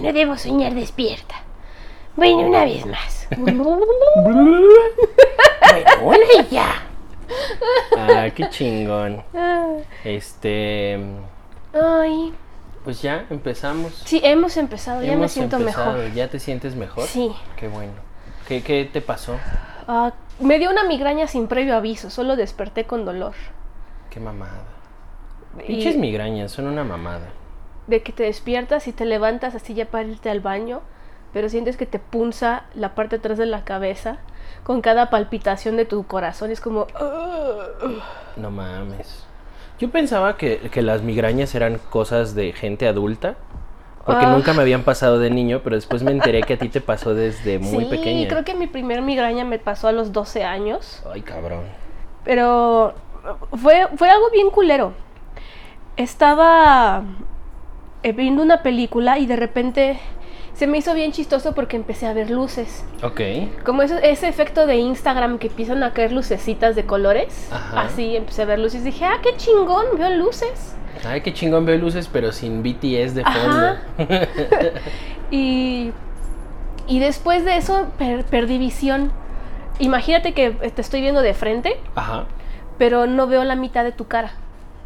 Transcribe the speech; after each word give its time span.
No 0.00 0.12
debo 0.12 0.36
soñar 0.36 0.74
despierta. 0.74 1.34
Bueno, 2.16 2.38
una 2.38 2.64
vez 2.64 2.84
más. 2.86 3.28
bueno, 6.02 6.24
y 6.40 6.54
ya. 6.54 6.82
Ah, 7.96 8.26
qué 8.34 8.48
chingón. 8.50 9.22
Ah, 9.34 9.76
Este. 10.04 10.98
Ay. 11.72 12.32
Pues 12.84 13.02
ya 13.02 13.26
empezamos. 13.30 13.92
Sí, 14.04 14.20
hemos 14.24 14.56
empezado. 14.56 15.02
Ya 15.02 15.16
me 15.16 15.28
siento 15.28 15.56
empezado. 15.58 15.92
mejor. 15.98 16.12
¿Ya 16.14 16.28
te 16.28 16.38
sientes 16.40 16.74
mejor? 16.74 17.04
Sí. 17.06 17.30
Qué 17.56 17.68
bueno. 17.68 17.92
¿Qué, 18.46 18.62
qué 18.62 18.88
te 18.90 19.00
pasó? 19.02 19.36
Ah, 19.86 20.12
me 20.40 20.58
dio 20.58 20.70
una 20.70 20.84
migraña 20.84 21.26
sin 21.26 21.48
previo 21.48 21.76
aviso. 21.76 22.08
Solo 22.08 22.36
desperté 22.36 22.84
con 22.84 23.04
dolor. 23.04 23.34
Qué 24.10 24.20
mamada. 24.20 24.62
Y 25.58 25.66
Pinches 25.66 25.96
migrañas, 25.96 26.52
son 26.52 26.66
una 26.66 26.84
mamada. 26.84 27.28
De 27.88 28.02
que 28.02 28.12
te 28.12 28.22
despiertas 28.22 28.86
y 28.86 28.92
te 28.92 29.04
levantas 29.04 29.54
así 29.56 29.74
ya 29.74 29.86
para 29.86 30.04
irte 30.08 30.30
al 30.30 30.40
baño, 30.40 30.80
pero 31.32 31.48
sientes 31.48 31.76
que 31.76 31.86
te 31.86 31.98
punza 31.98 32.62
la 32.74 32.94
parte 32.94 33.16
de 33.16 33.20
atrás 33.20 33.38
de 33.38 33.46
la 33.46 33.64
cabeza 33.64 34.18
con 34.62 34.80
cada 34.80 35.10
palpitación 35.10 35.76
de 35.76 35.84
tu 35.84 36.06
corazón. 36.06 36.50
Es 36.52 36.60
como... 36.60 36.86
No 38.36 38.50
mames. 38.50 39.24
Yo 39.78 39.90
pensaba 39.90 40.36
que, 40.36 40.58
que 40.70 40.82
las 40.82 41.02
migrañas 41.02 41.54
eran 41.54 41.78
cosas 41.90 42.34
de 42.34 42.52
gente 42.52 42.86
adulta. 42.88 43.34
Porque 44.04 44.24
Ah. 44.24 44.30
nunca 44.32 44.54
me 44.54 44.62
habían 44.62 44.84
pasado 44.84 45.18
de 45.18 45.28
niño, 45.30 45.60
pero 45.62 45.76
después 45.76 46.02
me 46.02 46.12
enteré 46.12 46.42
que 46.42 46.54
a 46.54 46.58
ti 46.58 46.70
te 46.70 46.80
pasó 46.80 47.14
desde 47.14 47.58
muy 47.58 47.84
sí, 47.84 47.90
pequeña. 47.90 48.26
creo 48.28 48.42
que 48.44 48.54
mi 48.54 48.66
primer 48.66 49.02
migraña 49.02 49.44
me 49.44 49.58
pasó 49.58 49.86
a 49.88 49.92
los 49.92 50.12
12 50.12 50.44
años. 50.44 51.02
Ay, 51.12 51.20
cabrón. 51.20 51.64
Pero 52.24 52.94
fue, 53.52 53.86
fue 53.96 54.08
algo 54.08 54.30
bien 54.30 54.48
culero. 54.50 54.92
Estaba 55.96 57.02
eh, 58.02 58.12
viendo 58.12 58.42
una 58.42 58.62
película 58.62 59.18
y 59.18 59.26
de 59.26 59.36
repente 59.36 59.98
se 60.54 60.66
me 60.66 60.78
hizo 60.78 60.92
bien 60.94 61.12
chistoso 61.12 61.54
porque 61.54 61.76
empecé 61.76 62.06
a 62.06 62.12
ver 62.12 62.30
luces. 62.30 62.84
Ok. 63.02 63.20
Como 63.64 63.82
eso- 63.82 63.98
ese 63.98 64.28
efecto 64.28 64.66
de 64.66 64.76
Instagram 64.76 65.38
que 65.38 65.46
empiezan 65.48 65.82
a 65.82 65.92
caer 65.92 66.12
lucecitas 66.12 66.74
de 66.74 66.84
colores. 66.84 67.48
Ajá. 67.52 67.82
Así 67.82 68.16
empecé 68.16 68.42
a 68.42 68.46
ver 68.46 68.58
luces 68.58 68.80
y 68.82 68.84
dije, 68.86 69.04
ah, 69.04 69.18
qué 69.22 69.36
chingón, 69.36 69.84
veo 69.96 70.10
luces. 70.10 70.74
Ay, 71.06 71.20
qué 71.20 71.32
chingón 71.32 71.64
veo 71.64 71.76
luces, 71.78 72.08
pero 72.12 72.32
sin 72.32 72.62
BTS 72.64 73.14
de 73.14 73.22
fondo. 73.24 73.76
Y, 75.30 75.92
y 76.86 76.98
después 77.00 77.44
de 77.44 77.56
eso 77.56 77.86
per- 77.98 78.24
perdí 78.24 78.58
visión. 78.58 79.12
Imagínate 79.78 80.32
que 80.32 80.50
te 80.50 80.80
estoy 80.80 81.00
viendo 81.02 81.20
de 81.22 81.34
frente, 81.34 81.78
Ajá. 81.94 82.24
pero 82.78 83.06
no 83.06 83.26
veo 83.26 83.44
la 83.44 83.54
mitad 83.54 83.84
de 83.84 83.92
tu 83.92 84.06
cara. 84.06 84.32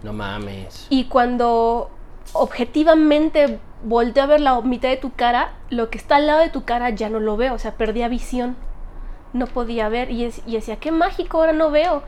No 0.03 0.13
mames. 0.13 0.87
Y 0.91 1.05
cuando 1.05 1.91
objetivamente 2.33 3.59
volteo 3.85 4.25
a 4.25 4.27
ver 4.27 4.41
la 4.41 4.61
mitad 4.61 4.89
de 4.89 4.97
tu 4.97 5.13
cara, 5.13 5.53
lo 5.71 5.91
que 5.91 5.99
está 5.99 6.17
al 6.17 6.27
lado 6.27 6.41
de 6.41 6.51
tu 6.51 6.65
cara 6.65 6.91
ya 6.91 7.09
no 7.09 7.21
lo 7.21 7.37
veo, 7.37 7.55
o 7.55 7.59
sea, 7.59 7.73
perdía 7.75 8.09
visión. 8.09 8.57
No 9.33 9.47
podía 9.47 9.89
ver 9.89 10.11
y, 10.11 10.25
es- 10.25 10.43
y 10.47 10.53
decía, 10.53 10.77
qué 10.77 10.91
mágico, 10.93 11.39
ahora 11.39 11.53
no 11.55 11.71
veo. 11.71 12.03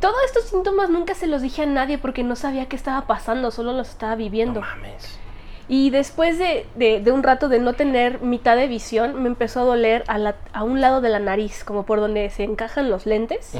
Todos 0.00 0.16
estos 0.26 0.44
síntomas 0.44 0.88
nunca 0.88 1.14
se 1.14 1.26
los 1.26 1.42
dije 1.42 1.62
a 1.62 1.66
nadie 1.66 1.98
porque 1.98 2.22
no 2.24 2.36
sabía 2.36 2.66
qué 2.66 2.76
estaba 2.76 3.06
pasando, 3.06 3.50
solo 3.50 3.72
los 3.74 3.90
estaba 3.90 4.12
No 4.12 4.18
viviendo. 4.18 4.60
mames. 4.60 5.18
Y 5.72 5.90
después 5.90 6.36
de, 6.36 6.66
de- 6.74 6.98
de 7.00 7.12
un 7.12 7.22
rato 7.22 7.48
de 7.48 7.60
no 7.60 7.74
tener 7.74 8.20
mitad 8.22 8.56
de 8.56 8.66
visión, 8.66 9.22
me 9.22 9.28
empezó 9.28 9.60
a 9.60 9.62
doler 9.62 10.02
a, 10.08 10.18
la- 10.18 10.34
a 10.52 10.64
un 10.64 10.80
lado 10.80 11.00
de 11.00 11.10
la 11.10 11.20
nariz, 11.20 11.62
como 11.62 11.84
por 11.86 12.00
donde 12.00 12.28
se 12.30 12.42
encajan 12.42 12.90
los 12.90 13.06
lentes. 13.06 13.52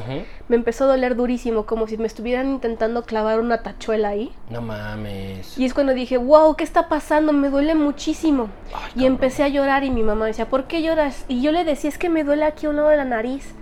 Me 0.48 0.56
empezó 0.56 0.84
a 0.84 0.86
doler 0.88 1.14
durísimo, 1.14 1.66
como 1.66 1.86
si 1.86 1.96
me 1.98 2.08
estuvieran 2.08 2.48
intentando 2.50 3.04
clavar 3.04 3.38
una 3.38 3.62
tachuela 3.62 4.08
ahí. 4.08 4.32
No 4.50 4.60
mames. 4.60 5.56
Y 5.56 5.64
es 5.64 5.72
cuando 5.72 5.94
dije, 5.94 6.16
wow, 6.16 6.56
¿qué 6.56 6.64
está 6.64 6.88
pasando? 6.88 7.32
Me 7.32 7.48
duele 7.48 7.76
muchísimo. 7.76 8.48
Ay, 8.74 9.02
Y 9.02 9.06
empecé 9.06 9.44
a 9.44 9.48
llorar 9.48 9.84
y 9.84 9.90
mi 9.90 10.02
mamá 10.02 10.26
decía, 10.26 10.46
¿por 10.48 10.64
qué 10.64 10.82
lloras? 10.82 11.24
Y 11.28 11.42
yo 11.42 11.52
le 11.52 11.62
decía, 11.64 11.88
es 11.90 11.96
que 11.98 12.08
me 12.08 12.24
duele 12.24 12.44
aquí 12.44 12.66
a 12.66 12.70
un 12.70 12.76
lado 12.76 12.88
de 12.88 12.96
la 12.96 13.04
nariz. 13.04 13.54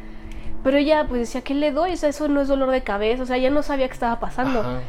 Pero 0.64 0.78
ella 0.78 1.04
pues 1.06 1.20
decía, 1.20 1.42
¿qué 1.42 1.52
le 1.54 1.70
doy? 1.70 1.92
O 1.92 1.96
sea, 1.96 2.08
eso 2.08 2.28
no 2.28 2.40
es 2.40 2.48
dolor 2.48 2.70
de 2.70 2.82
cabeza. 2.82 3.22
O 3.22 3.26
sea, 3.26 3.36
ya 3.36 3.50
no 3.50 3.62
sabía 3.62 3.86
qué 3.88 3.92
estaba 3.94 4.18
pasando. 4.18 4.60
Ajá. 4.60 4.80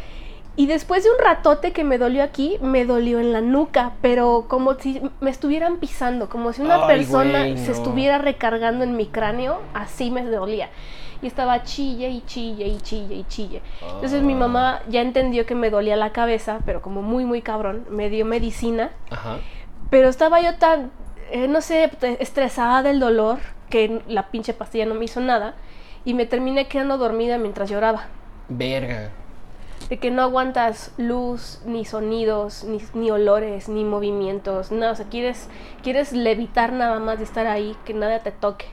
Y 0.60 0.66
después 0.66 1.06
de 1.06 1.10
un 1.10 1.16
ratote 1.24 1.72
que 1.72 1.86
me 1.86 1.98
dolió 1.98 2.22
aquí, 2.22 2.58
me 2.62 2.84
dolió 2.84 3.22
en 3.22 3.32
la 3.32 3.40
nuca, 3.40 3.94
pero 4.02 4.44
como 4.50 4.74
si 4.74 5.02
me 5.22 5.30
estuvieran 5.30 5.78
pisando, 5.78 6.28
como 6.28 6.52
si 6.52 6.62
una 6.62 6.86
Ay, 6.86 6.98
persona 6.98 7.40
güey, 7.40 7.58
se 7.58 7.72
estuviera 7.72 8.18
recargando 8.18 8.84
en 8.84 8.98
mi 8.98 9.06
cráneo, 9.06 9.62
así 9.74 10.12
me 10.12 10.22
dolía. 10.26 10.68
Y 11.22 11.28
estaba 11.28 11.64
chille 11.64 12.10
y 12.10 12.20
chille 12.26 12.68
y 12.68 12.78
chille 12.82 13.16
y 13.16 13.24
chille. 13.24 13.62
Entonces 13.94 14.22
mi 14.22 14.34
Ah. 14.34 14.38
mamá 14.38 14.82
ya 14.90 15.00
entendió 15.00 15.46
que 15.46 15.56
me 15.56 15.70
dolía 15.70 15.96
la 15.96 16.12
cabeza, 16.12 16.60
pero 16.66 16.82
como 16.82 17.02
muy, 17.02 17.24
muy 17.24 17.42
cabrón, 17.42 17.86
me 17.90 18.10
dio 18.10 18.26
medicina. 18.26 18.90
Ajá. 19.12 19.38
Pero 19.90 20.10
estaba 20.10 20.42
yo 20.42 20.56
tan, 20.56 20.92
eh, 21.32 21.48
no 21.48 21.62
sé, 21.62 21.90
estresada 22.20 22.84
del 22.84 23.00
dolor 23.00 23.40
que 23.70 24.02
la 24.10 24.28
pinche 24.28 24.54
pastilla 24.54 24.86
no 24.86 24.96
me 24.96 25.06
hizo 25.06 25.22
nada. 25.22 25.54
Y 26.04 26.14
me 26.16 26.26
terminé 26.26 26.68
quedando 26.68 26.98
dormida 26.98 27.38
mientras 27.38 27.70
lloraba. 27.70 28.08
Verga. 28.50 29.12
De 29.90 29.98
que 29.98 30.12
no 30.12 30.22
aguantas 30.22 30.94
luz, 30.98 31.62
ni 31.66 31.84
sonidos, 31.84 32.64
ni, 32.64 32.80
ni 32.94 33.10
olores, 33.10 33.70
ni 33.70 33.84
movimientos, 33.84 34.72
nada. 34.72 34.92
O 34.92 34.96
sea, 34.96 35.08
quieres, 35.08 35.50
quieres 35.82 36.14
levitar 36.14 36.74
nada 36.74 37.00
más 37.00 37.18
de 37.18 37.24
estar 37.24 37.48
ahí, 37.48 37.76
que 37.86 37.94
nada 37.94 38.20
te 38.20 38.32
toque. 38.32 38.66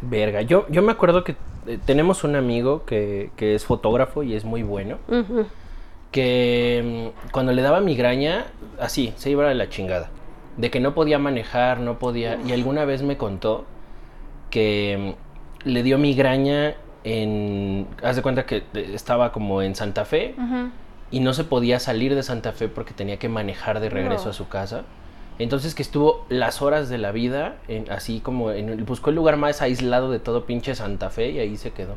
Verga. 0.00 0.42
Yo, 0.42 0.66
yo 0.68 0.82
me 0.82 0.92
acuerdo 0.92 1.24
que 1.24 1.34
eh, 1.66 1.78
tenemos 1.84 2.24
un 2.24 2.36
amigo 2.36 2.84
que, 2.84 3.30
que 3.36 3.54
es 3.54 3.64
fotógrafo 3.64 4.22
y 4.22 4.34
es 4.34 4.44
muy 4.44 4.62
bueno. 4.62 4.98
Que 6.10 7.12
mm, 7.16 7.30
cuando 7.32 7.52
le 7.52 7.62
daba 7.62 7.80
migraña, 7.80 8.46
así, 8.80 9.12
se 9.16 9.30
iba 9.30 9.48
a 9.48 9.54
la 9.54 9.68
chingada. 9.68 10.08
De 10.56 10.70
que 10.70 10.80
no 10.80 10.94
podía 10.94 11.18
manejar, 11.18 11.80
no 11.80 11.98
podía... 11.98 12.38
Y 12.46 12.52
alguna 12.52 12.84
vez 12.84 13.02
me 13.02 13.16
contó 13.16 13.64
que 14.50 15.14
mm, 15.64 15.68
le 15.68 15.82
dio 15.82 15.98
migraña 15.98 16.76
en... 17.12 17.86
Haz 18.02 18.16
de 18.16 18.22
cuenta 18.22 18.46
que 18.46 18.64
estaba 18.74 19.32
como 19.32 19.62
en 19.62 19.74
Santa 19.74 20.04
Fe 20.04 20.34
y 21.10 21.20
no 21.20 21.32
se 21.32 21.44
podía 21.44 21.80
salir 21.80 22.14
de 22.14 22.22
Santa 22.22 22.52
Fe 22.52 22.68
porque 22.68 22.92
tenía 22.92 23.18
que 23.18 23.28
manejar 23.28 23.80
de 23.80 23.88
regreso 23.90 24.24
No. 24.24 24.30
a 24.30 24.34
su 24.34 24.48
casa. 24.48 24.82
Entonces 25.38 25.74
que 25.74 25.82
estuvo 25.82 26.26
las 26.28 26.62
horas 26.62 26.88
de 26.88 26.98
la 26.98 27.12
vida 27.12 27.56
en, 27.68 27.90
así 27.92 28.20
como 28.20 28.50
en 28.50 28.84
buscó 28.84 29.10
el 29.10 29.16
lugar 29.16 29.36
más 29.36 29.62
aislado 29.62 30.10
de 30.10 30.18
todo 30.18 30.46
pinche 30.46 30.74
Santa 30.74 31.10
Fe 31.10 31.30
y 31.30 31.38
ahí 31.38 31.56
se 31.56 31.70
quedó. 31.70 31.94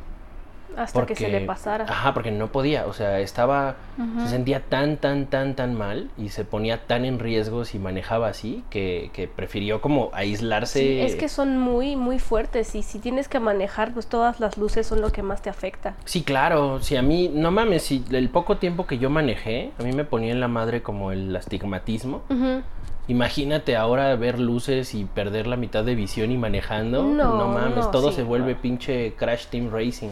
Hasta 0.77 1.05
que 1.05 1.15
se 1.15 1.29
le 1.29 1.41
pasara. 1.41 1.85
Ajá, 1.87 2.13
porque 2.13 2.31
no 2.31 2.47
podía, 2.51 2.85
o 2.87 2.93
sea, 2.93 3.19
estaba, 3.19 3.75
se 4.23 4.29
sentía 4.29 4.61
tan, 4.61 4.97
tan, 4.97 5.25
tan, 5.25 5.55
tan 5.55 5.75
mal 5.75 6.09
y 6.17 6.29
se 6.29 6.45
ponía 6.45 6.85
tan 6.85 7.05
en 7.05 7.19
riesgo 7.19 7.65
si 7.65 7.79
manejaba 7.79 8.27
así 8.27 8.63
que, 8.69 9.09
que 9.13 9.27
prefirió 9.27 9.81
como 9.81 10.09
aislarse. 10.13 10.79
Sí, 10.79 10.99
es 11.01 11.15
que 11.15 11.29
son 11.29 11.57
muy, 11.57 11.95
muy 11.95 12.19
fuertes 12.19 12.75
y 12.75 12.83
si 12.83 12.99
tienes 12.99 13.27
que 13.27 13.39
manejar, 13.39 13.93
pues 13.93 14.07
todas 14.07 14.39
las 14.39 14.57
luces 14.57 14.87
son 14.87 15.01
lo 15.01 15.11
que 15.11 15.23
más 15.23 15.41
te 15.41 15.49
afecta. 15.49 15.95
Sí, 16.05 16.23
claro, 16.23 16.81
si 16.81 16.95
a 16.95 17.01
mí, 17.01 17.29
no 17.33 17.51
mames, 17.51 17.83
si 17.83 18.03
el 18.11 18.29
poco 18.29 18.57
tiempo 18.57 18.85
que 18.87 18.97
yo 18.97 19.09
manejé, 19.09 19.71
a 19.79 19.83
mí 19.83 19.91
me 19.91 20.05
ponía 20.05 20.31
en 20.31 20.39
la 20.39 20.47
madre 20.47 20.81
como 20.81 21.11
el 21.11 21.35
astigmatismo. 21.35 22.23
Ujú. 22.29 22.61
Imagínate 23.07 23.75
ahora 23.75 24.15
ver 24.15 24.39
luces 24.39 24.93
y 24.93 25.05
perder 25.05 25.47
la 25.47 25.55
mitad 25.57 25.83
de 25.83 25.95
visión 25.95 26.31
y 26.31 26.37
manejando. 26.37 27.03
No, 27.03 27.35
No, 27.37 27.47
mames, 27.47 27.85
no, 27.85 27.91
todo 27.91 28.09
sí, 28.09 28.17
se 28.17 28.23
vuelve 28.23 28.53
no. 28.53 28.61
pinche 28.61 29.13
Crash 29.17 29.47
Team 29.47 29.69
Racing. 29.71 30.09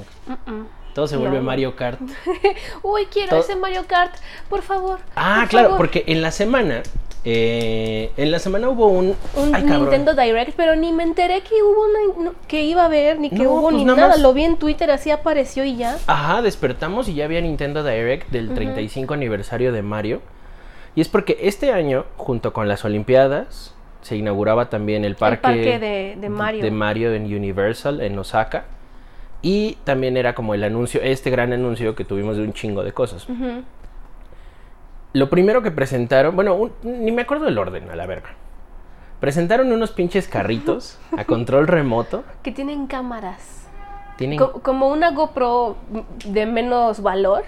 Todo 0.94 1.08
se 1.08 1.16
vuelve 1.18 1.38
no. 1.38 1.44
Mario 1.44 1.76
Kart. 1.76 2.00
Uy, 2.84 3.06
quiero 3.06 3.30
To- 3.30 3.38
ese 3.38 3.56
Mario 3.56 3.84
Kart, 3.88 4.14
por 4.50 4.62
favor. 4.64 5.00
Ah, 5.16 5.40
por 5.42 5.50
claro, 5.50 5.68
favor. 5.70 5.78
porque 5.78 6.04
en 6.08 6.22
la 6.22 6.32
semana, 6.32 6.82
eh, 7.24 8.12
en 8.18 8.32
la 8.32 8.40
semana 8.40 8.68
hubo 8.70 8.88
un... 8.88 9.16
Un 9.36 9.56
Ay, 9.56 9.64
cabrón. 9.64 9.82
Nintendo 9.82 10.14
Direct, 10.16 10.54
pero 10.58 10.76
ni 10.76 10.92
me 10.92 11.04
enteré 11.04 11.42
que 11.42 11.62
hubo 11.62 11.86
una, 11.86 12.24
no, 12.32 12.36
que 12.48 12.64
iba 12.64 12.82
a 12.82 12.86
haber, 12.86 13.20
ni 13.20 13.30
que 13.30 13.36
No, 13.44 13.52
hubo 13.52 13.62
pues 13.64 13.76
ni 13.76 13.86
nada 13.86 13.98
nada. 13.98 14.10
más- 14.14 14.20
Lo 14.22 14.34
vi 14.34 14.44
en 14.44 14.58
Twitter, 14.58 14.90
así 14.92 15.12
apareció 15.12 15.64
y 15.64 15.78
ya. 15.78 15.98
Ajá, 16.08 16.42
despertamos 16.42 17.08
y 17.08 17.14
ya 17.14 17.26
había 17.26 17.40
Nintendo 17.40 17.84
Direct 17.84 18.30
del 18.32 18.54
35 18.54 19.14
aniversario 19.14 19.72
de 19.72 19.84
Mario. 19.84 20.22
Y 20.96 21.02
es 21.02 21.10
porque 21.10 21.38
este 21.42 21.72
año, 21.72 22.06
junto 22.18 22.52
con 22.54 22.68
las 22.68 22.84
Olimpiadas, 22.86 23.76
se 24.02 24.16
inauguraba 24.16 24.70
también 24.70 25.06
el 25.06 25.16
parque, 25.16 25.42
parque 25.42 25.80
de- 25.80 26.16
de 26.20 26.30
Mario. 26.30 26.64
de 26.64 26.72
Mario 26.72 27.14
en 27.14 27.26
Universal, 27.26 28.02
en 28.02 28.18
Osaka. 28.18 28.66
Y 29.42 29.78
también 29.86 30.18
era 30.18 30.36
como 30.36 30.54
el 30.54 30.64
anuncio, 30.64 31.00
este 31.02 31.30
gran 31.30 31.54
anuncio 31.54 31.96
que 31.96 32.04
tuvimos 32.06 32.36
de 32.38 32.44
un 32.44 32.54
chingo 32.54 32.84
de 32.84 32.92
cosas. 32.92 33.28
Lo 35.14 35.30
primero 35.30 35.62
que 35.62 35.72
presentaron, 35.72 36.36
bueno, 36.36 36.56
un- 36.56 36.72
ni 36.84 37.12
me 37.12 37.22
acuerdo 37.24 37.46
del 37.46 37.58
orden, 37.58 37.90
a 37.90 37.96
la 37.96 38.06
verga. 38.06 38.30
Presentaron 39.20 39.72
unos 39.72 39.92
pinches 39.92 40.28
carritos 40.28 41.00
a 41.18 41.26
control 41.26 41.68
remoto. 41.68 42.24
Que 42.44 42.52
tienen 42.52 42.88
cámaras. 42.88 43.68
Tienen... 44.20 44.38
Co- 44.38 44.62
como 44.62 44.90
una 44.90 45.12
GoPro 45.12 45.78
de 46.26 46.46
menos 46.46 47.02
valor. 47.02 47.44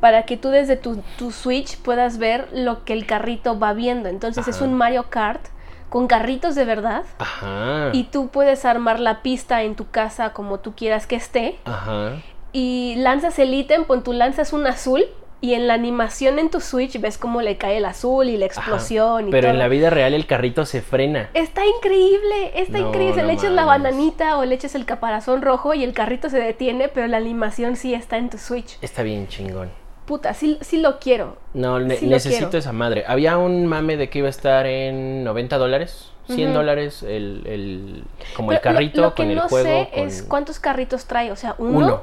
Para 0.00 0.22
que 0.22 0.36
tú 0.36 0.48
desde 0.50 0.76
tu, 0.76 1.02
tu 1.18 1.32
Switch 1.32 1.76
puedas 1.78 2.18
ver 2.18 2.48
lo 2.52 2.84
que 2.84 2.92
el 2.92 3.04
carrito 3.04 3.58
va 3.58 3.72
viendo. 3.72 4.08
Entonces 4.08 4.46
es 4.48 4.60
un 4.60 4.72
Mario 4.74 5.06
Kart 5.10 5.44
con 5.90 6.06
carritos 6.06 6.54
de 6.54 6.64
verdad. 6.64 7.02
Ajá. 7.18 7.90
Y 7.92 8.04
tú 8.04 8.28
puedes 8.28 8.64
armar 8.64 9.00
la 9.00 9.22
pista 9.22 9.62
en 9.64 9.74
tu 9.74 9.90
casa 9.90 10.32
como 10.32 10.60
tú 10.60 10.74
quieras 10.76 11.06
que 11.08 11.16
esté. 11.16 11.58
Ajá. 11.64 12.12
Y 12.52 12.94
lanzas 12.98 13.38
el 13.40 13.52
ítem, 13.52 13.84
pon 13.84 14.04
tú 14.04 14.12
lanzas 14.12 14.52
un 14.52 14.66
azul 14.68 15.04
Y 15.40 15.54
en 15.54 15.68
la 15.68 15.74
animación 15.74 16.40
en 16.40 16.50
tu 16.50 16.60
Switch 16.60 17.00
ves 17.00 17.16
cómo 17.16 17.42
le 17.42 17.56
cae 17.58 17.76
el 17.76 17.84
azul 17.84 18.28
y 18.28 18.36
la 18.36 18.46
Ajá. 18.46 18.54
explosión 18.60 19.28
y 19.28 19.30
Pero 19.30 19.42
todo. 19.46 19.52
en 19.52 19.58
la 19.60 19.68
vida 19.68 19.88
real 19.88 20.12
el 20.14 20.26
carrito 20.26 20.66
se 20.66 20.82
frena. 20.82 21.30
Está 21.34 21.64
increíble, 21.64 22.52
está 22.60 22.78
No, 22.78 22.88
increíble. 22.88 23.22
no 23.22 23.28
le 23.28 23.34
echas 23.34 23.52
la 23.52 23.64
bananita 23.64 24.36
o 24.38 24.44
le 24.44 24.54
echas 24.56 24.74
el 24.74 24.84
caparazón 24.84 25.42
rojo 25.42 25.74
y 25.74 25.84
el 25.84 25.92
carrito 25.92 26.28
se 26.28 26.38
detiene, 26.40 26.88
pero 26.88 27.06
la 27.06 27.18
animación 27.18 27.76
sí 27.76 27.94
está 27.94 28.16
en 28.18 28.30
tu 28.30 28.38
Switch. 28.38 28.78
Está 28.82 29.02
bien 29.04 29.28
chingón. 29.28 29.70
Puta, 30.06 30.34
sí, 30.34 30.58
sí 30.62 30.78
lo 30.80 30.98
quiero. 30.98 31.36
No, 31.54 31.78
ne- 31.78 31.96
Sí 31.96 32.06
lo 32.06 32.12
necesito 32.12 32.46
quiero. 32.48 32.58
esa 32.58 32.72
madre. 32.72 33.04
Había 33.06 33.36
un 33.38 33.66
mame 33.66 33.96
de 33.96 34.08
que 34.10 34.18
iba 34.18 34.26
a 34.26 34.30
estar 34.30 34.66
en 34.66 35.22
90 35.22 35.56
dólares, 35.58 36.10
100 36.26 36.48
Ujú. 36.48 36.58
dólares, 36.58 37.02
el, 37.04 37.42
el- 37.46 38.04
como 38.34 38.50
el 38.52 38.58
Pero 38.58 38.70
lo- 38.72 38.74
carrito 38.76 39.00
lo, 39.02 39.14
que 39.14 39.22
con 39.22 39.30
el 39.30 39.36
no 39.36 39.48
juego. 39.48 39.68
sé 39.68 39.88
con 39.94 40.08
es 40.08 40.22
cuántos 40.22 40.58
carritos 40.58 41.04
trae, 41.04 41.30
o 41.30 41.36
sea, 41.36 41.54
uno. 41.58 41.78
uno. 41.78 42.02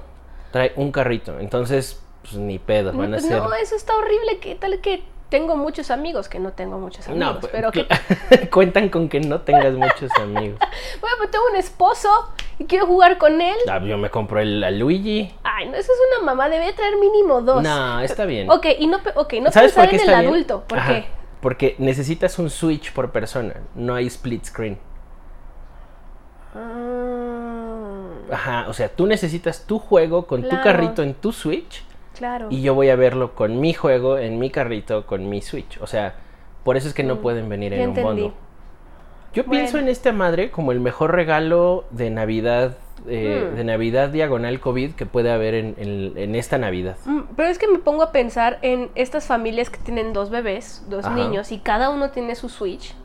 Trae 0.52 0.72
un 0.78 0.92
carrito. 0.92 1.38
Entonces, 1.40 2.00
pues 2.26 2.38
ni 2.42 2.58
pedo, 2.58 2.92
van 2.92 3.14
a 3.14 3.18
no, 3.18 3.22
ser. 3.22 3.42
eso 3.62 3.76
está 3.76 3.96
horrible. 3.96 4.40
¿Qué 4.40 4.56
tal 4.56 4.80
que 4.82 5.04
tengo 5.30 5.56
muchos 5.56 5.92
amigos? 5.92 6.28
Que 6.28 6.40
no 6.40 6.54
tengo 6.54 6.80
muchos 6.80 7.08
amigos, 7.08 7.34
No, 7.36 7.40
pues, 7.40 7.52
pero 7.52 7.72
que 7.72 7.88
cuentan 8.52 8.90
con 8.90 9.10
que 9.10 9.20
no 9.20 9.42
tengas 9.42 9.74
muchos 9.76 10.12
amigos. 10.20 10.60
Bueno, 11.02 11.18
pues 11.20 11.30
tengo 11.32 11.46
un 11.52 11.56
esposo 11.56 12.10
y 12.58 12.66
quiero 12.66 12.88
jugar 12.88 13.18
con 13.20 13.42
él. 13.42 13.56
Ah, 13.70 13.80
yo 13.80 13.98
me 13.98 14.10
compro 14.10 14.40
el 14.40 14.64
a 14.64 14.72
Luigi. 14.72 15.32
Ay, 15.44 15.68
no, 15.70 15.76
eso 15.76 15.92
es 15.92 16.00
una 16.18 16.26
mamá, 16.26 16.50
debe 16.50 16.74
traer 16.74 16.96
mínimo 16.98 17.42
dos. 17.42 17.62
No, 17.62 18.00
está 18.00 18.26
bien. 18.26 18.50
Ok, 18.50 18.66
y 18.80 18.88
no, 18.88 19.00
okay, 19.16 19.40
no 19.42 19.52
¿Sabes 19.52 19.74
por 19.74 19.88
pensar 19.88 19.90
qué 19.90 19.96
en 19.98 20.10
el 20.10 20.20
bien? 20.22 20.34
adulto. 20.34 20.64
¿Por 20.68 20.80
Ajá, 20.80 20.94
qué? 20.94 21.06
Porque 21.42 21.76
necesitas 21.78 22.40
un 22.40 22.50
Switch 22.50 22.92
por 22.92 23.12
persona, 23.12 23.54
no 23.76 23.94
hay 23.94 24.08
split 24.08 24.46
screen. 24.46 24.80
Ah, 26.56 28.08
Ajá, 28.32 28.66
o 28.68 28.74
sea, 28.74 28.90
tú 28.90 29.06
necesitas 29.06 29.66
tu 29.68 29.78
juego 29.78 30.26
con 30.26 30.42
tu 30.42 30.62
carrito 30.62 31.04
en 31.04 31.14
tu 31.14 31.32
Switch 31.32 31.84
claro. 32.18 32.48
y 32.50 32.62
yo 32.62 32.74
voy 32.74 32.90
a 32.90 32.96
verlo 32.96 33.34
con 33.36 33.60
mi 33.60 33.74
juego 33.74 34.18
en 34.18 34.40
mi 34.40 34.50
carrito 34.50 35.06
con 35.06 35.30
mi 35.30 35.42
Switch. 35.42 35.80
O 35.82 35.88
sea, 35.88 36.16
por 36.64 36.78
eso 36.78 36.88
es 36.88 36.94
que 36.94 37.04
no 37.04 37.18
pueden 37.22 37.48
venir 37.50 37.72
ya 37.74 37.84
en 37.84 37.90
un 37.90 37.96
bundle. 37.96 38.32
Yo 39.34 39.44
Bueno. 39.44 39.52
pienso 39.52 39.78
en 39.80 39.90
esta 39.90 40.12
madre 40.14 40.50
como 40.50 40.72
el 40.72 40.80
mejor 40.80 41.14
regalo 41.14 41.84
de 41.92 42.10
Navidad, 42.10 42.78
eh, 43.08 43.50
Mm. 43.52 43.56
de 43.58 43.64
Navidad 43.66 44.10
diagonal 44.10 44.60
COVID 44.62 44.94
que 44.94 45.06
puede 45.06 45.30
haber 45.30 45.54
en, 45.56 45.76
en- 45.78 46.14
en 46.18 46.36
esta 46.36 46.58
Navidad. 46.58 46.96
Mm, 47.06 47.22
Pero 47.36 47.50
es 47.50 47.58
que 47.60 47.68
me 47.68 47.80
pongo 47.80 48.02
a 48.04 48.12
pensar 48.14 48.60
en 48.62 48.90
estas 48.96 49.28
familias 49.28 49.70
que 49.70 49.78
tienen 49.78 50.14
dos 50.14 50.30
bebés, 50.30 50.86
dos 50.90 51.04
Ajá. 51.06 51.16
niños, 51.16 51.52
y 51.52 51.60
cada 51.60 51.90
uno 51.90 52.12
tiene 52.12 52.36
su 52.36 52.48
Switch. 52.48 52.96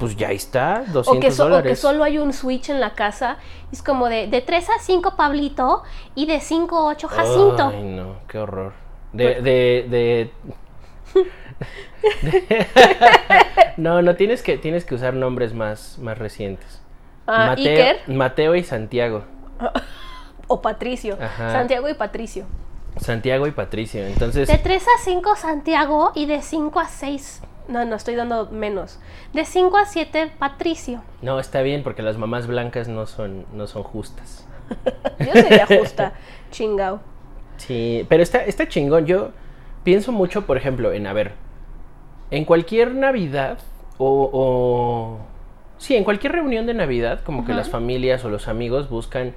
Pues 0.00 0.16
ya 0.16 0.30
está, 0.32 0.82
O 0.88 0.92
200 0.92 1.20
que, 1.20 1.30
so- 1.30 1.42
o 1.44 1.46
que 1.46 1.50
dólares. 1.52 1.78
solo 1.78 2.02
hay 2.04 2.18
un 2.18 2.32
Switch 2.32 2.70
en 2.70 2.80
la 2.80 2.94
casa. 2.94 3.36
Es 3.70 3.82
como 3.82 4.08
de, 4.08 4.26
de 4.26 4.40
3 4.40 4.68
a 4.70 4.78
5 4.80 5.14
Pablito 5.14 5.82
y 6.16 6.26
de 6.26 6.40
5 6.40 6.76
a 6.76 6.84
8 6.86 7.06
Jacinto. 7.08 7.68
Ay, 7.72 7.82
no, 7.84 8.16
qué 8.26 8.38
horror. 8.38 8.72
De, 9.12 9.42
de, 9.42 9.86
de... 9.88 10.30
de- 11.12 11.30
no, 13.76 14.02
no, 14.02 14.14
tienes 14.16 14.42
que, 14.42 14.58
tienes 14.58 14.84
que 14.84 14.94
usar 14.94 15.14
nombres 15.14 15.54
más, 15.54 15.98
más 15.98 16.18
recientes. 16.18 16.80
Ah, 17.26 17.48
Mateo, 17.48 17.70
Iker 17.72 17.96
Mateo 18.16 18.54
y 18.54 18.64
Santiago. 18.64 19.24
o 20.46 20.62
Patricio. 20.62 21.16
Ajá. 21.20 21.52
Santiago 21.52 21.88
y 21.88 21.94
Patricio. 21.94 22.46
Santiago 22.96 23.46
y 23.46 23.52
Patricio. 23.52 24.04
Entonces, 24.04 24.48
De 24.48 24.58
3 24.58 24.82
a 24.82 25.02
5 25.04 25.36
Santiago 25.36 26.12
y 26.14 26.26
de 26.26 26.42
5 26.42 26.80
a 26.80 26.86
6. 26.88 27.42
No, 27.70 27.84
no, 27.84 27.94
estoy 27.96 28.16
dando 28.16 28.48
menos. 28.50 28.98
De 29.32 29.44
5 29.44 29.76
a 29.78 29.84
7 29.86 30.32
Patricio. 30.38 31.02
no, 31.22 31.38
está 31.38 31.62
bien 31.62 31.82
porque 31.82 32.02
las 32.02 32.16
mamás 32.18 32.46
blancas 32.46 32.88
no 32.88 33.06
son, 33.06 33.46
no 33.54 33.66
son 33.66 33.82
justas. 33.84 34.46
Yo 35.20 35.32
sería 35.32 35.66
justa. 35.66 36.12
Chingao. 36.50 37.00
Sí, 37.56 38.06
pero 38.08 38.22
está, 38.22 38.44
está 38.44 38.66
chingón. 38.68 39.06
Yo 39.06 39.30
pienso 39.84 40.12
mucho, 40.12 40.46
por 40.46 40.56
ejemplo, 40.56 40.92
en, 40.92 41.06
a 41.06 41.12
ver, 41.12 41.32
en 42.30 42.44
cualquier 42.44 42.94
Navidad 42.94 43.58
o, 43.98 44.30
o- 44.32 45.18
Sí, 45.78 45.94
en 45.96 46.04
cualquier 46.04 46.32
reunión 46.32 46.66
de 46.66 46.74
Navidad, 46.74 47.20
como 47.24 47.44
que 47.46 47.52
las 47.54 47.70
familias 47.70 48.24
o 48.24 48.28
los 48.30 48.48
amigos 48.48 48.90
buscan 48.90 49.34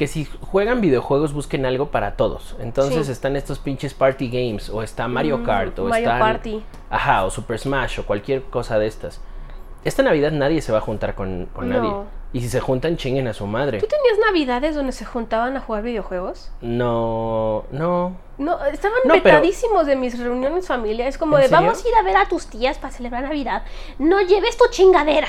que 0.00 0.06
si 0.06 0.24
juegan 0.24 0.80
videojuegos 0.80 1.34
busquen 1.34 1.66
algo 1.66 1.90
para 1.90 2.16
todos. 2.16 2.56
Entonces 2.58 3.04
Sí. 3.04 3.12
están 3.12 3.36
estos 3.36 3.58
pinches 3.58 3.92
party 3.92 4.28
games 4.30 4.70
o 4.70 4.82
está 4.82 5.06
Mario 5.08 5.36
Mm, 5.36 5.44
Kart 5.44 5.78
o 5.78 5.84
Mario 5.84 6.06
están- 6.08 6.18
Party. 6.18 6.64
Ajá, 6.88 7.26
o 7.26 7.30
Super 7.30 7.58
Smash 7.58 8.00
o 8.00 8.06
cualquier 8.06 8.44
cosa 8.44 8.78
de 8.78 8.86
estas. 8.86 9.20
Esta 9.84 10.02
Navidad 10.02 10.32
nadie 10.32 10.62
se 10.62 10.72
va 10.72 10.78
a 10.78 10.80
juntar 10.80 11.14
con, 11.14 11.48
con 11.54 11.68
No. 11.68 11.76
nadie. 11.76 11.92
Y 12.32 12.40
si 12.40 12.48
se 12.48 12.60
juntan, 12.60 12.96
chinguen 12.96 13.28
a 13.28 13.34
su 13.34 13.46
madre. 13.46 13.78
¿Tú 13.78 13.86
tenías 13.88 14.18
navidades 14.26 14.74
donde 14.74 14.92
se 14.92 15.04
juntaban 15.04 15.54
a 15.58 15.60
jugar 15.60 15.82
videojuegos? 15.82 16.50
No, 16.62 17.64
no. 17.70 18.16
No, 18.38 18.64
estaban 18.64 19.00
No, 19.04 19.12
pero- 19.14 19.24
vetadísimos 19.24 19.84
de 19.86 19.96
mis 19.96 20.18
reuniones 20.18 20.66
familiares. 20.66 21.18
Como 21.18 21.36
¿En 21.36 21.42
de, 21.42 21.48
serio? 21.48 21.62
vamos 21.66 21.84
a 21.84 21.88
ir 21.88 21.94
a 21.94 22.02
ver 22.02 22.16
a 22.16 22.26
tus 22.26 22.46
tías 22.46 22.78
para 22.78 22.90
celebrar 22.90 23.24
Navidad. 23.24 23.64
No 23.98 24.22
lleves 24.22 24.56
tu 24.56 24.64
chingadera. 24.70 25.28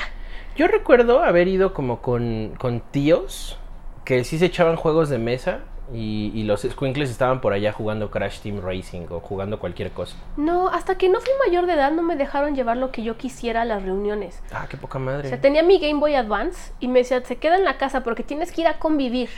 Yo 0.56 0.66
recuerdo 0.66 1.22
haber 1.22 1.48
ido 1.48 1.74
como 1.74 2.00
con, 2.00 2.54
con 2.58 2.80
tíos 2.80 3.58
que 4.04 4.24
sí 4.24 4.38
se 4.38 4.46
echaban 4.46 4.76
juegos 4.76 5.08
de 5.08 5.18
mesa 5.18 5.60
y, 5.92 6.30
y 6.34 6.44
los 6.44 6.62
squinkles 6.62 7.10
estaban 7.10 7.40
por 7.40 7.52
allá 7.52 7.72
jugando 7.72 8.10
Crash 8.10 8.40
Team 8.40 8.60
Racing 8.62 9.06
o 9.10 9.20
jugando 9.20 9.58
cualquier 9.58 9.90
cosa. 9.90 10.16
No, 10.36 10.68
hasta 10.68 10.96
que 10.96 11.08
no 11.08 11.20
fui 11.20 11.32
mayor 11.46 11.66
de 11.66 11.74
edad 11.74 11.92
no 11.92 12.02
me 12.02 12.16
dejaron 12.16 12.54
llevar 12.54 12.76
lo 12.78 12.90
que 12.90 13.02
yo 13.02 13.16
quisiera 13.16 13.62
a 13.62 13.64
las 13.64 13.82
reuniones. 13.82 14.42
Ah, 14.52 14.66
qué 14.68 14.76
poca 14.76 14.98
O 14.98 15.02
madre. 15.02 15.28
sea, 15.28 15.40
tenía 15.40 15.62
mi 15.62 15.78
Game 15.78 16.00
Boy 16.00 16.14
Advance 16.14 16.72
y 16.80 16.88
me 16.88 17.00
decía, 17.00 17.22
se 17.24 17.36
queda 17.36 17.56
en 17.56 17.64
la 17.64 17.76
casa 17.78 18.02
porque 18.02 18.22
tienes 18.22 18.52
que 18.52 18.62
ir 18.62 18.68
a 18.68 18.78
convivir. 18.78 19.28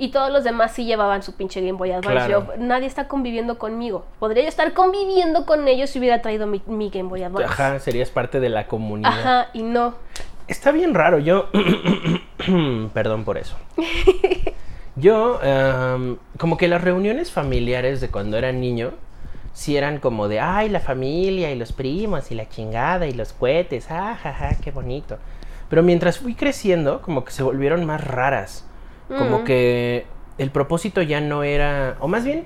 Y 0.00 0.12
todos 0.12 0.30
los 0.30 0.44
demás 0.44 0.72
sí 0.74 0.84
llevaban 0.84 1.24
su 1.24 1.34
pinche 1.34 1.60
Game 1.60 1.72
Boy 1.72 1.90
Advance. 1.90 2.26
Claro. 2.26 2.46
Yo, 2.56 2.56
nadie 2.56 2.86
está 2.86 3.08
conviviendo 3.08 3.58
conmigo. 3.58 4.04
Podría 4.20 4.44
yo 4.44 4.48
estar 4.48 4.72
conviviendo 4.72 5.44
con 5.44 5.66
ellos 5.66 5.90
si 5.90 5.98
hubiera 5.98 6.22
traído 6.22 6.46
mi, 6.46 6.62
mi 6.66 6.88
Game 6.88 7.08
Boy 7.08 7.24
Advance. 7.24 7.44
Ajá, 7.52 7.78
serías 7.80 8.08
parte 8.08 8.38
de 8.38 8.48
la 8.48 8.68
comunidad. 8.68 9.10
Ajá, 9.12 9.48
y 9.52 9.62
no. 9.64 9.94
Está 10.48 10.72
bien 10.72 10.94
raro, 10.94 11.18
yo... 11.18 11.48
Perdón 12.94 13.24
por 13.24 13.38
eso. 13.38 13.56
Yo, 14.96 15.38
como 16.38 16.56
que 16.56 16.66
las 16.68 16.82
reuniones 16.82 17.30
familiares 17.30 18.00
de 18.00 18.08
cuando 18.08 18.36
era 18.36 18.50
niño, 18.52 18.92
sí 19.52 19.76
eran 19.76 19.98
como 19.98 20.26
de, 20.28 20.40
ay, 20.40 20.68
la 20.68 20.80
familia 20.80 21.52
y 21.52 21.56
los 21.58 21.72
primos 21.72 22.30
y 22.32 22.34
la 22.34 22.48
chingada 22.48 23.06
y 23.06 23.12
los 23.12 23.32
cohetes, 23.32 23.90
ah, 23.90 24.16
jaja, 24.20 24.56
qué 24.62 24.70
bonito. 24.72 25.18
Pero 25.68 25.82
mientras 25.82 26.18
fui 26.18 26.34
creciendo, 26.34 27.02
como 27.02 27.24
que 27.24 27.30
se 27.32 27.42
volvieron 27.42 27.84
más 27.84 28.02
raras. 28.02 28.66
Como 29.08 29.40
Mm. 29.40 29.44
que 29.44 30.06
el 30.38 30.50
propósito 30.50 31.02
ya 31.02 31.20
no 31.20 31.42
era, 31.42 31.96
o 32.00 32.08
más 32.08 32.24
bien, 32.24 32.44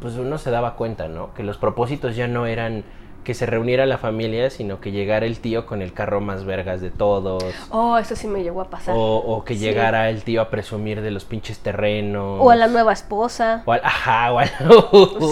pues 0.00 0.14
uno 0.16 0.38
se 0.38 0.50
daba 0.50 0.74
cuenta, 0.76 1.08
¿no? 1.08 1.32
Que 1.34 1.42
los 1.42 1.56
propósitos 1.56 2.16
ya 2.16 2.28
no 2.28 2.46
eran 2.46 2.84
que 3.24 3.34
se 3.34 3.46
reuniera 3.46 3.86
la 3.86 3.98
familia, 3.98 4.50
sino 4.50 4.80
que 4.80 4.92
llegara 4.92 5.26
el 5.26 5.40
tío 5.40 5.66
con 5.66 5.82
el 5.82 5.92
carro 5.92 6.20
más 6.20 6.44
vergas 6.44 6.80
de 6.80 6.90
todos. 6.90 7.42
Oh, 7.70 7.98
eso 7.98 8.14
sí 8.14 8.28
me 8.28 8.42
llegó 8.44 8.60
a 8.60 8.70
pasar. 8.70 8.94
O, 8.96 9.00
O, 9.00 9.36
o 9.36 9.44
que 9.44 9.54
Sí. 9.54 9.60
llegara 9.60 10.10
el 10.10 10.22
tío 10.22 10.42
a 10.42 10.50
presumir 10.50 11.00
de 11.00 11.10
los 11.10 11.24
pinches 11.24 11.58
terrenos. 11.60 12.40
a 12.48 12.54
la 12.56 12.66
nueva 12.68 12.92
esposa. 12.92 13.62
O 13.66 13.72
al- 13.72 13.80
ajá, 13.82 14.32
o 14.32 14.38
al- 14.38 14.50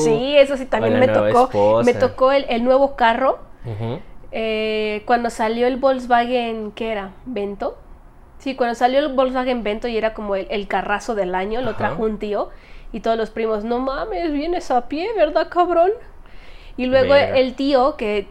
Sí, 0.05 0.35
eso 0.37 0.57
sí 0.57 0.65
también 0.67 0.95
o 0.95 0.97
a 0.97 1.01
me 1.01 1.07
la 1.07 1.13
tocó. 1.13 1.45
esposa. 1.45 1.85
Me 1.85 1.95
tocó 1.95 2.33
el, 2.33 2.47
el 2.49 2.65
nuevo 2.65 2.97
carro. 2.97 3.39
Ujú. 3.65 4.01
eh, 4.33 5.03
cuando 5.07 5.29
salió 5.31 5.67
el 5.67 5.77
Volkswagen, 5.77 6.73
¿qué 6.73 6.91
era? 6.93 7.11
¿Vento? 7.27 7.77
Sí, 8.39 8.57
cuando 8.57 8.75
salió 8.75 8.99
el 8.99 9.09
Volkswagen 9.13 9.63
Vento 9.63 9.87
y 9.89 9.97
era 9.97 10.15
como 10.15 10.35
el, 10.37 10.47
el 10.51 10.67
carrazo 10.67 11.15
del 11.15 11.35
año, 11.35 11.61
lo 11.61 11.71
Ajá. 11.71 11.79
trajo 11.79 12.03
un 12.03 12.19
tío. 12.19 12.49
Y 12.93 13.01
todos 13.01 13.17
los 13.17 13.31
primos, 13.31 13.63
no 13.65 13.79
mames, 13.79 14.33
vienes 14.33 14.71
a 14.71 14.89
pie, 14.89 15.11
¿verdad, 15.17 15.49
cabrón? 15.51 15.91
Y 16.77 16.87
luego 16.87 17.13
Verga. 17.15 17.39
el 17.39 17.55
tío, 17.55 17.97
que 17.97 18.27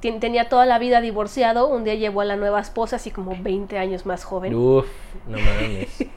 tenía 0.00 0.48
toda 0.48 0.66
la 0.66 0.78
vida 0.78 1.00
divorciado, 1.00 1.66
un 1.66 1.82
día 1.84 1.94
llevó 1.94 2.20
a 2.20 2.24
la 2.24 2.36
nueva 2.36 2.60
esposa, 2.60 2.96
así 2.96 3.10
como 3.10 3.34
20 3.40 3.78
años 3.78 4.06
más 4.06 4.24
joven. 4.24 4.54
Uf, 4.54 4.86
no 5.26 5.38
mames. 5.38 6.04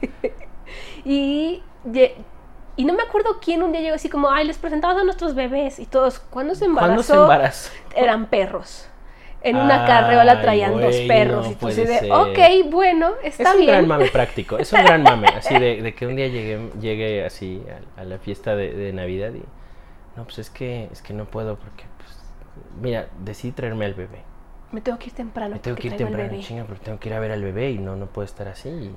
Y, 1.04 1.62
y 2.76 2.84
no 2.84 2.92
me 2.94 3.02
acuerdo 3.02 3.38
quién 3.42 3.62
un 3.62 3.72
día 3.72 3.80
llegó 3.80 3.94
así 3.94 4.08
como, 4.08 4.30
ay, 4.30 4.46
les 4.46 4.58
presentamos 4.58 5.00
a 5.00 5.04
nuestros 5.04 5.34
bebés. 5.34 5.78
Y 5.78 5.86
todos, 5.86 6.20
¿cuándo 6.20 6.54
se 6.54 6.66
embarazó? 6.66 6.88
¿Cuándo 6.88 7.02
se 7.02 7.14
embarazó? 7.14 7.70
Eran 7.96 8.26
perros. 8.26 8.86
En 9.42 9.56
una 9.56 9.82
Ay, 9.82 9.86
carreola 9.86 10.40
traían 10.42 10.78
dos 10.78 10.94
perros. 11.08 11.46
no 11.46 11.52
y 11.52 11.54
tú 11.54 11.68
así 11.68 11.84
de, 11.84 11.98
ser. 12.00 12.12
ok, 12.12 12.38
bueno, 12.70 13.12
Es 13.22 13.40
está 13.40 13.54
un 13.54 13.64
gran 13.64 13.78
bien. 13.78 13.88
mame 13.88 14.06
práctico, 14.12 14.58
es 14.58 14.70
un 14.74 14.84
gran 14.84 15.02
mame, 15.02 15.28
así 15.28 15.58
de, 15.58 15.80
de 15.80 15.94
que 15.94 16.06
un 16.06 16.14
día 16.14 16.28
llegue, 16.28 16.68
llegue 16.78 17.24
así 17.24 17.62
a, 17.96 18.02
a 18.02 18.04
la 18.04 18.18
fiesta 18.18 18.54
de, 18.54 18.74
de 18.74 18.92
Navidad 18.92 19.32
y 19.32 19.42
no, 20.20 20.24
pues 20.24 20.38
es 20.38 20.50
que, 20.50 20.88
es 20.92 21.00
que 21.00 21.14
no 21.14 21.24
puedo 21.24 21.56
porque, 21.56 21.84
pues, 21.96 22.18
mira, 22.80 23.08
decidí 23.24 23.52
traerme 23.52 23.86
al 23.86 23.94
bebé. 23.94 24.22
Me 24.70 24.82
tengo 24.82 24.98
que 24.98 25.06
ir 25.06 25.14
temprano. 25.14 25.54
Me 25.54 25.60
tengo 25.60 25.76
porque 25.76 25.88
que 25.88 25.94
ir 25.94 25.98
temprano, 25.98 26.40
chinga, 26.40 26.64
pero 26.64 26.78
tengo 26.80 27.00
que 27.00 27.08
ir 27.08 27.14
a 27.14 27.20
ver 27.20 27.32
al 27.32 27.42
bebé 27.42 27.70
y 27.70 27.78
no, 27.78 27.96
no 27.96 28.06
puedo 28.06 28.26
estar 28.26 28.46
así. 28.46 28.92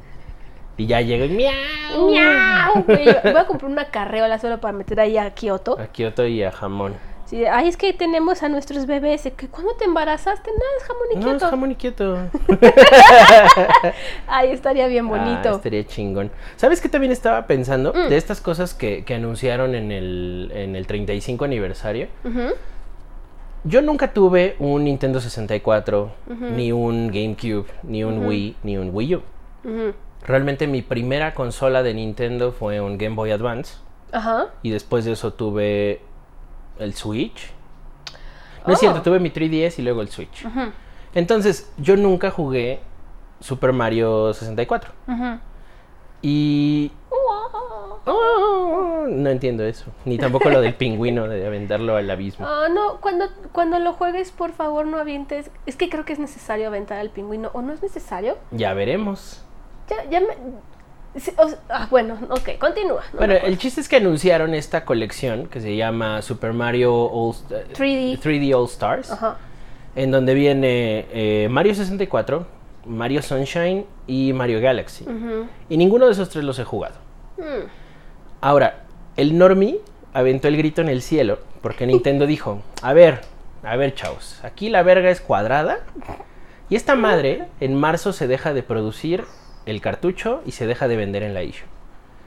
Y, 0.78 0.86
ya 0.86 1.00
llega 1.00 1.26
y 1.26 1.30
miau. 1.30 2.12
¡Miau! 2.12 2.84
Voy 2.86 3.38
a 3.38 3.48
comprar 3.48 3.72
una 3.72 3.86
carreola 3.90 4.38
solo 4.38 4.60
para 4.60 4.74
meter 4.74 5.00
ahí 5.00 5.18
a 5.18 5.32
Kioto. 5.34 5.80
A 5.80 5.88
Kioto 5.88 6.28
y 6.28 6.44
a 6.44 6.52
jamón. 6.52 6.96
Sí, 7.34 7.46
ay, 7.46 7.68
es 7.68 7.78
que 7.78 7.94
tenemos 7.94 8.44
a 8.44 8.50
nuestros 8.50 8.86
bebés. 8.86 9.24
que 9.36 9.48
¿Cuándo 9.48 9.74
te 9.74 9.86
embarazaste? 9.86 10.52
No, 10.52 10.58
es 10.78 10.84
jamón 10.84 11.08
y 11.12 11.16
No, 11.16 11.20
es 11.22 11.26
quieto. 11.26 11.50
jamón 11.50 11.72
y 11.72 11.76
quieto. 11.76 12.18
Ay, 14.28 14.52
estaría 14.52 14.88
bien 14.88 15.08
bonito. 15.08 15.50
Ah, 15.50 15.56
estaría 15.56 15.84
chingón. 15.86 16.30
¿Sabes 16.58 16.80
qué 16.80 16.90
también 16.90 17.12
estaba 17.12 17.48
pensando? 17.48 17.92
Mm. 17.92 18.10
De 18.10 18.18
estas 18.18 18.40
cosas 18.40 18.76
que, 18.76 19.04
que 19.04 19.16
anunciaron 19.16 19.74
en 19.74 19.92
el, 19.92 20.52
en 20.54 20.76
el 20.76 20.86
35 20.86 21.46
aniversario. 21.46 22.08
Ujú. 22.24 22.54
Yo 23.64 23.82
nunca 23.82 24.14
tuve 24.14 24.56
un 24.60 24.84
Nintendo 24.84 25.20
64, 25.20 26.12
Ujú. 26.30 26.46
ni 26.52 26.72
un 26.72 27.08
GameCube, 27.08 27.66
ni 27.84 28.04
un. 28.04 28.28
Wii, 28.28 28.58
ni 28.62 28.78
un 28.78 28.92
Wii 28.94 29.16
U. 29.16 29.22
Realmente 30.26 30.68
mi 30.68 30.82
primera 30.84 31.34
consola 31.34 31.82
de 31.82 31.94
Nintendo 31.96 32.52
fue 32.52 32.80
un 32.80 32.98
Game 33.00 33.16
Boy 33.16 33.32
Advance. 33.32 33.78
Ajá. 34.12 34.50
Y 34.62 34.70
después 34.70 35.06
de 35.06 35.14
eso 35.14 35.34
tuve 35.34 36.02
el 36.80 36.94
Switch. 36.94 37.52
No 38.66 38.74
es 38.74 38.78
Oh. 38.78 38.80
cierto, 38.80 39.02
tuve 39.02 39.20
mi 39.20 39.30
3DS 39.30 39.80
y 39.80 39.82
luego 39.82 40.02
el 40.02 40.10
Switch. 40.10 40.46
Entonces, 41.14 41.72
yo 41.78 41.96
nunca 41.98 42.32
jugué 42.32 42.80
Super 43.40 43.74
Mario 43.74 44.34
64. 44.34 44.92
Ujú. 45.08 45.40
Y 46.22 46.92
Wow. 47.10 48.00
Oh, 48.06 49.06
no 49.08 49.30
entiendo 49.30 49.64
eso. 49.64 49.86
Ni 50.06 50.18
tampoco 50.18 50.50
lo 50.50 50.60
del 50.62 50.74
pingüino 50.76 51.28
de 51.28 51.46
aventarlo 51.46 51.96
al 51.96 52.10
abismo. 52.10 52.46
Ah, 52.48 52.68
no, 52.74 53.00
cuando, 53.00 53.26
cuando 53.52 53.80
lo 53.80 53.94
juegues, 53.94 54.32
por 54.32 54.52
favor, 54.52 54.86
no 54.86 54.98
avientes. 54.98 55.52
Es 55.66 55.76
que 55.76 55.90
creo 55.90 56.04
que 56.04 56.14
es 56.14 56.20
necesario 56.20 56.68
aventar 56.68 56.98
al 57.00 57.10
pingüino. 57.12 57.50
¿O 57.54 57.62
no 57.62 57.72
es 57.74 57.82
necesario? 57.82 58.38
Ya 58.52 58.74
veremos. 58.74 59.44
Ya, 59.90 60.10
ya 60.10 60.20
me. 60.22 60.28
Sí, 61.18 61.32
o 61.38 61.48
sea, 61.48 61.60
ah, 61.70 61.88
bueno, 61.90 62.18
ok, 62.30 62.58
continúa. 62.60 63.04
no 63.14 63.18
Bueno, 63.18 63.34
el 63.34 63.58
chiste 63.58 63.82
es 63.82 63.90
que 63.90 63.98
anunciaron 63.98 64.54
esta 64.54 64.86
colección 64.86 65.48
que 65.48 65.62
se 65.62 65.76
llama 65.76 66.22
Super 66.22 66.54
Mario 66.54 66.94
All, 66.94 67.36
3D. 67.74 68.20
3D 68.20 68.56
All 68.56 68.66
Stars, 68.66 69.12
Ajá. 69.12 69.38
en 69.96 70.12
donde 70.12 70.34
viene 70.34 71.06
eh, 71.12 71.48
Mario 71.50 71.76
64, 71.76 72.46
Mario 72.86 73.22
Sunshine 73.22 73.86
y 74.08 74.34
Mario 74.34 74.60
Galaxy. 74.62 75.06
Y 75.70 75.78
ninguno 75.78 76.06
de 76.08 76.12
esos 76.12 76.30
tres 76.30 76.44
los 76.44 76.60
he 76.60 76.64
jugado. 76.64 76.96
Mm. 77.38 77.68
Ahora, 78.42 78.84
el 79.16 79.38
Normie 79.38 79.80
aventó 80.14 80.48
el 80.48 80.58
grito 80.58 80.82
en 80.82 80.90
el 80.90 81.02
cielo 81.02 81.40
porque 81.62 81.88
Nintendo 81.88 82.26
dijo, 82.28 82.62
a 82.82 82.94
ver, 82.94 83.22
a 83.64 83.76
ver 83.78 83.96
chavos, 83.96 84.40
aquí 84.44 84.70
la 84.70 84.84
verga 84.84 85.10
es 85.10 85.22
cuadrada 85.22 85.80
y 86.70 86.76
esta 86.76 86.96
madre 86.96 87.48
en 87.60 87.76
marzo 87.76 88.14
se 88.14 88.28
deja 88.28 88.54
de 88.54 88.64
producir 88.64 89.26
el 89.66 89.82
cartucho 89.82 90.42
y 90.46 90.52
se 90.52 90.66
deja 90.68 90.88
de 90.88 90.96
vender 90.98 91.24
en 91.24 91.34
la 91.34 91.44
issue. 91.44 91.66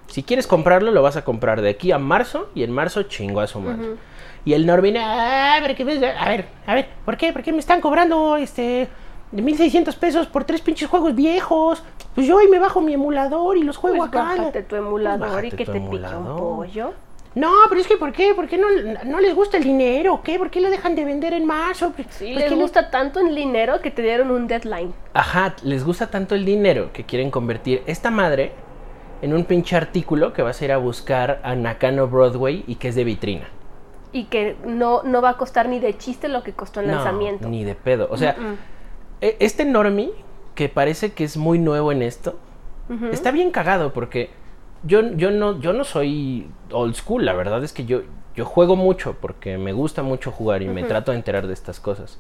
Si 0.09 0.23
quieres 0.23 0.47
comprarlo, 0.47 0.93
lo 0.93 1.03
vas 1.03 1.17
a 1.17 1.25
comprar 1.25 1.61
de 1.61 1.71
aquí 1.71 1.91
a 1.93 1.99
marzo 1.99 2.49
y 2.55 2.63
en 2.63 2.71
marzo 2.73 3.03
chingo 3.05 3.41
a 3.41 3.47
su 3.47 3.61
madre. 3.61 3.97
Y 4.45 4.53
el 4.53 4.65
Normie, 4.65 4.97
"Ah, 4.99 5.59
ves- 5.61 6.03
a 6.19 6.29
ver, 6.29 6.47
a 6.67 6.75
ver, 6.75 6.89
¿por 7.05 7.17
qué? 7.17 7.33
¿Por 7.33 7.43
qué 7.43 7.53
me 7.53 7.59
están 7.59 7.81
cobrando 7.81 8.37
este 8.37 8.89
de 9.33 9.43
1600 9.43 9.97
pesos 9.97 10.29
por 10.29 10.45
tres 10.45 10.61
pinches 10.61 10.89
juegos 10.89 11.15
viejos? 11.17 11.83
Pues 12.15 12.27
yo 12.29 12.37
hoy 12.37 12.47
me 12.49 12.59
bajo 12.61 12.81
mi 12.81 12.95
emulador 12.95 13.57
y 13.57 13.65
los 13.65 13.77
juego 13.77 13.97
Pues 13.99 14.09
acá. 14.09 14.23
bájate 14.23 14.63
tu 14.63 14.77
emulador 14.77 15.29
Bájate 15.29 15.47
y 15.49 15.51
que 15.51 15.67
te 15.67 15.73
pique 15.73 16.07
un 16.15 16.37
pollo. 16.37 16.93
No, 17.37 17.53
pero 17.69 17.81
es 17.83 17.87
que 17.87 17.99
¿por 17.99 18.13
qué? 18.13 18.35
¿Por 18.35 18.49
qué 18.49 18.57
no, 18.57 18.67
no 19.05 19.21
les 19.21 19.35
gusta 19.35 19.59
el 19.59 19.63
dinero? 19.65 20.15
¿o 20.15 20.23
¿Qué? 20.23 20.39
¿Por 20.39 20.51
qué 20.51 20.61
lo 20.63 20.71
dejan 20.71 20.97
de 20.97 21.05
vender 21.05 21.35
en 21.35 21.45
marzo? 21.45 21.93
¿Por 21.93 22.07
Sí, 22.09 22.35
les 22.35 22.53
gusta 22.55 22.91
tanto 22.91 23.21
el 23.21 23.35
dinero 23.35 23.81
que 23.83 23.91
te 23.91 24.01
dieron 24.01 24.31
un 24.31 24.47
deadline. 24.49 24.95
Ajá, 25.13 25.55
les 25.63 25.85
gusta 25.85 26.11
tanto 26.11 26.35
el 26.35 26.47
dinero 26.47 26.91
que 26.95 27.05
quieren 27.05 27.31
convertir 27.31 27.83
esta 27.87 28.11
madre 28.11 28.53
en 29.21 29.35
un 29.35 29.45
pinche 29.45 29.77
artículo 29.77 30.33
que 30.33 30.41
vas 30.41 30.61
a 30.61 30.65
ir 30.65 30.73
a 30.73 30.79
buscar 30.79 31.41
a 31.43 31.55
Nakano 31.55 32.09
Broadway 32.09 32.65
y 32.67 32.77
que 32.77 32.89
es 32.89 32.95
de 32.95 33.05
vitrina. 33.05 33.49
Y 34.13 34.25
que 34.25 34.57
no, 34.65 35.03
no 35.03 35.21
va 35.21 35.31
a 35.31 35.37
costar 35.37 35.69
ni 35.69 35.79
de 35.79 35.95
chiste 35.99 36.29
lo 36.29 36.43
que 36.43 36.53
costó 36.55 36.81
el 36.81 36.87
No, 36.87 36.95
lanzamiento. 36.95 37.47
ni 37.49 37.65
de 37.65 37.75
pedo. 37.75 38.09
O 38.11 38.17
sea, 38.17 38.35
e- 39.21 39.37
este 39.41 39.67
normie 39.67 40.11
que 40.55 40.71
parece 40.71 41.13
que 41.13 41.25
es 41.25 41.37
muy 41.37 41.59
nuevo 41.59 41.93
en 41.93 42.01
esto, 42.01 42.39
está 43.13 43.31
bien 43.31 43.51
cagado 43.51 43.93
porque 43.93 44.31
yo, 44.85 45.03
yo, 45.15 45.31
no, 45.31 45.61
yo 45.61 45.73
no 45.73 45.85
soy 45.85 46.49
old 46.73 46.95
school, 46.95 47.25
la 47.25 47.33
verdad 47.33 47.63
es 47.65 47.73
que 47.73 47.85
yo, 47.87 48.03
yo 48.35 48.45
juego 48.45 48.77
mucho 48.77 49.15
porque 49.21 49.59
me 49.59 49.73
gusta 49.73 50.03
mucho 50.03 50.31
jugar 50.33 50.63
y 50.63 50.69
me 50.69 50.83
trato 50.85 51.11
de 51.13 51.19
enterar 51.19 51.47
de 51.47 51.53
estas 51.55 51.81
cosas. 51.81 52.19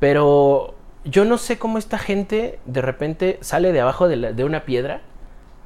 Pero 0.00 0.74
yo 1.04 1.24
no 1.24 1.38
sé 1.38 1.58
cómo 1.58 1.78
esta 1.78 1.98
gente 1.98 2.58
de 2.66 2.82
repente 2.82 3.38
sale 3.40 3.72
de 3.72 3.80
abajo 3.80 4.08
de, 4.08 4.16
la- 4.16 4.32
de 4.32 4.44
una 4.44 4.64
piedra 4.64 5.00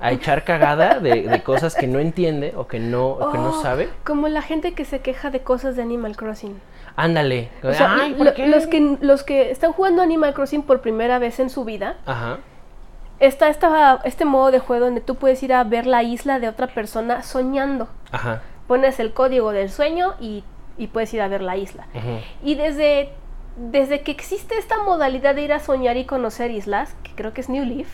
a 0.01 0.11
echar 0.13 0.45
cagada 0.45 0.99
de, 0.99 1.23
de 1.29 1.43
cosas 1.43 1.75
que 1.77 1.87
no 1.87 2.01
entiende 2.01 2.55
o 2.57 2.67
que 2.67 2.81
no, 2.81 3.09
o 3.11 3.31
que 3.31 3.39
no 3.39 3.51
Oh, 3.51 3.63
sabe. 3.63 3.89
Como 4.05 4.27
la 4.29 4.43
gente 4.43 4.73
que 4.75 4.85
se 4.85 5.01
queja 5.01 5.31
de 5.31 5.41
cosas 5.41 5.77
de 5.77 5.83
Animal 5.83 6.17
Crossing. 6.17 6.55
Ándale. 6.97 7.51
O 7.63 7.73
sea, 7.73 7.97
Ay, 8.01 8.15
¿por 8.15 8.27
lo- 8.27 8.35
qué? 8.35 8.49
los, 8.49 8.67
que, 8.67 8.99
los 9.01 9.23
que 9.23 9.51
están 9.51 9.73
jugando 9.73 10.03
Animal 10.03 10.35
Crossing 10.35 10.63
por 10.63 10.81
primera 10.81 11.19
vez 11.21 11.39
en 11.41 11.51
su 11.51 11.65
vida, 11.65 11.97
Ajá. 12.05 12.39
Está 13.27 13.49
esta, 13.49 14.01
este 14.05 14.25
modo 14.25 14.51
de 14.51 14.59
juego 14.59 14.87
donde 14.87 15.01
tú 15.01 15.15
puedes 15.15 15.43
ir 15.43 15.53
a 15.53 15.65
ver 15.65 15.87
la 15.87 16.03
isla 16.03 16.39
de 16.41 16.49
otra 16.49 16.67
persona 16.67 17.23
soñando. 17.23 17.89
Ajá. 18.11 18.43
Pones 18.67 18.99
el 19.01 19.13
código 19.13 19.53
del 19.53 19.71
sueño 19.71 20.15
y, 20.21 20.45
y 20.79 20.89
puedes 20.89 21.13
ir 21.15 21.21
a 21.23 21.29
ver 21.29 21.41
la 21.43 21.57
isla. 21.57 21.87
Y 22.43 22.55
desde, 22.55 23.11
desde 23.57 24.01
que 24.03 24.11
existe 24.13 24.57
esta 24.59 24.83
modalidad 24.83 25.35
de 25.35 25.43
ir 25.43 25.53
a 25.53 25.61
soñar 25.61 25.97
y 25.97 26.05
conocer 26.05 26.51
islas, 26.51 26.95
que 27.03 27.13
creo 27.15 27.33
que 27.33 27.41
es 27.43 27.49
New 27.49 27.65
Leaf, 27.65 27.89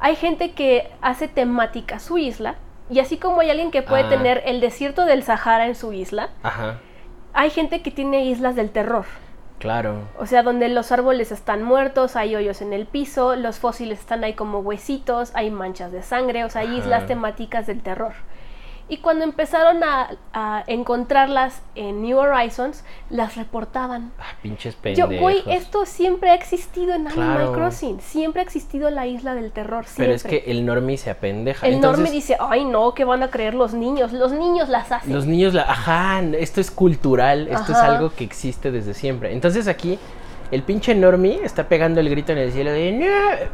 hay 0.00 0.16
gente 0.16 0.52
que 0.52 0.90
hace 1.00 1.28
temática 1.28 1.98
su 1.98 2.18
isla. 2.18 2.56
Y 2.90 2.98
así 3.00 3.16
como 3.16 3.40
hay 3.40 3.48
alguien 3.50 3.70
que 3.70 3.80
puede 3.82 4.02
Ah. 4.04 4.08
tener 4.10 4.42
el 4.44 4.60
desierto 4.60 5.06
del 5.06 5.22
Sahara 5.22 5.66
en 5.66 5.74
su 5.74 5.92
isla, 5.94 6.28
Ajá. 6.42 6.80
hay 7.32 7.48
gente 7.48 7.80
que 7.80 7.90
tiene 7.90 8.26
islas 8.26 8.56
del 8.56 8.68
terror. 8.70 9.06
Claro. 9.58 10.02
O 10.18 10.26
sea, 10.26 10.42
donde 10.42 10.68
los 10.68 10.92
árboles 10.92 11.32
están 11.32 11.62
muertos, 11.62 12.16
hay 12.16 12.36
hoyos 12.36 12.60
en 12.60 12.72
el 12.72 12.86
piso, 12.86 13.34
los 13.36 13.58
fósiles 13.58 14.00
están 14.00 14.22
ahí 14.24 14.34
como 14.34 14.58
huesitos, 14.58 15.30
hay 15.34 15.50
manchas 15.50 15.90
de 15.92 16.02
sangre, 16.02 16.44
o 16.44 16.50
sea, 16.50 16.62
hay 16.62 16.68
Ajá. 16.68 16.78
islas 16.78 17.06
temáticas 17.06 17.66
del 17.66 17.80
terror. 17.82 18.12
Y 18.94 18.98
cuando 18.98 19.24
empezaron 19.24 19.82
a, 19.82 20.10
a 20.32 20.62
encontrarlas 20.68 21.62
en 21.74 22.02
New 22.02 22.16
Horizons, 22.16 22.84
las 23.10 23.34
reportaban. 23.34 24.12
Ah, 24.20 24.36
pinches 24.40 24.76
Yo, 24.76 24.80
pendejos. 24.82 25.18
güey, 25.20 25.42
esto 25.48 25.84
siempre 25.84 26.30
ha 26.30 26.34
existido 26.34 26.94
en 26.94 27.08
Animal 27.08 27.36
Claro. 27.38 27.52
Crossing. 27.54 28.00
Siempre 28.00 28.40
ha 28.40 28.44
existido 28.44 28.90
la 28.90 29.08
isla 29.08 29.34
del 29.34 29.50
terror. 29.50 29.84
Siempre. 29.84 30.04
Pero 30.04 30.14
es 30.14 30.22
que 30.22 30.48
el 30.48 30.64
normie 30.64 30.96
se 30.96 31.10
apendeja. 31.10 31.66
El 31.66 31.74
Entonces, 31.74 31.98
Norme 31.98 32.12
dice, 32.12 32.36
ay 32.38 32.64
no, 32.64 32.94
¿qué 32.94 33.04
van 33.04 33.24
a 33.24 33.30
creer 33.30 33.54
los 33.54 33.74
niños? 33.74 34.12
Los 34.12 34.30
niños 34.30 34.68
las 34.68 34.92
hacen. 34.92 35.12
Los 35.12 35.26
niños, 35.26 35.54
la, 35.54 35.62
ajá, 35.62 36.20
esto 36.20 36.60
es 36.60 36.70
cultural, 36.70 37.48
esto 37.48 37.72
es 37.72 37.78
algo 37.78 38.12
que 38.14 38.22
existe 38.22 38.70
desde 38.70 38.94
siempre. 38.94 39.32
Entonces 39.32 39.66
aquí 39.66 39.98
el 40.52 40.62
pinche 40.62 40.94
normie 40.94 41.40
está 41.42 41.66
pegando 41.66 41.98
el 41.98 42.08
grito 42.08 42.30
en 42.30 42.38
el 42.38 42.52
cielo. 42.52 42.70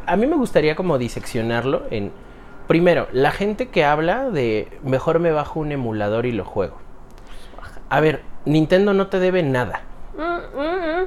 A 0.04 0.16
mí 0.16 0.26
me 0.26 0.37
gustaría 0.37 0.76
como 0.76 0.99
diseccionarlo 0.99 1.85
en... 1.90 2.12
Primero, 2.71 3.09
la 3.11 3.33
gente 3.33 3.67
que 3.67 3.85
habla 3.85 4.31
de 4.31 4.69
mejor 4.85 5.19
me 5.19 5.33
bajo 5.33 5.59
un 5.59 5.73
emulador 5.73 6.25
y 6.25 6.31
lo 6.31 6.45
juego. 6.45 6.77
A 7.89 7.99
ver, 7.99 8.23
Nintendo 8.45 8.95
no 8.95 9.09
te 9.09 9.19
debe 9.19 9.43
nada. 9.43 9.81
Mm, 10.17 10.57
mm, 10.57 11.00
mm. 11.03 11.07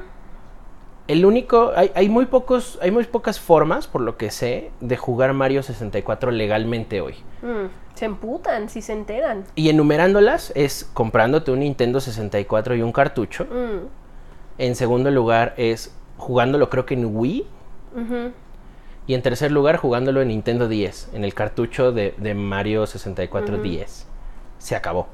El 1.08 1.24
único, 1.24 1.72
hay, 1.74 1.90
hay 1.94 2.10
muy 2.10 2.26
pocos, 2.26 2.78
hay 2.82 2.90
muy 2.90 3.04
pocas 3.04 3.40
formas, 3.40 3.86
por 3.86 4.02
lo 4.02 4.18
que 4.18 4.30
sé, 4.30 4.72
de 4.82 4.98
jugar 4.98 5.32
Mario 5.32 5.62
64 5.62 6.32
legalmente 6.32 7.00
hoy. 7.00 7.14
Mm, 7.40 7.68
Se 7.94 8.04
emputan 8.04 8.68
si 8.68 8.82
se 8.82 8.92
enteran. 8.92 9.44
Y 9.54 9.70
enumerándolas 9.70 10.52
es 10.54 10.90
comprándote 10.92 11.50
un 11.50 11.60
Nintendo 11.60 11.98
64 11.98 12.74
y 12.74 12.82
un 12.82 12.92
cartucho. 12.92 13.46
Mm, 13.46 13.86
En 14.58 14.76
segundo 14.76 15.10
lugar 15.10 15.54
es 15.56 15.96
jugándolo 16.18 16.68
creo 16.68 16.84
que 16.84 16.92
en 16.92 17.16
Wii. 17.16 17.46
ujú. 17.96 18.32
Y 19.06 19.14
en 19.14 19.22
tercer 19.22 19.52
lugar 19.52 19.76
jugándolo 19.76 20.22
en 20.22 20.28
Nintendo 20.28 20.68
10, 20.68 21.10
en 21.12 21.24
el 21.24 21.34
cartucho 21.34 21.92
de, 21.92 22.14
de 22.16 22.34
Mario 22.34 22.86
64 22.86 23.54
Ujú. 23.54 23.62
10. 23.62 24.06
Se 24.58 24.76
acabó. 24.76 25.08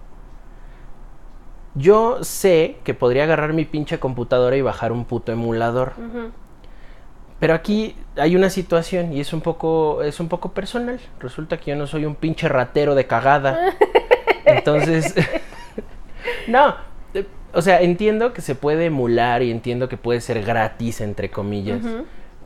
Yo 1.74 2.22
sé 2.22 2.76
que 2.84 2.94
podría 2.94 3.24
agarrar 3.24 3.52
mi 3.52 3.64
pinche 3.64 3.98
computadora 3.98 4.56
y 4.56 4.62
bajar 4.62 4.92
un 4.92 5.04
puto 5.04 5.32
emulador. 5.32 5.92
Pero 7.38 7.54
aquí 7.54 7.96
hay 8.16 8.36
una 8.36 8.50
situación 8.50 9.12
y 9.12 9.20
es 9.20 9.32
un 9.32 9.40
poco 9.40 10.02
es 10.02 10.20
un 10.20 10.28
poco 10.28 10.52
personal. 10.52 11.00
Resulta 11.20 11.58
que 11.58 11.70
yo 11.70 11.76
no 11.76 11.86
soy 11.86 12.04
un 12.04 12.14
pinche 12.14 12.48
ratero 12.48 12.94
de 12.94 13.06
cagada. 13.06 13.74
Entonces 14.44 15.14
no, 16.48 16.74
eh, 17.14 17.26
o 17.54 17.62
sea, 17.62 17.80
entiendo 17.82 18.32
que 18.32 18.42
se 18.42 18.54
puede 18.54 18.86
emular 18.86 19.42
y 19.42 19.50
entiendo 19.50 19.88
que 19.88 19.96
puede 19.96 20.20
ser 20.20 20.42
gratis 20.42 21.00
entre 21.00 21.30
comillas. 21.30 21.82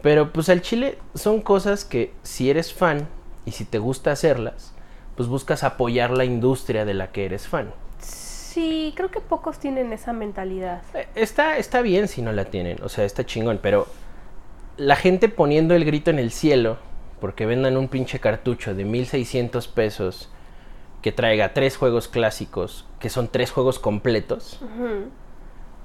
Pero 0.04 0.34
pues 0.34 0.50
al 0.50 0.60
chile 0.60 0.98
son 1.14 1.40
cosas 1.40 1.86
que 1.86 2.12
si 2.22 2.50
eres 2.50 2.74
fan 2.74 3.08
y 3.46 3.52
si 3.52 3.64
te 3.64 3.78
gusta 3.78 4.12
hacerlas, 4.12 4.74
pues 5.16 5.30
buscas 5.30 5.64
apoyar 5.64 6.10
la 6.10 6.26
industria 6.26 6.84
de 6.84 6.92
la 6.92 7.10
que 7.10 7.24
eres 7.24 7.48
fan. 7.48 7.72
Sí, 8.00 8.92
creo 8.94 9.10
que 9.10 9.20
pocos 9.20 9.58
tienen 9.58 9.94
esa 9.94 10.12
mentalidad. 10.12 10.82
Eh, 10.92 11.08
Está, 11.14 11.56
está 11.56 11.80
bien 11.80 12.06
si 12.06 12.20
no 12.20 12.32
la 12.32 12.44
tienen, 12.44 12.82
o 12.82 12.90
sea, 12.90 13.06
está 13.06 13.24
chingón, 13.24 13.58
pero 13.62 13.86
la 14.76 14.96
gente 14.96 15.30
poniendo 15.30 15.74
el 15.74 15.86
grito 15.86 16.10
en 16.10 16.18
el 16.18 16.32
cielo 16.32 16.76
porque 17.18 17.46
vendan 17.46 17.78
un 17.78 17.88
pinche 17.88 18.20
cartucho 18.20 18.74
de 18.74 18.84
1600 18.84 19.68
pesos 19.68 20.28
que 21.00 21.12
traiga 21.12 21.54
tres 21.54 21.78
juegos 21.78 22.08
clásicos, 22.08 22.84
que 23.00 23.08
son 23.08 23.28
tres 23.28 23.50
juegos 23.52 23.78
completos, 23.78 24.60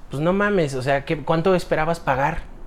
pues 0.09 0.21
no 0.21 0.33
mames, 0.33 0.75
o 0.75 0.81
sea, 0.81 1.05
¿qué, 1.05 1.23
¿cuánto 1.23 1.55
esperabas 1.55 2.01
pagar? 2.01 2.58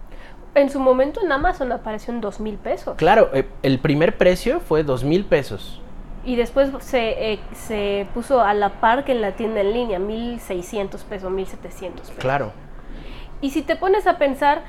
En 0.54 0.68
su 0.68 0.80
momento 0.80 1.20
en 1.24 1.32
Amazon 1.32 1.72
apareció 1.72 2.12
en 2.12 2.20
dos 2.20 2.38
mil 2.38 2.56
pesos. 2.56 2.96
Claro, 2.96 3.30
eh, 3.32 3.48
el 3.62 3.78
primer 3.78 4.18
precio 4.18 4.60
fue 4.60 4.84
dos 4.84 5.02
mil 5.02 5.24
pesos. 5.24 5.80
Y 6.24 6.36
después 6.36 6.70
se, 6.80 7.32
eh, 7.32 7.40
se 7.54 8.06
puso 8.14 8.40
a 8.42 8.52
la 8.54 8.80
par 8.80 9.04
que 9.04 9.12
en 9.12 9.22
la 9.22 9.32
tienda 9.32 9.60
en 9.60 9.72
línea, 9.72 9.98
1600 9.98 11.02
pesos, 11.04 11.30
1700 11.30 12.00
pesos. 12.00 12.20
Claro. 12.20 12.52
Y 13.40 13.50
si 13.50 13.62
te 13.62 13.76
pones 13.76 14.06
a 14.06 14.18
pensar, 14.18 14.62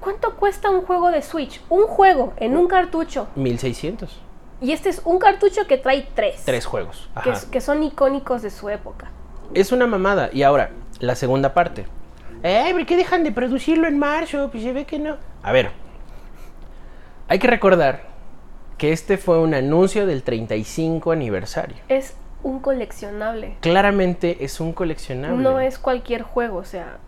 ¿cuánto 0.00 0.34
cuesta 0.36 0.70
un 0.70 0.82
juego 0.82 1.10
de 1.10 1.22
Switch? 1.22 1.60
Un 1.68 1.86
juego 1.86 2.32
en 2.38 2.56
un 2.56 2.66
cartucho. 2.66 3.28
1600. 3.36 4.20
Y 4.60 4.72
este 4.72 4.88
es 4.88 5.02
un 5.04 5.18
cartucho 5.18 5.66
que 5.68 5.78
trae 5.78 6.08
tres. 6.14 6.42
Tres 6.44 6.66
juegos. 6.66 7.08
Ajá. 7.14 7.34
que 7.52 7.60
son 7.60 7.82
icónicos 7.82 8.42
de 8.42 8.50
su 8.50 8.68
época. 8.70 9.10
Es 9.54 9.70
una 9.72 9.86
mamada. 9.86 10.30
Y 10.32 10.42
ahora, 10.42 10.70
la 10.98 11.14
segunda 11.14 11.54
parte. 11.54 11.86
Eh, 12.42 12.70
¿por 12.72 12.86
qué 12.86 12.96
dejan 12.96 13.24
de 13.24 13.32
producirlo 13.32 13.88
en 13.88 13.98
marzo? 13.98 14.48
Pues 14.50 14.62
se 14.62 14.72
ve 14.72 14.84
que 14.84 14.98
no. 14.98 15.16
A 15.42 15.52
ver. 15.52 15.70
Hay 17.28 17.38
que 17.38 17.46
recordar 17.48 18.02
que 18.78 18.92
este 18.92 19.18
fue 19.18 19.38
un 19.38 19.54
anuncio 19.54 20.06
del 20.06 20.22
35 20.22 21.12
aniversario. 21.12 21.76
Es 21.88 22.14
un 22.42 22.60
coleccionable. 22.60 23.56
Claramente 23.60 24.44
es 24.44 24.60
un 24.60 24.72
coleccionable. 24.72 25.42
No 25.42 25.60
es 25.60 25.78
cualquier 25.78 26.22
juego, 26.22 26.58
o 26.58 26.64
sea, 26.64 26.98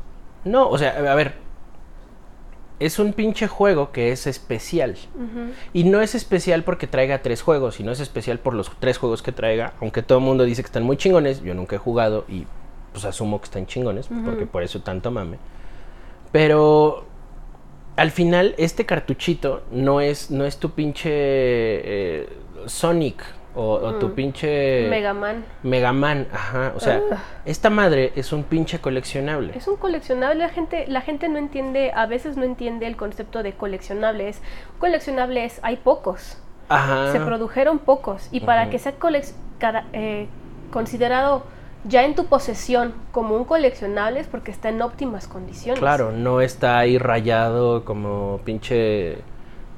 No, 0.44 0.68
o 0.68 0.78
sea, 0.78 0.90
a 0.90 1.14
ver. 1.14 1.34
Es 2.80 2.98
un 2.98 3.12
pinche 3.12 3.46
juego 3.46 3.92
que 3.92 4.10
es 4.10 4.26
especial. 4.26 4.96
Y 5.74 5.84
no 5.84 6.00
es 6.00 6.14
especial 6.14 6.64
porque 6.64 6.86
traiga 6.86 7.20
tres 7.20 7.42
juegos, 7.42 7.74
sino 7.74 7.92
es 7.92 8.00
especial 8.00 8.38
por 8.38 8.54
los 8.54 8.70
tres 8.80 8.96
juegos 8.96 9.22
que 9.22 9.32
traiga. 9.32 9.74
Aunque 9.82 10.02
todo 10.02 10.18
el 10.18 10.24
mundo 10.24 10.44
dice 10.44 10.62
que 10.62 10.66
están 10.66 10.82
muy 10.82 10.96
chingones, 10.96 11.42
yo 11.42 11.54
nunca 11.54 11.76
he 11.76 11.78
jugado 11.78 12.24
y 12.26 12.46
pues 12.92 13.04
asumo 13.04 13.38
que 13.40 13.44
están 13.44 13.66
chingones, 13.66 14.08
porque 14.24 14.46
por 14.46 14.62
eso 14.62 14.80
tanto 14.80 15.10
mame. 15.10 15.38
Pero 16.32 17.04
al 17.96 18.10
final, 18.10 18.54
este 18.56 18.86
cartuchito 18.86 19.62
no 19.70 20.00
es, 20.00 20.30
no 20.30 20.44
es 20.44 20.58
tu 20.58 20.70
pinche 20.70 21.10
eh, 21.12 22.28
Sonic 22.66 23.22
o, 23.54 23.72
o 23.72 23.94
tu 23.96 24.14
pinche 24.14 24.88
Mega 24.88 25.12
Man. 25.12 25.44
Mega 25.62 25.92
Man. 25.92 26.26
Ajá, 26.32 26.72
o 26.76 26.80
sea, 26.80 27.02
esta 27.44 27.68
madre 27.68 28.12
es 28.14 28.32
un 28.32 28.44
pinche 28.44 28.80
coleccionable. 28.80 29.52
Es 29.56 29.66
un 29.66 29.76
coleccionable, 29.76 30.36
la 30.36 30.48
gente, 30.48 30.86
la 30.86 31.00
gente 31.00 31.28
no 31.28 31.38
entiende, 31.38 31.92
a 31.94 32.06
veces 32.06 32.36
no 32.36 32.44
entiende 32.44 32.86
el 32.86 32.96
concepto 32.96 33.42
de 33.42 33.52
coleccionable. 33.52 34.28
Es, 34.28 34.40
coleccionable 34.78 35.44
es, 35.44 35.58
hay 35.62 35.76
pocos. 35.76 36.38
Ajá. 36.68 37.10
Se 37.12 37.18
produjeron 37.18 37.80
pocos. 37.80 38.28
Y 38.30 38.40
para 38.40 38.70
que 38.70 38.78
sea 38.78 38.94
eh, 39.92 40.28
considerado 40.70 41.42
ya 41.84 42.04
en 42.04 42.14
tu 42.14 42.26
posesión 42.26 42.94
como 43.12 43.36
un 43.36 43.44
coleccionable 43.44 44.20
es 44.20 44.26
porque 44.26 44.50
está 44.50 44.68
en 44.68 44.82
óptimas 44.82 45.26
condiciones. 45.26 45.80
Claro, 45.80 46.12
no 46.12 46.40
está 46.40 46.78
ahí 46.78 46.98
rayado 46.98 47.84
como 47.84 48.40
pinche 48.44 49.18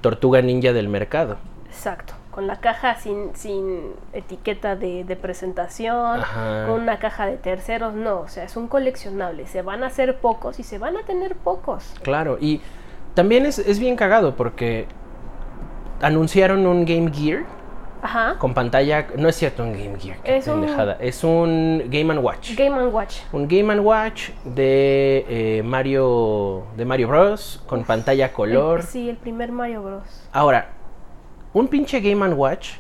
tortuga 0.00 0.42
ninja 0.42 0.72
del 0.72 0.88
mercado. 0.88 1.36
Exacto. 1.66 2.14
Con 2.32 2.46
la 2.46 2.60
caja 2.60 2.94
sin, 2.96 3.34
sin 3.36 3.92
etiqueta 4.14 4.74
de, 4.74 5.04
de 5.04 5.16
presentación, 5.16 6.20
Ajá. 6.20 6.66
con 6.66 6.80
una 6.80 6.98
caja 6.98 7.26
de 7.26 7.36
terceros, 7.36 7.92
no. 7.94 8.20
O 8.20 8.28
sea, 8.28 8.44
es 8.44 8.56
un 8.56 8.68
coleccionable. 8.68 9.46
Se 9.46 9.60
van 9.62 9.84
a 9.84 9.88
hacer 9.88 10.16
pocos 10.16 10.58
y 10.58 10.62
se 10.62 10.78
van 10.78 10.96
a 10.96 11.02
tener 11.02 11.36
pocos. 11.36 11.94
Claro, 12.02 12.38
y 12.40 12.62
también 13.14 13.44
es, 13.44 13.58
es 13.58 13.78
bien 13.78 13.96
cagado 13.96 14.34
porque 14.34 14.86
anunciaron 16.00 16.66
un 16.66 16.84
Game 16.84 17.12
Gear 17.12 17.44
Ajá. 18.02 18.34
con 18.38 18.52
pantalla. 18.52 19.06
No 19.16 19.28
es 19.28 19.36
cierto 19.36 19.62
un 19.62 19.72
Game 19.72 19.98
Gear, 19.98 20.18
Es 20.24 20.48
un-. 20.48 20.66
Es 20.98 21.22
un 21.24 21.84
Game 21.88 22.12
and 22.12 22.22
Watch. 22.22 22.56
Game 22.56 22.76
and 22.76 22.92
Watch. 22.92 23.18
un 23.32 23.46
Game 23.48 23.72
and 23.72 23.80
Watch 23.80 24.30
de 24.44 25.24
eh, 25.28 25.62
Mario 25.62 26.66
de 26.76 26.84
Mario 26.84 27.06
Bros. 27.08 27.62
con 27.66 27.84
pantalla 27.84 28.32
color. 28.32 28.80
El- 28.80 28.86
sí, 28.86 29.08
el 29.08 29.16
primer 29.16 29.52
Mario 29.52 29.82
Bros. 29.84 30.02
Ahora, 30.32 30.72
un 31.52 31.68
pinche 31.68 32.00
Game 32.00 32.24
and 32.24 32.34
Watch. 32.36 32.72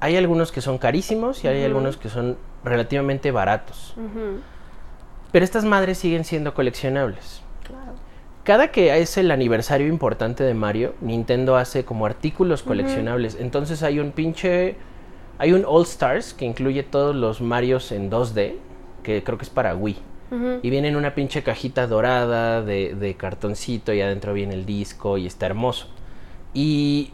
Hay 0.00 0.16
algunos 0.16 0.50
que 0.50 0.60
son 0.60 0.78
carísimos 0.78 1.44
y 1.44 1.48
hay 1.48 1.62
algunos 1.64 1.96
que 1.96 2.08
son 2.08 2.36
relativamente 2.64 3.30
baratos. 3.30 3.94
Ujú, 3.96 4.40
Pero 5.30 5.44
estas 5.44 5.64
madres 5.64 5.98
siguen 5.98 6.24
siendo 6.24 6.52
coleccionables. 6.54 7.42
Cada 8.44 8.68
que 8.68 8.96
es 8.98 9.16
el 9.16 9.30
aniversario 9.30 9.88
importante 9.88 10.44
de 10.44 10.52
Mario, 10.52 10.94
Nintendo 11.00 11.56
hace 11.56 11.86
como 11.86 12.04
artículos 12.04 12.62
coleccionables. 12.62 13.36
Entonces 13.40 13.82
hay 13.82 13.98
un 13.98 14.12
pinche. 14.12 14.76
Hay 15.38 15.52
un 15.52 15.64
All 15.66 15.82
Stars 15.82 16.34
que 16.34 16.44
incluye 16.44 16.82
todos 16.82 17.16
los 17.16 17.40
Marios 17.40 17.90
en 17.90 18.10
2D, 18.10 18.54
que 19.02 19.24
creo 19.24 19.38
que 19.38 19.44
es 19.44 19.50
para 19.50 19.74
Wii. 19.74 19.96
Y 20.62 20.70
viene 20.70 20.88
en 20.88 20.96
una 20.96 21.14
pinche 21.14 21.44
cajita 21.44 21.86
dorada 21.86 22.60
de, 22.60 22.96
de 22.96 23.14
cartoncito 23.14 23.92
y 23.92 24.00
adentro 24.00 24.32
viene 24.32 24.54
el 24.54 24.66
disco 24.66 25.16
y 25.16 25.26
está 25.26 25.46
hermoso. 25.46 25.86
Y 26.52 27.12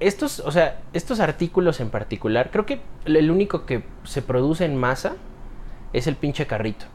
estos, 0.00 0.40
o 0.40 0.50
sea, 0.50 0.80
estos 0.94 1.20
artículos 1.20 1.80
en 1.80 1.90
particular, 1.90 2.50
creo 2.50 2.64
que 2.64 2.80
el 3.04 3.30
único 3.30 3.66
que 3.66 3.84
se 4.04 4.22
produce 4.22 4.64
en 4.64 4.76
masa 4.76 5.16
es 5.92 6.06
el 6.06 6.16
pinche 6.16 6.46
carrito. 6.46 6.86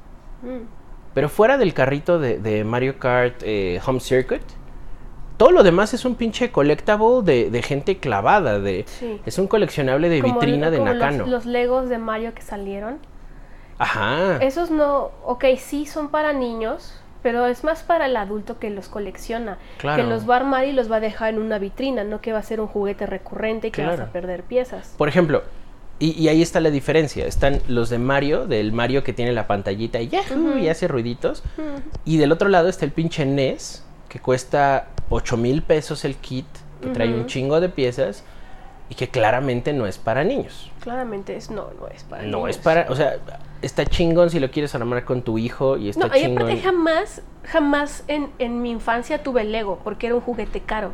Mm. 0.42 0.79
Pero 1.14 1.30
fuera 1.30 1.58
del 1.58 1.74
carrito 1.74 2.20
de, 2.20 2.38
de 2.40 2.64
Mario 2.64 3.00
Kart 3.00 3.42
eh, 3.44 3.80
Home 3.86 4.00
Circuit, 4.00 4.42
todo 5.38 5.52
lo 5.52 5.64
demás 5.64 5.94
es 5.94 6.06
un 6.06 6.16
pinche 6.16 6.52
collectible 6.52 7.22
de, 7.24 7.50
de 7.50 7.62
gente 7.62 7.98
clavada. 7.98 8.60
De, 8.60 8.86
Sí. 8.88 9.20
Es 9.26 9.38
un 9.40 9.48
coleccionable 9.48 10.10
de 10.10 10.22
Como- 10.22 10.34
vitrina 10.36 10.70
de 10.70 10.78
como 10.78 10.94
Nakano. 10.94 11.20
Los, 11.20 11.30
los 11.30 11.46
Legos 11.46 11.90
de 11.90 11.98
Mario 11.98 12.34
que 12.34 12.42
salieron. 12.42 13.00
Ajá. 13.78 14.38
Esos 14.38 14.70
no, 14.72 15.12
ok, 15.24 15.46
sí 15.58 15.86
son 15.86 16.10
para 16.10 16.34
niños, 16.34 16.94
pero 17.24 17.46
es 17.48 17.64
más 17.64 17.82
para 17.84 18.08
el 18.08 18.18
adulto 18.18 18.60
que 18.60 18.70
los 18.70 18.90
colecciona. 18.90 19.58
Claro. 19.78 20.04
Que 20.04 20.10
los 20.10 20.30
va 20.30 20.36
a 20.36 20.38
armar 20.40 20.66
y 20.66 20.74
los 20.74 20.92
va 20.92 20.98
a 20.98 21.00
dejar 21.00 21.34
en 21.34 21.40
una 21.40 21.58
vitrina, 21.60 22.04
no 22.04 22.20
que 22.22 22.34
va 22.34 22.40
a 22.40 22.44
ser 22.44 22.60
un 22.60 22.68
juguete 22.68 23.06
recurrente 23.06 23.68
y 23.68 23.72
que 23.72 23.86
vas 23.86 24.00
a 24.00 24.08
perder 24.12 24.44
piezas. 24.44 24.94
Por 24.98 25.08
ejemplo, 25.08 25.44
y, 26.00 26.12
y 26.12 26.28
ahí 26.30 26.42
está 26.42 26.60
la 26.60 26.70
diferencia. 26.72 27.26
Están 27.26 27.62
los 27.68 27.90
de 27.90 27.98
Mario, 28.00 28.48
del 28.48 28.72
Mario 28.72 29.04
que 29.04 29.14
tiene 29.14 29.32
la 29.34 29.48
pantallita 29.48 30.00
y, 30.02 30.08
¡yahoo! 30.10 30.58
y 30.58 30.70
hace 30.70 30.88
ruiditos. 30.88 31.44
Y 32.06 32.18
del 32.18 32.32
otro 32.32 32.50
lado 32.50 32.70
está 32.70 32.86
el 32.86 32.92
pinche 32.92 33.26
NES, 33.26 33.84
que 34.08 34.20
cuesta 34.20 34.88
8 35.10 35.38
mil 35.38 35.62
pesos 35.62 36.06
el 36.06 36.16
kit, 36.16 36.46
que 36.82 36.88
trae 36.90 37.14
un 37.14 37.26
chingo 37.28 37.60
de 37.60 37.70
piezas 37.70 38.24
y 38.90 38.96
que 38.96 39.08
claramente 39.10 39.74
no 39.74 39.86
es 39.86 39.98
para 39.98 40.24
niños. 40.24 40.72
Claramente 40.82 41.36
es, 41.36 41.52
no, 41.52 41.70
no 41.80 41.88
es 41.90 42.04
para 42.06 42.24
No 42.24 42.38
niños. 42.40 42.50
es 42.52 42.58
para, 42.58 42.88
o 42.90 42.96
sea, 42.96 43.18
está 43.62 43.86
chingón 43.86 44.30
si 44.32 44.40
lo 44.40 44.50
quieres 44.50 44.74
armar 44.74 45.04
con 45.06 45.22
tu 45.22 45.38
hijo 45.38 45.78
y 45.78 45.90
está 45.90 46.08
No, 46.08 46.16
y 46.16 46.22
chingón. 46.22 46.44
aparte 46.44 46.62
jamás, 46.62 47.22
jamás 47.44 48.04
en, 48.08 48.30
en 48.40 48.62
mi 48.62 48.72
infancia 48.72 49.22
tuve 49.22 49.44
Lego, 49.44 49.80
porque 49.84 50.08
era 50.08 50.16
un 50.16 50.22
juguete 50.22 50.62
caro. 50.62 50.92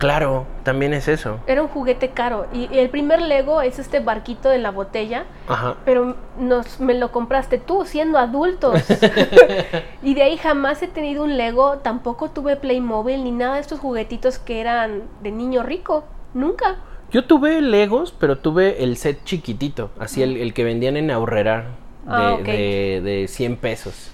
Claro, 0.00 0.46
también 0.62 0.94
es 0.94 1.08
eso. 1.08 1.40
Era 1.46 1.60
un 1.60 1.68
juguete 1.68 2.08
caro. 2.08 2.46
Y, 2.54 2.74
y 2.74 2.78
el 2.78 2.88
primer 2.88 3.20
Lego 3.20 3.60
es 3.60 3.78
este 3.78 4.00
barquito 4.00 4.48
de 4.48 4.56
la 4.56 4.70
botella, 4.70 5.26
Ajá. 5.46 5.76
pero 5.84 6.16
nos, 6.38 6.80
me 6.80 6.94
lo 6.94 7.12
compraste 7.12 7.58
tú 7.58 7.84
siendo 7.84 8.18
adultos. 8.18 8.82
y 10.02 10.14
de 10.14 10.22
ahí 10.22 10.38
jamás 10.38 10.82
he 10.82 10.88
tenido 10.88 11.22
un 11.22 11.36
Lego, 11.36 11.80
tampoco 11.80 12.30
tuve 12.30 12.56
Playmobil 12.56 13.22
ni 13.22 13.30
nada 13.30 13.56
de 13.56 13.60
estos 13.60 13.78
juguetitos 13.78 14.38
que 14.38 14.62
eran 14.62 15.02
de 15.22 15.32
niño 15.32 15.62
rico. 15.62 16.04
Nunca. 16.32 16.76
Yo 17.10 17.26
tuve 17.26 17.60
Legos, 17.60 18.14
pero 18.18 18.38
tuve 18.38 18.82
el 18.82 18.96
set 18.96 19.22
chiquitito, 19.24 19.90
así 19.98 20.22
el, 20.22 20.38
el 20.38 20.54
que 20.54 20.64
vendían 20.64 20.96
en 20.96 21.10
Aurrera 21.10 21.62
de, 22.04 22.12
Ah, 22.12 22.38
de, 22.42 23.00
de 23.04 23.28
100 23.28 23.56
pesos. 23.56 24.10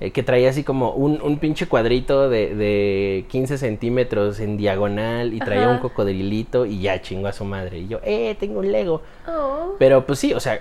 Eh, 0.00 0.10
que 0.10 0.22
traía 0.22 0.50
así 0.50 0.62
como 0.64 0.90
un, 0.92 1.20
un 1.22 1.38
pinche 1.38 1.66
cuadrito 1.66 2.28
de, 2.28 2.54
de 2.54 3.24
15 3.28 3.58
centímetros 3.58 4.40
en 4.40 4.56
diagonal 4.56 5.32
y 5.34 5.38
traía 5.38 5.64
Ajá. 5.64 5.72
un 5.72 5.78
cocodrilito 5.78 6.66
y 6.66 6.80
ya 6.82 7.00
chingó 7.00 7.28
a 7.28 7.32
su 7.32 7.44
madre. 7.44 7.78
Y 7.80 7.88
yo, 7.88 8.00
eh, 8.04 8.36
tengo 8.38 8.58
un 8.60 8.70
Lego. 8.72 9.02
Oh. 9.26 9.74
Pero 9.78 10.04
pues 10.06 10.18
sí, 10.18 10.34
o 10.34 10.40
sea, 10.40 10.60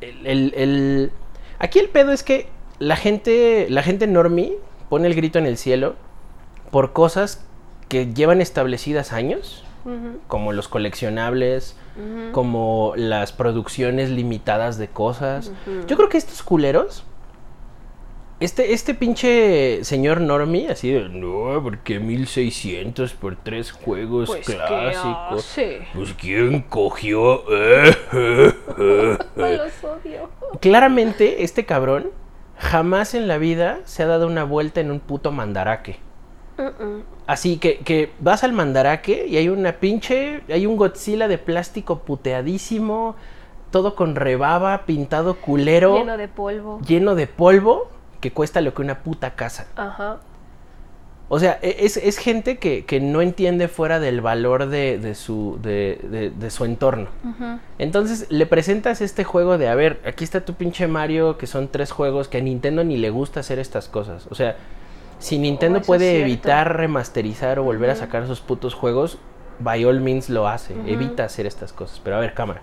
el, 0.00 0.26
el- 0.26 0.54
el- 0.56 1.10
aquí 1.58 1.78
el 1.78 1.88
pedo 1.88 2.12
es 2.12 2.22
que 2.22 2.46
la 2.78 2.96
gente, 2.96 3.66
la 3.68 3.82
gente 3.82 4.06
normie 4.06 4.54
pone 4.88 5.06
el 5.06 5.14
grito 5.14 5.38
en 5.38 5.46
el 5.46 5.56
cielo 5.58 5.94
por 6.70 6.92
cosas 6.92 7.44
que 7.88 8.12
llevan 8.14 8.40
establecidas 8.40 9.12
años, 9.12 9.64
como 10.28 10.52
los 10.52 10.68
coleccionables, 10.68 11.76
como 12.32 12.92
las 12.96 13.32
producciones 13.32 14.10
limitadas 14.10 14.78
de 14.78 14.88
cosas. 14.88 15.52
Yo 15.86 15.96
creo 15.96 16.08
que 16.08 16.16
estos 16.18 16.42
culeros, 16.42 17.02
este, 18.40 18.72
este 18.72 18.94
pinche 18.94 19.84
señor 19.84 20.20
normie, 20.20 20.70
así 20.70 20.90
de, 20.90 21.08
no, 21.08 21.62
porque 21.62 22.00
1600 22.00 23.12
por 23.12 23.36
tres 23.36 23.70
juegos 23.72 24.28
Pues, 24.28 24.46
¿qué 24.46 24.56
clásicos. 24.56 25.56
Pues 25.94 26.14
quién 26.14 26.62
cogió. 26.62 27.44
Los 29.36 29.84
odio. 29.84 30.30
Claramente, 30.60 31.44
este 31.44 31.64
cabrón 31.66 32.10
jamás 32.58 33.14
en 33.14 33.28
la 33.28 33.38
vida 33.38 33.80
se 33.84 34.02
ha 34.02 34.06
dado 34.06 34.26
una 34.26 34.44
vuelta 34.44 34.80
en 34.80 34.90
un 34.90 35.00
puto 35.00 35.32
mandaraque. 35.32 35.98
Así 37.26 37.56
que, 37.56 37.78
que 37.78 38.10
vas 38.20 38.44
al 38.44 38.52
mandaraque 38.52 39.26
y 39.26 39.38
hay 39.38 39.48
una 39.48 39.72
pinche, 39.74 40.42
hay 40.48 40.66
un 40.66 40.76
Godzilla 40.76 41.26
de 41.26 41.38
plástico 41.38 42.00
puteadísimo, 42.00 43.16
todo 43.70 43.94
con 43.94 44.14
rebaba, 44.14 44.84
pintado 44.84 45.36
culero, 45.36 45.96
Lleno 45.96 46.16
de 46.18 46.28
polvo. 46.28 46.80
lleno 46.86 47.14
de 47.14 47.26
polvo, 47.26 47.88
que 48.20 48.32
cuesta 48.32 48.60
lo 48.60 48.74
que 48.74 48.82
una 48.82 49.00
puta 49.00 49.34
casa. 49.34 49.66
Ajá. 49.76 50.18
O 51.32 51.38
sea, 51.38 51.58
e- 51.62 51.76
es, 51.86 51.96
es 51.96 52.18
gente 52.18 52.58
que, 52.58 52.84
que 52.84 52.98
no 53.00 53.22
entiende 53.22 53.68
fuera 53.68 54.00
del 54.00 54.20
valor 54.20 54.66
de, 54.66 54.98
de 54.98 55.14
su, 55.14 55.58
de, 55.62 56.00
de- 56.10 56.30
de 56.30 56.50
su 56.50 56.64
entorno. 56.64 57.08
Ujú. 57.24 57.60
Entonces 57.78 58.26
le 58.30 58.46
presentas 58.46 59.00
este 59.00 59.22
juego 59.22 59.56
de, 59.56 59.68
a 59.68 59.74
ver, 59.76 60.00
aquí 60.04 60.24
está 60.24 60.40
tu 60.44 60.54
pinche 60.54 60.88
Mario, 60.88 61.38
que 61.38 61.46
son 61.46 61.68
tres 61.68 61.92
juegos 61.92 62.26
que 62.28 62.38
a 62.38 62.40
Nintendo 62.40 62.82
ni 62.82 62.96
le 62.96 63.10
gusta 63.10 63.40
hacer 63.40 63.58
estas 63.60 63.88
cosas. 63.88 64.26
O 64.30 64.34
sea, 64.34 64.56
si 65.20 65.38
Nintendo 65.38 65.78
Oh, 65.78 65.82
puede 65.82 66.20
evitar 66.20 66.76
remasterizar 66.76 67.58
o 67.60 67.62
volver 67.62 67.90
a 67.90 67.94
sacar 67.94 68.26
sus 68.26 68.40
putos 68.40 68.74
juegos, 68.74 69.18
by 69.60 69.84
all 69.84 70.00
means 70.00 70.30
lo 70.30 70.48
hace, 70.48 70.74
evita 70.86 71.24
hacer 71.24 71.46
estas 71.46 71.72
cosas. 71.72 72.00
Pero 72.02 72.16
a 72.16 72.20
ver, 72.20 72.34
cámara. 72.34 72.62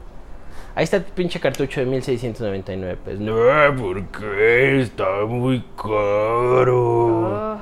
Ahí 0.78 0.84
está 0.84 1.04
tu 1.04 1.12
pinche 1.12 1.40
cartucho 1.40 1.80
de 1.80 1.88
1699 1.88 2.98
pesos. 3.04 3.20
No, 3.20 3.34
¿por 3.82 4.06
qué? 4.10 4.82
Está 4.82 5.26
muy 5.26 5.66
caro. 5.76 7.60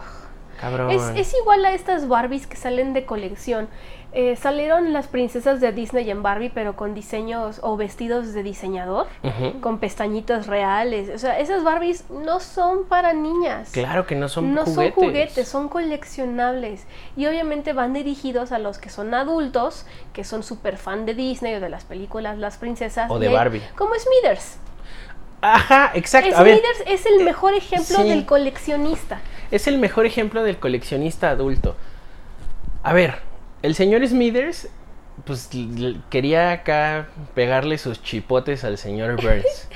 Cabrón. 0.59 0.91
Es, 0.91 1.01
es 1.15 1.33
igual 1.39 1.63
a 1.63 1.73
estas 1.73 2.09
Barbies 2.09 2.45
que 2.45 2.57
salen 2.57 2.91
de 2.91 3.05
colección. 3.05 3.69
Eh, 4.17 4.37
salieron 4.37 4.93
las 4.93 5.07
princesas 5.07 5.59
de 5.59 5.73
Disney 5.73 6.09
en 6.09 6.23
Barbie, 6.23 6.49
pero 6.49 6.77
con 6.77 6.93
diseños 6.93 7.59
o 7.61 7.75
vestidos 7.75 8.33
de 8.33 8.43
diseñador, 8.43 9.07
con 9.59 9.79
pestañitas 9.79 10.47
reales. 10.47 11.09
O 11.13 11.17
sea, 11.17 11.37
esas 11.37 11.65
Barbies 11.65 12.09
no 12.09 12.39
son 12.39 12.85
para 12.85 13.11
niñas. 13.11 13.71
Claro 13.73 14.07
que 14.07 14.15
no 14.15 14.29
son 14.29 14.53
no 14.53 14.63
juguetes. 14.63 14.93
son 14.95 15.03
juguetes, 15.03 15.47
son 15.49 15.67
coleccionables. 15.67 16.85
Y 17.17 17.25
obviamente 17.25 17.73
van 17.73 17.91
dirigidos 17.91 18.53
a 18.53 18.59
los 18.59 18.77
que 18.77 18.89
son 18.89 19.13
adultos, 19.13 19.85
que 20.13 20.23
son 20.23 20.43
súper 20.43 20.77
fan 20.77 21.05
de 21.05 21.13
Disney 21.13 21.55
o 21.55 21.59
de 21.59 21.67
las 21.67 21.83
películas 21.83 22.37
Las 22.37 22.55
Princesas. 22.55 23.11
O 23.11 23.19
de 23.19 23.27
Barbie. 23.27 23.63
Como 23.75 23.95
Smithers. 23.95 24.59
Ajá, 25.41 25.91
exacto. 25.93 26.37
Smithers 26.37 26.83
es 26.87 27.05
el 27.05 27.25
mejor 27.25 27.53
ejemplo 27.53 27.97
sí. 27.97 28.07
del 28.07 28.25
coleccionista. 28.25 29.19
es 29.51 29.67
el 29.67 29.77
mejor 29.77 30.05
ejemplo 30.05 30.41
del 30.43 30.57
coleccionista 30.57 31.31
adulto. 31.31 31.75
A 32.81 32.93
ver, 32.93 33.34
el 33.65 33.75
señor 33.75 34.05
Smithers, 34.07 34.69
pues 35.25 35.49
quería 36.09 36.51
acá 36.51 37.07
pegarle 37.33 37.77
sus 37.77 38.01
chipotes 38.03 38.63
al 38.63 38.77
señor 38.77 39.15
Burns. 39.21 39.67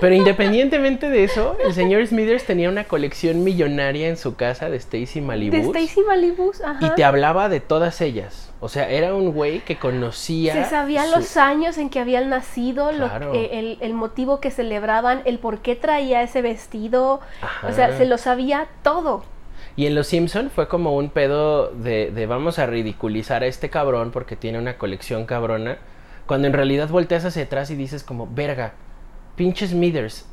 Pero 0.00 0.14
independientemente 0.14 1.08
de 1.08 1.24
eso, 1.24 1.56
el 1.64 1.72
señor 1.72 2.06
Smithers 2.06 2.44
tenía 2.44 2.68
una 2.68 2.84
colección 2.84 3.44
millonaria 3.44 4.08
en 4.08 4.16
su 4.18 4.34
casa 4.34 4.68
de 4.68 4.76
Stacy 4.76 5.20
Malibu. 5.22 5.56
De 5.72 5.80
Stacy 5.86 6.02
Malibu, 6.06 6.52
ajá. 6.62 6.84
Y 6.86 6.90
te 6.96 7.04
hablaba 7.04 7.48
de 7.48 7.60
todas 7.60 8.00
ellas. 8.02 8.52
O 8.60 8.68
sea, 8.68 8.90
era 8.90 9.14
un 9.14 9.32
güey 9.32 9.60
que 9.60 9.78
conocía. 9.78 10.52
Se 10.64 10.68
sabía 10.70 11.04
su- 11.06 11.12
los 11.16 11.36
años 11.38 11.78
en 11.78 11.88
que 11.88 12.00
habían 12.00 12.28
nacido, 12.28 12.92
lo- 12.92 13.06
Claro. 13.08 13.32
eh, 13.34 13.50
el, 13.58 13.78
el 13.80 13.94
motivo 13.94 14.40
que 14.40 14.50
celebraban, 14.50 15.22
el 15.24 15.38
por 15.38 15.60
qué 15.60 15.76
traía 15.76 16.22
ese 16.22 16.42
vestido. 16.42 17.20
O 17.66 17.72
sea, 17.72 17.86
Ajá. 17.86 17.96
se 17.98 18.04
lo 18.06 18.18
sabía 18.18 18.66
todo. 18.82 19.24
Y 19.76 19.86
en 19.86 19.94
Los 19.94 20.06
Simpson 20.06 20.50
fue 20.50 20.68
como 20.68 20.96
un 20.96 21.10
pedo 21.10 21.68
de, 21.70 22.10
de 22.10 22.26
vamos 22.26 22.58
a 22.58 22.66
ridiculizar 22.66 23.42
a 23.42 23.46
este 23.46 23.68
cabrón 23.68 24.10
porque 24.10 24.34
tiene 24.36 24.58
una 24.58 24.78
colección 24.78 25.26
cabrona. 25.26 25.78
Cuando 26.26 26.46
en 26.46 26.54
realidad 26.54 26.88
volteas 26.88 27.24
hacia 27.24 27.44
atrás 27.44 27.70
y 27.70 27.76
dices 27.76 28.02
como, 28.02 28.26
verga, 28.26 28.72
pinche 29.36 29.66
Smithers 29.66 30.26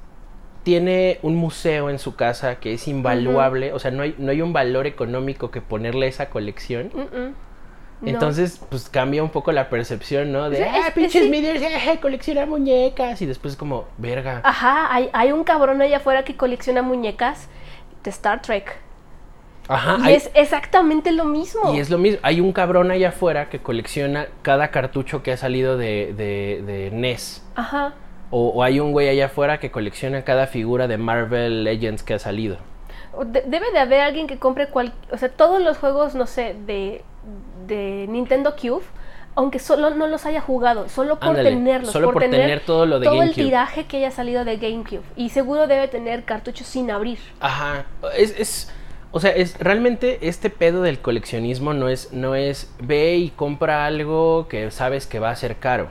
tiene 0.63 1.19
un 1.23 1.35
museo 1.35 1.89
en 1.89 1.99
su 1.99 2.15
casa 2.15 2.55
que 2.55 2.73
es 2.73 2.87
invaluable. 2.87 3.73
O 3.73 3.79
sea, 3.79 3.91
no 3.91 4.03
hay, 4.03 4.15
no 4.17 4.31
hay 4.31 4.41
un 4.41 4.53
valor 4.53 4.87
económico 4.87 5.51
que 5.51 5.59
ponerle 5.61 6.05
a 6.05 6.09
esa 6.09 6.29
colección. 6.29 6.89
No. 6.93 8.09
Entonces, 8.09 8.61
pues 8.69 8.89
cambia 8.89 9.23
un 9.23 9.29
poco 9.29 9.51
la 9.51 9.69
percepción, 9.69 10.31
¿no? 10.31 10.49
De, 10.49 10.63
ah, 10.63 10.87
es- 10.87 10.93
pinche 10.93 11.21
sí. 11.21 11.27
Smithers, 11.27 11.61
eh, 11.61 11.99
colecciona 12.01 12.45
muñecas. 12.45 13.21
Y 13.21 13.25
después 13.25 13.55
como, 13.55 13.85
verga. 13.97 14.41
Ajá, 14.43 14.93
hay, 14.93 15.09
hay 15.13 15.31
un 15.31 15.43
cabrón 15.43 15.81
allá 15.81 15.97
afuera 15.97 16.23
que 16.23 16.35
colecciona 16.35 16.81
muñecas 16.81 17.49
de 18.03 18.09
Star 18.09 18.41
Trek. 18.41 18.77
Ajá, 19.67 19.97
y 20.01 20.03
hay- 20.07 20.15
es 20.15 20.29
exactamente 20.33 21.11
lo 21.11 21.25
mismo. 21.25 21.73
Y 21.73 21.79
es 21.79 21.89
lo 21.89 21.97
mismo, 21.97 22.19
hay 22.23 22.41
un 22.41 22.51
cabrón 22.51 22.91
allá 22.91 23.09
afuera 23.09 23.49
que 23.49 23.59
colecciona 23.59 24.27
cada 24.41 24.69
cartucho 24.71 25.23
que 25.23 25.31
ha 25.31 25.37
salido 25.37 25.77
de, 25.77 26.13
de, 26.17 26.61
de 26.65 26.91
NES. 26.91 27.43
Ajá. 27.55 27.93
O, 28.29 28.49
o 28.49 28.63
hay 28.63 28.79
un 28.79 28.91
güey 28.91 29.09
allá 29.09 29.27
afuera 29.27 29.59
que 29.59 29.71
colecciona 29.71 30.23
cada 30.23 30.47
figura 30.47 30.87
de 30.87 30.97
Marvel 30.97 31.63
Legends 31.63 32.03
que 32.03 32.13
ha 32.15 32.19
salido. 32.19 32.57
De- 33.27 33.41
debe 33.45 33.71
de 33.71 33.79
haber 33.79 34.01
alguien 34.01 34.27
que 34.27 34.37
compre 34.39 34.67
cual, 34.67 34.91
o 35.11 35.17
sea, 35.17 35.29
todos 35.29 35.61
los 35.61 35.77
juegos, 35.77 36.15
no 36.15 36.25
sé, 36.25 36.55
de, 36.65 37.03
de 37.67 38.05
Nintendo 38.09 38.55
Cube, 38.59 38.83
aunque 39.35 39.59
solo 39.59 39.91
no 39.91 40.07
los 40.07 40.25
haya 40.25 40.41
jugado, 40.41 40.89
solo 40.89 41.19
por 41.19 41.29
Ándale, 41.29 41.51
tenerlos, 41.51 41.91
solo 41.91 42.11
por 42.11 42.21
tener 42.23 42.59
todo 42.61 42.85
lo 42.85 42.99
de 42.99 43.07
el 43.07 43.13
GameCube. 43.13 43.33
tiraje 43.43 43.85
que 43.85 43.97
haya 43.97 44.11
salido 44.11 44.43
de 44.45 44.57
GameCube. 44.57 45.03
Y 45.15 45.29
seguro 45.29 45.67
debe 45.67 45.87
tener 45.87 46.23
cartuchos 46.23 46.67
sin 46.67 46.89
abrir. 46.91 47.19
Ajá. 47.39 47.85
Es, 48.17 48.35
es, 48.39 48.71
o 49.15 49.19
sea, 49.19 49.29
es 49.29 49.59
realmente 49.59 50.17
este 50.27 50.49
pedo 50.49 50.81
del 50.81 50.99
coleccionismo 50.99 51.75
no 51.75 51.87
es, 51.87 52.11
no 52.13 52.33
es 52.33 52.73
ve 52.81 53.15
y 53.15 53.29
compra 53.29 53.85
algo 53.85 54.47
que 54.49 54.71
sabes 54.71 55.05
que 55.05 55.19
va 55.19 55.29
a 55.29 55.35
ser 55.35 55.57
caro. 55.57 55.89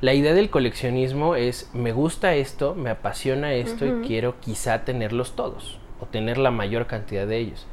La 0.00 0.12
idea 0.12 0.34
del 0.34 0.50
coleccionismo 0.50 1.36
es 1.36 1.70
me 1.72 1.92
gusta 1.92 2.34
esto, 2.34 2.74
me 2.74 2.90
apasiona 2.90 3.54
esto 3.54 3.86
y 3.86 4.06
quiero 4.06 4.40
quizá 4.40 4.84
tenerlos 4.84 5.36
todos 5.36 5.78
o 6.00 6.06
tener 6.06 6.36
la 6.36 6.50
mayor 6.50 6.88
cantidad 6.88 7.28
de 7.28 7.38
ellos. 7.38 7.68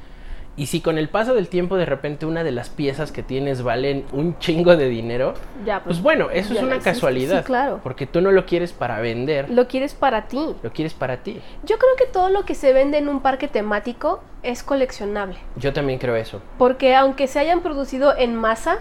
Y 0.57 0.67
si 0.67 0.79
con 0.79 0.97
el 0.97 1.09
paso 1.09 1.33
del 1.33 1.49
tiempo 1.49 1.75
de 1.75 1.85
repente 1.85 2.25
una 2.25 2.43
de 2.45 2.51
las 2.53 2.69
piezas 2.69 3.11
que 3.11 3.21
tienes 3.23 3.61
valen 3.61 4.05
un 4.13 4.39
chingo 4.39 4.77
de 4.77 4.87
dinero, 4.87 5.33
Ya, 5.65 5.83
pues 5.83 6.01
bueno, 6.01 6.29
eso 6.29 6.53
es 6.53 6.63
una 6.63 6.79
casualidad. 6.79 7.39
Sí, 7.39 7.45
claro. 7.45 7.81
Porque 7.83 8.05
tú 8.07 8.21
no 8.21 8.31
lo 8.31 8.45
quieres 8.45 8.71
para 8.71 9.01
vender, 9.01 9.49
Lo 9.49 9.67
quieres 9.67 9.93
para 9.93 10.27
ti. 10.27 10.55
lo 10.63 10.71
quieres 10.71 10.93
para 10.93 11.17
ti. 11.17 11.41
Yo 11.63 11.77
creo 11.77 11.91
que 11.97 12.05
todo 12.05 12.29
lo 12.29 12.45
que 12.45 12.55
se 12.55 12.71
vende 12.71 12.97
en 12.97 13.09
un 13.09 13.19
parque 13.19 13.49
temático 13.49 14.23
es 14.43 14.63
coleccionable. 14.63 15.37
Yo 15.57 15.73
también 15.73 15.99
creo 15.99 16.15
eso. 16.15 16.41
Porque 16.57 16.95
aunque 16.95 17.27
se 17.27 17.39
hayan 17.39 17.59
producido 17.61 18.15
en 18.17 18.35
masa, 18.35 18.77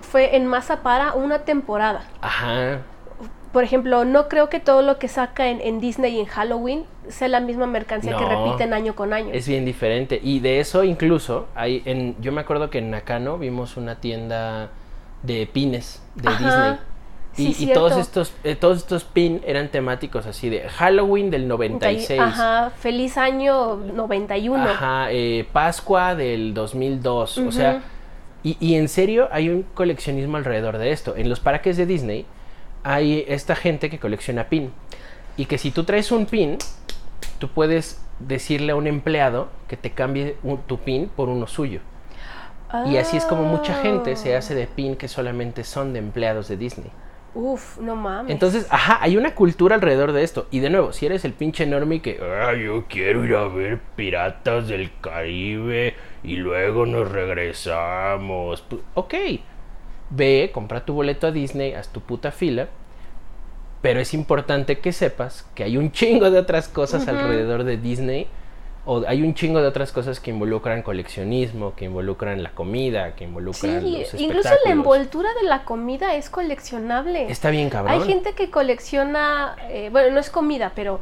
fue 0.00 0.36
en 0.36 0.46
masa 0.46 0.82
para 0.82 1.12
una 1.12 1.40
temporada. 1.40 2.02
Ajá. 2.22 2.78
Por 3.52 3.64
ejemplo, 3.64 4.04
no 4.04 4.28
creo 4.28 4.48
que 4.48 4.60
todo 4.60 4.82
lo 4.82 4.98
que 4.98 5.08
saca 5.08 5.48
en, 5.48 5.60
en 5.60 5.80
Disney 5.80 6.16
y 6.16 6.20
en 6.20 6.26
Halloween 6.26 6.84
sea 7.08 7.26
la 7.26 7.40
misma 7.40 7.66
mercancía 7.66 8.16
que 8.16 8.24
repiten 8.24 8.72
año 8.72 8.94
con 8.94 9.12
año. 9.12 9.30
Es 9.32 9.48
bien 9.48 9.64
diferente. 9.64 10.20
Y 10.22 10.38
de 10.38 10.60
eso 10.60 10.84
incluso, 10.84 11.46
hay 11.56 11.82
en, 11.84 12.14
yo 12.20 12.30
me 12.30 12.40
acuerdo 12.42 12.70
que 12.70 12.78
en 12.78 12.90
Nakano 12.92 13.38
vimos 13.38 13.76
una 13.76 13.96
tienda 13.96 14.70
de 15.24 15.48
pines 15.52 16.00
de 16.14 16.28
Ajá. 16.28 16.38
Disney. 16.44 16.78
Sí, 17.32 17.44
Y, 17.44 17.48
y 17.50 17.54
cierto. 17.54 17.74
todos 17.80 17.96
estos 17.98 18.32
eh, 18.42 18.56
todos 18.56 18.78
estos 18.78 19.04
pin 19.04 19.40
eran 19.46 19.68
temáticos 19.68 20.26
así 20.26 20.48
de 20.48 20.68
Halloween 20.68 21.30
del 21.30 21.46
96. 21.48 22.20
Ajá, 22.20 22.70
feliz 22.78 23.16
año 23.18 23.76
91. 23.76 24.62
Ajá, 24.64 25.08
eh, 25.12 25.46
Pascua 25.52 26.14
del 26.14 26.54
2002. 26.54 27.38
O 27.38 27.52
sea, 27.52 27.82
y, 28.42 28.56
y 28.60 28.74
en 28.76 28.88
serio 28.88 29.28
hay 29.32 29.48
un 29.48 29.62
coleccionismo 29.74 30.36
alrededor 30.36 30.78
de 30.78 30.92
esto. 30.92 31.14
En 31.16 31.28
los 31.28 31.40
parques 31.40 31.76
de 31.76 31.86
Disney 31.86 32.26
hay 32.82 33.24
esta 33.28 33.54
gente 33.56 33.90
que 33.90 33.98
colecciona 33.98 34.44
pin. 34.44 34.70
Y 35.36 35.46
que 35.46 35.58
si 35.58 35.70
tú 35.70 35.84
traes 35.84 36.12
un 36.12 36.26
pin, 36.26 36.58
tú 37.38 37.48
puedes 37.48 38.02
decirle 38.18 38.72
a 38.72 38.76
un 38.76 38.86
empleado 38.86 39.48
que 39.68 39.76
te 39.76 39.90
cambie 39.92 40.36
un- 40.42 40.58
tu 40.62 40.78
pin 40.78 41.08
por 41.08 41.28
uno 41.28 41.46
suyo. 41.46 41.80
Y 42.86 42.98
así 42.98 43.16
es 43.16 43.24
como 43.24 43.42
mucha 43.44 43.74
gente 43.74 44.14
se 44.16 44.36
hace 44.36 44.54
de 44.54 44.66
pin 44.68 44.94
que 44.96 45.08
solamente 45.08 45.64
son 45.64 45.92
de 45.92 45.98
empleados 45.98 46.46
de 46.48 46.56
Disney. 46.56 46.90
Uf, 47.34 47.78
no 47.78 47.96
mames. 47.96 48.32
Entonces, 48.32 48.66
ajá, 48.70 48.98
hay 49.00 49.16
una 49.16 49.34
cultura 49.34 49.76
alrededor 49.76 50.12
de 50.12 50.22
esto. 50.22 50.46
Y 50.50 50.60
de 50.60 50.70
nuevo, 50.70 50.92
si 50.92 51.06
eres 51.06 51.24
el 51.24 51.32
pinche 51.32 51.64
normie 51.66 52.00
que, 52.00 52.20
ah, 52.22 52.52
yo 52.54 52.84
quiero 52.88 53.24
ir 53.24 53.34
a 53.34 53.46
ver 53.48 53.80
Piratas 53.96 54.68
del 54.68 54.90
Caribe 55.00 55.94
y 56.22 56.36
luego 56.36 56.86
nos 56.86 57.10
regresamos. 57.10 58.64
Pu- 58.68 58.80
ok, 58.94 59.14
ve, 60.10 60.50
compra 60.52 60.84
tu 60.84 60.94
boleto 60.94 61.26
a 61.26 61.30
Disney, 61.32 61.72
haz 61.74 61.88
tu 61.88 62.00
puta 62.00 62.30
fila. 62.30 62.68
Pero 63.82 64.00
es 64.00 64.12
importante 64.12 64.78
que 64.80 64.92
sepas 64.92 65.46
que 65.54 65.64
hay 65.64 65.76
un 65.78 65.90
chingo 65.92 66.30
de 66.30 66.38
otras 66.38 66.68
cosas 66.68 67.08
alrededor 67.08 67.64
de 67.64 67.76
Disney. 67.78 68.28
O 68.86 69.04
hay 69.06 69.22
un 69.22 69.34
chingo 69.34 69.60
de 69.60 69.68
otras 69.68 69.92
cosas 69.92 70.20
que 70.20 70.30
involucran 70.30 70.82
coleccionismo, 70.82 71.74
que 71.74 71.84
involucran 71.84 72.42
la 72.42 72.50
comida, 72.50 73.14
que 73.14 73.18
Sí, 73.18 73.24
involucran 73.24 73.74
los 73.84 74.14
incluso 74.14 74.48
la 74.64 74.70
envoltura 74.70 75.28
de 75.40 75.46
la 75.48 75.64
comida 75.64 76.14
es 76.14 76.30
coleccionable. 76.30 77.30
Está 77.30 77.50
bien 77.50 77.68
cabrón. 77.70 77.94
Hay 78.00 78.08
gente 78.08 78.32
que 78.32 78.50
colecciona, 78.50 79.54
eh, 79.68 79.90
bueno, 79.92 80.12
no 80.14 80.18
es 80.20 80.30
comida, 80.30 80.72
pero 80.74 81.00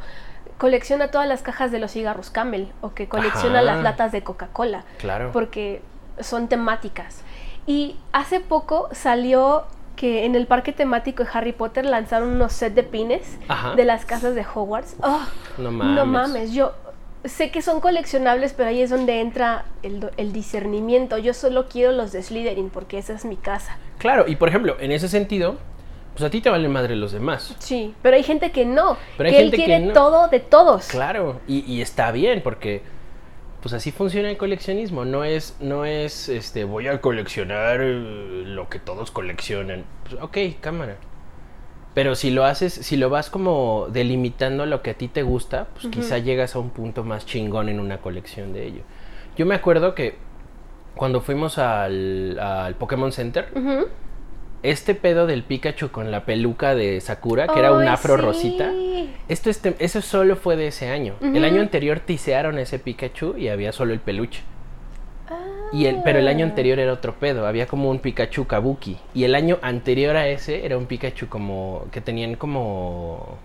colecciona 0.57 1.09
todas 1.09 1.27
las 1.27 1.41
cajas 1.41 1.71
de 1.71 1.79
los 1.79 1.91
cigarros 1.91 2.29
Camel 2.29 2.67
o 2.81 2.93
que 2.93 3.07
colecciona 3.07 3.59
Ajá. 3.59 3.61
las 3.63 3.81
latas 3.81 4.11
de 4.11 4.23
Coca-Cola 4.23 4.83
Claro. 4.97 5.31
porque 5.31 5.81
son 6.19 6.49
temáticas. 6.49 7.23
Y 7.69 7.95
hace 8.13 8.39
poco 8.39 8.89
salió 8.93 9.65
que 9.95 10.25
en 10.25 10.33
el 10.33 10.47
parque 10.47 10.73
temático 10.73 11.23
de 11.23 11.29
Harry 11.31 11.51
Potter 11.51 11.85
lanzaron 11.85 12.29
unos 12.29 12.51
set 12.51 12.73
de 12.73 12.81
pines 12.81 13.37
Ajá. 13.47 13.75
de 13.75 13.85
las 13.85 14.05
casas 14.05 14.33
de 14.33 14.43
Hogwarts. 14.43 14.95
¡Oh! 15.03 15.21
No 15.59 15.71
mames. 15.71 15.95
No 15.95 16.05
mames, 16.07 16.51
yo 16.51 16.73
sé 17.25 17.51
que 17.51 17.61
son 17.61 17.79
coleccionables, 17.79 18.53
pero 18.53 18.69
ahí 18.69 18.81
es 18.81 18.89
donde 18.89 19.19
entra 19.19 19.65
el, 19.83 20.09
el 20.17 20.33
discernimiento. 20.33 21.19
Yo 21.19 21.35
solo 21.35 21.67
quiero 21.69 21.91
los 21.91 22.11
de 22.11 22.23
Slytherin 22.23 22.71
porque 22.71 22.97
esa 22.97 23.13
es 23.13 23.23
mi 23.23 23.35
casa. 23.35 23.77
Claro, 23.99 24.25
y 24.27 24.35
por 24.35 24.49
ejemplo, 24.49 24.75
en 24.79 24.91
ese 24.91 25.07
sentido, 25.07 25.57
pues 26.13 26.23
a 26.23 26.31
ti 26.31 26.41
te 26.41 26.49
valen 26.49 26.71
madre 26.71 26.95
los 26.95 27.11
demás. 27.11 27.55
Sí, 27.59 27.93
pero 28.01 28.15
hay 28.15 28.23
gente 28.23 28.51
que 28.51 28.65
no. 28.65 28.97
Pero 29.15 29.29
hay 29.29 29.35
que 29.35 29.41
gente 29.41 29.55
él 29.57 29.61
que 29.61 29.65
quiere 29.67 29.85
no. 29.85 29.93
todo 29.93 30.27
de 30.29 30.39
todos. 30.39 30.87
Claro, 30.87 31.39
y, 31.47 31.59
y 31.71 31.83
está 31.83 32.11
bien, 32.11 32.41
porque 32.41 32.81
pues 33.61 33.73
así 33.73 33.91
funciona 33.91 34.29
el 34.29 34.37
coleccionismo. 34.37 35.05
No 35.05 35.23
es, 35.23 35.57
no 35.59 35.85
es, 35.85 36.29
este, 36.29 36.63
voy 36.63 36.87
a 36.87 37.01
coleccionar 37.01 37.81
eh, 37.81 38.43
lo 38.45 38.69
que 38.69 38.79
todos 38.79 39.11
coleccionan. 39.11 39.85
Pues, 40.07 40.21
ok, 40.21 40.59
cámara. 40.61 40.97
Pero 41.93 42.15
si 42.15 42.29
lo 42.29 42.45
haces, 42.45 42.73
si 42.73 42.97
lo 42.97 43.09
vas 43.09 43.29
como 43.29 43.87
delimitando 43.91 44.65
lo 44.65 44.81
que 44.81 44.91
a 44.91 44.93
ti 44.93 45.07
te 45.07 45.23
gusta, 45.23 45.67
pues 45.73 45.87
quizá 45.87 46.17
llegas 46.19 46.55
a 46.55 46.59
un 46.59 46.69
punto 46.69 47.03
más 47.03 47.25
chingón 47.25 47.67
en 47.67 47.79
una 47.79 47.97
colección 47.97 48.53
de 48.53 48.67
ello. 48.67 48.81
Yo 49.35 49.45
me 49.45 49.55
acuerdo 49.55 49.95
que 49.95 50.15
cuando 50.95 51.19
fuimos 51.19 51.57
al, 51.57 52.39
al 52.39 52.75
Pokémon 52.75 53.11
Center, 53.11 53.49
Ujú. 53.55 53.87
Este 54.61 54.93
pedo 54.95 55.25
del 55.25 55.43
Pikachu 55.43 55.89
con 55.89 56.11
la 56.11 56.25
peluca 56.25 56.75
de 56.75 56.99
Sakura, 57.01 57.47
que 57.47 57.59
era 57.59 57.71
un 57.71 57.87
afro 57.87 58.15
sí. 58.17 58.21
rosita, 58.21 58.71
esto 59.29 59.49
este- 59.49 59.75
eso 59.79 60.01
solo 60.01 60.35
fue 60.35 60.55
de 60.55 60.67
ese 60.67 60.89
año. 60.89 61.15
El 61.21 61.43
año 61.45 61.61
anterior 61.61 61.99
tisearon 61.99 62.59
ese 62.59 62.79
Pikachu 62.79 63.35
y 63.37 63.47
había 63.47 63.71
solo 63.71 63.93
el 63.93 63.99
peluche. 63.99 64.41
Ah. 65.29 65.37
Y 65.71 65.85
el, 65.85 66.01
pero 66.03 66.19
el 66.19 66.27
año 66.27 66.45
anterior 66.45 66.79
era 66.79 66.91
otro 66.91 67.15
pedo, 67.15 67.45
había 67.47 67.67
como 67.67 67.89
un 67.89 67.99
Pikachu 67.99 68.47
Kabuki. 68.47 68.97
Y 69.13 69.23
el 69.23 69.35
año 69.35 69.59
anterior 69.61 70.15
a 70.15 70.27
ese 70.27 70.65
era 70.65 70.77
un 70.77 70.87
Pikachu 70.87 71.29
como 71.29 71.85
que 71.91 72.01
tenían 72.01 72.35
como 72.35 73.37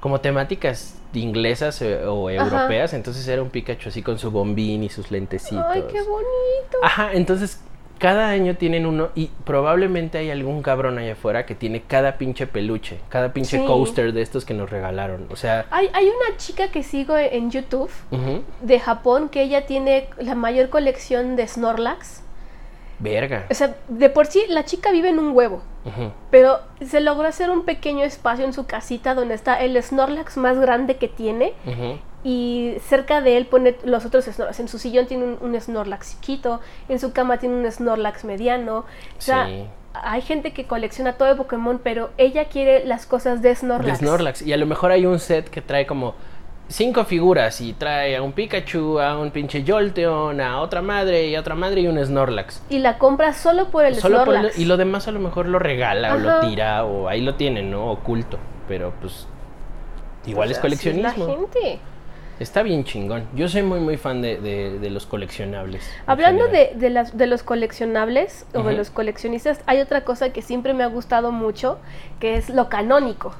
como 0.00 0.20
temáticas 0.20 0.94
inglesas 1.14 1.82
eh, 1.82 2.04
o 2.04 2.28
Ajá. 2.28 2.44
europeas, 2.44 2.94
entonces 2.94 3.26
era 3.26 3.42
un 3.42 3.50
Pikachu 3.50 3.88
así 3.88 4.02
con 4.02 4.18
su 4.18 4.30
bombín 4.30 4.84
y 4.84 4.88
sus 4.88 5.10
lentecitos. 5.10 5.64
Ay, 5.68 5.82
qué 5.90 6.00
bonito. 6.02 6.78
Ajá, 6.82 7.10
entonces 7.14 7.60
cada 7.98 8.28
año 8.30 8.54
tienen 8.56 8.86
uno 8.86 9.08
y 9.14 9.30
probablemente 9.44 10.18
hay 10.18 10.30
algún 10.30 10.62
cabrón 10.62 10.98
allá 10.98 11.12
afuera 11.12 11.44
que 11.46 11.54
tiene 11.54 11.82
cada 11.82 12.16
pinche 12.18 12.46
peluche, 12.46 12.98
cada 13.08 13.32
pinche 13.32 13.58
Sí. 13.58 13.64
coaster 13.66 14.12
de 14.12 14.22
estos 14.22 14.44
que 14.44 14.54
nos 14.54 14.70
regalaron. 14.70 15.26
O 15.30 15.36
sea, 15.36 15.66
Hay, 15.70 15.90
hay 15.92 16.06
una 16.06 16.36
chica 16.36 16.68
que 16.68 16.82
sigo 16.82 17.16
en 17.16 17.50
YouTube 17.50 17.90
de 18.62 18.80
Japón 18.80 19.28
que 19.28 19.42
ella 19.42 19.66
tiene 19.66 20.08
la 20.18 20.34
mayor 20.34 20.68
colección 20.68 21.36
de 21.36 21.46
Snorlax. 21.46 22.22
verga. 23.00 23.46
O 23.50 23.54
sea, 23.54 23.76
de 23.88 24.10
por 24.10 24.26
sí 24.26 24.42
la 24.48 24.64
chica 24.64 24.90
vive 24.90 25.08
en 25.10 25.18
un 25.20 25.30
huevo, 25.36 25.62
pero 26.30 26.58
se 26.84 27.00
logró 27.00 27.28
hacer 27.28 27.48
un 27.48 27.64
pequeño 27.64 28.04
espacio 28.04 28.44
en 28.44 28.52
su 28.52 28.66
casita 28.66 29.14
donde 29.14 29.34
está 29.34 29.54
el 29.62 29.80
Snorlax 29.82 30.36
más 30.36 30.58
grande 30.58 30.96
que 30.96 31.06
tiene 31.08 31.52
ujú. 31.64 31.98
Y 32.24 32.74
cerca 32.80 33.20
de 33.20 33.36
él 33.36 33.46
pone 33.46 33.76
los 33.84 34.04
otros 34.04 34.24
Snorlax. 34.24 34.60
En 34.60 34.68
su 34.68 34.78
sillón 34.78 35.06
tiene 35.06 35.24
un, 35.24 35.38
un 35.40 35.60
Snorlax 35.60 36.14
chiquito, 36.20 36.60
en 36.88 36.98
su 36.98 37.12
cama 37.12 37.38
tiene 37.38 37.54
un 37.56 37.70
Snorlax 37.70 38.24
mediano. 38.24 38.78
O 38.78 38.84
sea, 39.20 39.46
Sí. 39.46 39.64
hay 39.94 40.20
gente 40.22 40.52
que 40.52 40.64
colecciona 40.66 41.12
todo 41.14 41.28
de 41.28 41.34
Pokémon, 41.36 41.80
pero 41.82 42.10
ella 42.18 42.46
quiere 42.46 42.84
las 42.84 43.06
cosas 43.06 43.40
de 43.42 43.50
De 43.50 43.54
Snorlax. 43.56 43.98
Snorlax. 43.98 44.42
Y 44.42 44.52
a 44.52 44.56
lo 44.56 44.66
mejor 44.66 44.90
hay 44.90 45.06
un 45.06 45.18
set 45.18 45.48
que 45.48 45.62
trae 45.62 45.86
como 45.86 46.14
cinco 46.70 47.04
figuras 47.06 47.62
y 47.62 47.72
trae 47.72 48.14
a 48.16 48.22
un 48.22 48.32
Pikachu, 48.32 48.98
a 49.00 49.18
un 49.18 49.30
pinche 49.30 49.64
Jolteon, 49.66 50.40
a 50.40 50.60
otra 50.60 50.82
madre 50.82 51.26
y 51.28 51.34
a 51.34 51.40
otra 51.40 51.54
madre 51.54 51.80
y 51.80 51.86
un 51.86 52.04
Snorlax. 52.04 52.62
Y 52.68 52.80
la 52.80 52.98
compra 52.98 53.32
solo 53.32 53.68
por 53.70 53.86
el 53.86 53.94
Solo 53.94 54.24
por 54.24 54.34
Snorlax. 54.34 54.58
y 54.58 54.64
lo 54.66 54.76
demás 54.76 55.08
a 55.08 55.12
lo 55.12 55.20
mejor 55.20 55.46
lo 55.46 55.58
regala 55.58 56.14
o 56.14 56.18
lo 56.18 56.40
tira 56.40 56.84
o 56.84 57.08
ahí 57.08 57.22
lo 57.22 57.36
tienen, 57.36 57.70
¿no? 57.70 57.90
Oculto. 57.92 58.38
Pero 58.68 58.92
pues 59.00 59.26
igual 60.26 60.48
O 60.48 60.50
es 60.52 60.58
sea, 60.58 60.66
así 60.70 60.92
la 60.92 61.12
coleccionismo. 61.14 61.26
gente. 61.26 61.78
Está 62.40 62.62
bien 62.62 62.84
chingón. 62.84 63.24
Yo 63.34 63.48
soy 63.48 63.62
muy 63.62 63.80
muy 63.80 63.96
fan 63.96 64.22
de, 64.22 64.36
de- 64.38 64.78
de 64.78 64.90
los 64.90 65.06
coleccionables. 65.06 65.88
Hablando 66.06 66.46
de, 66.48 66.72
de, 66.74 66.90
las, 66.90 67.16
de 67.16 67.26
los 67.26 67.42
coleccionables 67.42 68.46
o 68.54 68.62
de 68.62 68.74
los 68.74 68.90
coleccionistas, 68.90 69.60
hay 69.66 69.80
otra 69.80 70.04
cosa 70.04 70.32
que 70.32 70.42
siempre 70.42 70.74
me 70.74 70.84
ha 70.84 70.88
gustado 70.88 71.32
mucho, 71.32 71.78
que 72.20 72.36
es 72.36 72.48
lo 72.50 72.68
canónico. 72.68 73.34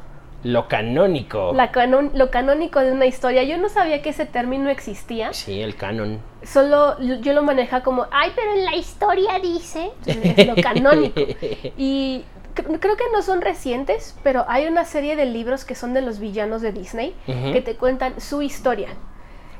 Lo 0.44 0.68
canónico. 0.68 1.52
La 1.52 1.72
canon- 1.72 2.12
lo 2.14 2.30
canónico 2.30 2.78
de 2.80 2.92
una 2.92 3.06
historia. 3.06 3.42
Yo 3.42 3.58
no 3.58 3.68
sabía 3.68 4.02
que 4.02 4.10
ese 4.10 4.24
término 4.24 4.70
existía. 4.70 5.32
Sí, 5.32 5.60
el 5.60 5.74
canon. 5.74 6.20
Solo 6.44 6.96
yo 7.00 7.32
lo 7.32 7.42
manejaba 7.42 7.82
como, 7.82 8.06
ay, 8.12 8.30
pero 8.36 8.52
en 8.52 8.64
la 8.64 8.76
historia 8.76 9.38
dice. 9.42 9.90
Entonces, 10.06 10.38
es 10.38 10.46
lo 10.46 10.54
canónico. 10.62 11.20
Y 11.76 12.24
creo 12.62 12.96
que 12.96 13.04
no 13.12 13.22
son 13.22 13.40
recientes, 13.40 14.16
pero 14.22 14.44
hay 14.48 14.66
una 14.66 14.84
serie 14.84 15.16
de 15.16 15.24
libros 15.24 15.64
que 15.64 15.74
son 15.74 15.94
de 15.94 16.02
los 16.02 16.18
villanos 16.18 16.62
de 16.62 16.72
Disney 16.72 17.14
que 17.26 17.62
te 17.62 17.76
cuentan 17.76 18.20
su 18.20 18.42
historia. 18.42 18.88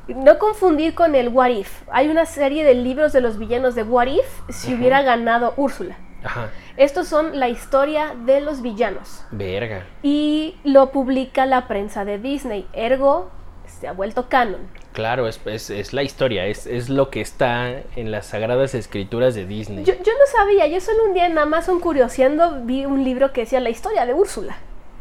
No 0.08 0.38
confundir 0.38 0.94
con 0.94 1.14
el 1.14 1.28
What 1.28 1.50
If. 1.50 1.82
Hay 1.90 2.08
una 2.08 2.24
serie 2.24 2.64
de 2.64 2.74
libros 2.74 3.12
de 3.12 3.20
los 3.20 3.38
villanos 3.38 3.74
de 3.74 3.82
What 3.82 4.06
If 4.06 4.40
si 4.48 4.74
hubiera 4.74 5.02
ganado 5.02 5.52
Úrsula. 5.56 5.98
Ajá. 6.24 6.50
Estos 6.76 7.08
son 7.08 7.38
la 7.38 7.48
historia 7.48 8.14
de 8.24 8.40
los 8.40 8.62
villanos. 8.62 9.24
Verga. 9.30 9.84
Y 10.02 10.56
lo 10.64 10.92
publica 10.92 11.44
la 11.44 11.68
prensa 11.68 12.04
de 12.04 12.18
Disney. 12.18 12.66
Ergo, 12.72 13.30
se 13.79 13.88
ha 13.88 13.93
vuelto 13.93 14.29
canon. 14.29 14.61
Claro, 14.93 15.29
es, 15.29 15.41
es, 15.47 15.71
es 15.71 15.93
la 15.93 16.03
historia, 16.03 16.47
es, 16.47 16.67
es 16.67 16.88
lo 16.88 17.11
que 17.11 17.21
está 17.21 17.71
en 17.97 18.11
las 18.11 18.27
sagradas 18.27 18.75
escrituras 18.75 19.35
de 19.35 19.47
Disney. 19.47 19.85
Yo, 19.85 19.95
yo 19.95 20.12
no 20.12 20.27
sabía, 20.37 20.67
yo 20.67 20.81
solo 20.81 21.05
un 21.05 21.14
día 21.14 21.27
en 21.27 21.38
Amazon 21.38 21.81
curioseando 21.81 22.62
vi 22.62 22.85
un 22.85 23.05
libro 23.05 23.33
que 23.33 23.43
decía 23.43 23.61
la 23.61 23.71
historia 23.71 24.07
de 24.07 24.14
Úrsula. 24.14 24.57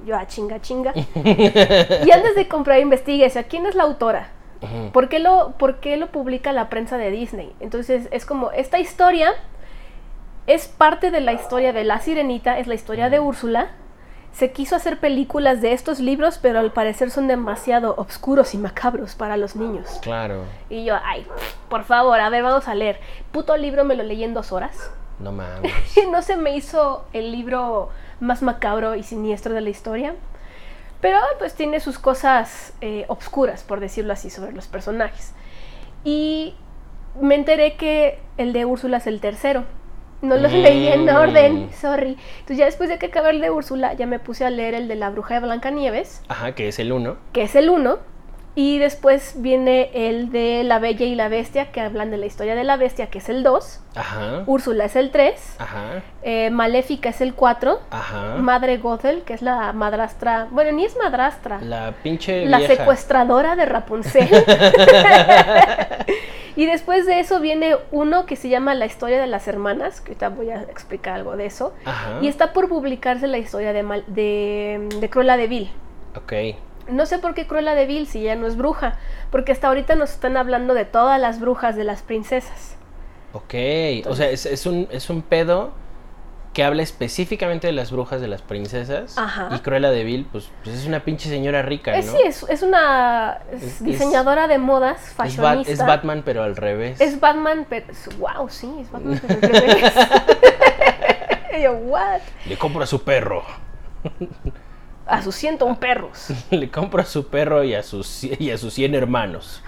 Yo, 0.06 0.16
ah, 0.16 0.28
chinga, 0.28 0.62
chinga. 0.62 0.94
y 1.16 2.12
antes 2.12 2.36
de 2.36 2.48
comprar 2.48 2.80
investigué, 2.80 3.26
o 3.26 3.30
sea, 3.30 3.44
¿quién 3.44 3.66
es 3.66 3.76
la 3.76 3.84
autora? 3.84 4.30
¿Por 4.92 5.08
qué, 5.08 5.20
lo, 5.20 5.54
¿Por 5.60 5.80
qué 5.80 5.98
lo 5.98 6.08
publica 6.08 6.52
la 6.52 6.70
prensa 6.70 6.98
de 6.98 7.12
Disney? 7.12 7.54
Entonces 7.60 8.08
es 8.12 8.26
como, 8.26 8.52
esta 8.52 8.80
historia 8.80 9.34
es 10.48 10.68
parte 10.68 11.12
de 11.12 11.22
la 11.22 11.34
historia 11.34 11.74
de 11.74 11.84
La 11.84 12.00
Sirenita, 12.00 12.58
es 12.58 12.68
la 12.68 12.74
historia 12.74 13.10
de 13.10 13.20
Úrsula. 13.20 13.70
Se 14.38 14.52
quiso 14.52 14.76
hacer 14.76 15.00
películas 15.00 15.62
de 15.62 15.74
estos 15.74 16.00
libros, 16.00 16.38
pero 16.40 16.60
al 16.60 16.72
parecer 16.72 17.10
son 17.10 17.28
demasiado 17.28 17.96
oscuros 17.98 18.54
y 18.54 18.60
macabros 18.60 19.16
para 19.16 19.36
los 19.36 19.56
niños. 19.56 19.98
Claro, 20.04 20.44
Y 20.70 20.86
yo, 20.86 20.94
ay, 21.04 21.26
por 21.70 21.86
favor, 21.86 22.20
a 22.20 22.30
ver, 22.30 22.44
vamos 22.44 22.68
a 22.68 22.76
leer. 22.76 23.00
Puto 23.32 23.58
libro 23.58 23.84
me 23.84 23.96
lo 23.96 24.04
leí 24.04 24.24
en 24.24 24.36
dos 24.36 24.52
horas. 24.52 24.92
no 25.18 25.32
mames. 25.32 25.74
no 26.12 26.22
se 26.22 26.38
me 26.38 26.56
hizo 26.56 27.04
el 27.14 27.32
libro 27.32 27.90
más 28.20 28.44
macabro 28.44 28.94
y 28.94 29.02
siniestro 29.02 29.56
de 29.56 29.62
la 29.62 29.72
historia. 29.72 30.14
Pero 31.02 31.18
pues 31.40 31.56
tiene 31.56 31.80
sus 31.80 31.98
cosas 31.98 32.74
eh, 32.82 33.06
obscuras, 33.08 33.64
por 33.64 33.80
decirlo 33.80 34.14
así, 34.14 34.30
sobre 34.30 34.52
los 34.52 34.68
personajes. 34.68 35.34
Y 36.04 36.54
me 37.20 37.34
enteré 37.34 37.76
que 37.76 38.20
el 38.38 38.54
de 38.54 38.66
Úrsula 38.66 38.98
es 38.98 39.08
el 39.08 39.20
tercero. 39.20 39.64
No 40.22 40.36
los 40.36 40.52
leí 40.52 40.88
en 40.88 41.06
Mm. 41.06 41.10
orden, 41.16 41.70
sorry. 41.80 42.18
Entonces 42.40 42.58
ya 42.58 42.66
después 42.66 42.90
de 42.90 42.98
que 42.98 43.06
acabé 43.08 43.30
el 43.32 43.42
de 43.42 43.52
Úrsula, 43.52 43.94
ya 43.94 44.08
me 44.08 44.18
puse 44.20 44.46
a 44.46 44.50
leer 44.50 44.74
el 44.74 44.88
de 44.88 44.96
la 44.96 45.10
bruja 45.12 45.36
de 45.36 45.42
Blancanieves, 45.42 46.24
Ajá, 46.28 46.54
que 46.54 46.68
es 46.68 46.80
el 46.80 46.92
uno. 46.92 47.18
que 47.34 47.44
es 47.44 47.56
el 47.56 47.70
uno. 47.70 48.00
Y 48.60 48.80
después 48.80 49.36
viene 49.38 49.92
el 49.94 50.32
de 50.32 50.64
La 50.64 50.80
Bella 50.80 51.06
y 51.06 51.14
la 51.14 51.30
Bestia, 51.30 51.72
que 51.72 51.80
hablan 51.80 52.10
de 52.10 52.18
la 52.18 52.26
historia 52.26 52.56
de 52.56 52.64
la 52.64 52.76
bestia, 52.76 53.06
que 53.12 53.20
es 53.20 53.30
el 53.30 53.44
2. 53.44 53.82
Ajá. 53.94 54.44
Úrsula 54.48 54.86
es 54.86 54.96
el 54.96 55.12
3. 55.12 55.58
Ajá. 55.60 56.02
Eh, 56.24 56.50
Maléfica 56.50 57.10
es 57.10 57.22
el 57.22 57.36
4. 57.36 57.80
Ajá. 57.92 58.34
Madre 58.38 58.78
Gothel, 58.78 59.22
que 59.22 59.36
es 59.36 59.44
la 59.44 59.74
madrastra. 59.74 60.48
Bueno, 60.50 60.72
ni 60.72 60.86
es 60.86 60.98
madrastra. 60.98 61.60
La 61.62 61.94
pinche 62.02 62.48
La 62.48 62.58
vieja. 62.58 62.78
secuestradora 62.78 63.56
de 63.56 63.66
Rapunzel. 63.68 64.28
y 66.56 66.66
después 66.66 67.06
de 67.06 67.20
eso 67.20 67.40
viene 67.40 67.76
uno 67.92 68.26
que 68.26 68.36
se 68.36 68.50
llama 68.50 68.74
La 68.74 68.88
historia 68.88 69.22
de 69.22 69.28
las 69.28 69.48
hermanas, 69.48 70.02
que 70.02 70.14
ahorita 70.14 70.30
voy 70.30 70.50
a 70.50 70.64
explicar 70.64 71.14
algo 71.14 71.38
de 71.38 71.46
eso. 71.46 71.76
Ajá. 71.86 72.18
Y 72.24 72.28
está 72.28 72.54
por 72.54 72.70
publicarse 72.70 73.28
la 73.28 73.38
historia 73.38 73.72
de, 73.72 73.84
Mal- 73.84 74.04
de, 74.08 74.90
de 75.00 75.10
Cruella 75.12 75.38
de 75.38 75.46
Vil. 75.48 75.70
Ok. 76.16 76.34
No 76.90 77.06
sé 77.06 77.20
por 77.20 77.34
qué 77.34 77.48
Cruella 77.48 77.76
de 77.76 77.86
Vil 77.86 78.08
si 78.08 78.22
ya 78.24 78.36
no 78.36 78.48
es 78.48 78.56
bruja, 78.58 78.98
porque 79.32 79.52
hasta 79.52 79.68
ahorita 79.68 79.96
nos 79.96 80.12
están 80.12 80.38
hablando 80.38 80.74
de 80.74 80.86
todas 80.86 81.20
las 81.20 81.40
brujas 81.40 81.76
de 81.76 81.84
las 81.84 82.02
princesas. 82.02 82.76
Ok. 83.34 83.54
o 84.08 84.16
sea, 84.16 84.30
es, 84.30 84.46
es 84.46 84.66
un, 84.66 84.88
es 84.92 85.10
un 85.10 85.22
pedo 85.22 85.72
que 86.54 86.64
habla 86.64 86.82
específicamente 86.82 87.68
de 87.68 87.74
las 87.74 87.92
brujas 87.92 88.20
de 88.20 88.28
las 88.28 88.42
princesas. 88.42 89.16
Ajá. 89.18 89.50
Y 89.56 89.60
Cruella 89.60 89.92
de 89.92 90.04
Vil, 90.04 90.26
pues, 90.32 90.50
pues 90.64 90.76
es 90.76 90.88
una 90.88 91.02
pinche 91.02 91.30
señora 91.30 91.62
rica, 91.62 91.96
¿no? 91.96 92.02
sí, 92.02 92.18
es, 92.26 92.44
es 92.50 92.64
una 92.64 93.40
es 93.52 93.62
Es- 93.64 93.84
diseñadora 93.84 94.48
de 94.48 94.58
modas, 94.58 95.14
fashionista. 95.16 95.72
es 95.72 95.86
Batman, 95.86 96.24
pero 96.26 96.42
al 96.42 96.56
revés. 96.56 97.00
Es 97.00 97.20
Batman, 97.20 97.68
pero. 97.70 97.86
Wow, 98.18 98.50
sí, 98.50 98.72
es 98.82 98.90
Batman, 98.90 99.22
pero 99.28 99.36
al 99.36 99.42
revés. 99.62 99.94
Y 101.58 101.62
yo, 101.64 101.72
what? 101.74 102.20
Le 102.46 102.58
compro 102.58 102.84
a 102.84 102.86
su 102.88 103.04
perro. 103.04 103.44
A 105.08 105.22
sus 105.22 105.36
101 105.36 105.80
perros. 105.80 106.28
Le 106.52 106.70
compro 106.70 107.02
a 107.02 107.06
su 107.06 107.28
perro 107.28 107.64
y 107.64 107.74
a 107.74 107.84
sus, 107.84 108.24
y 108.24 108.52
a 108.52 108.58
sus 108.58 108.74
100 108.74 108.96
hermanos. 108.96 109.62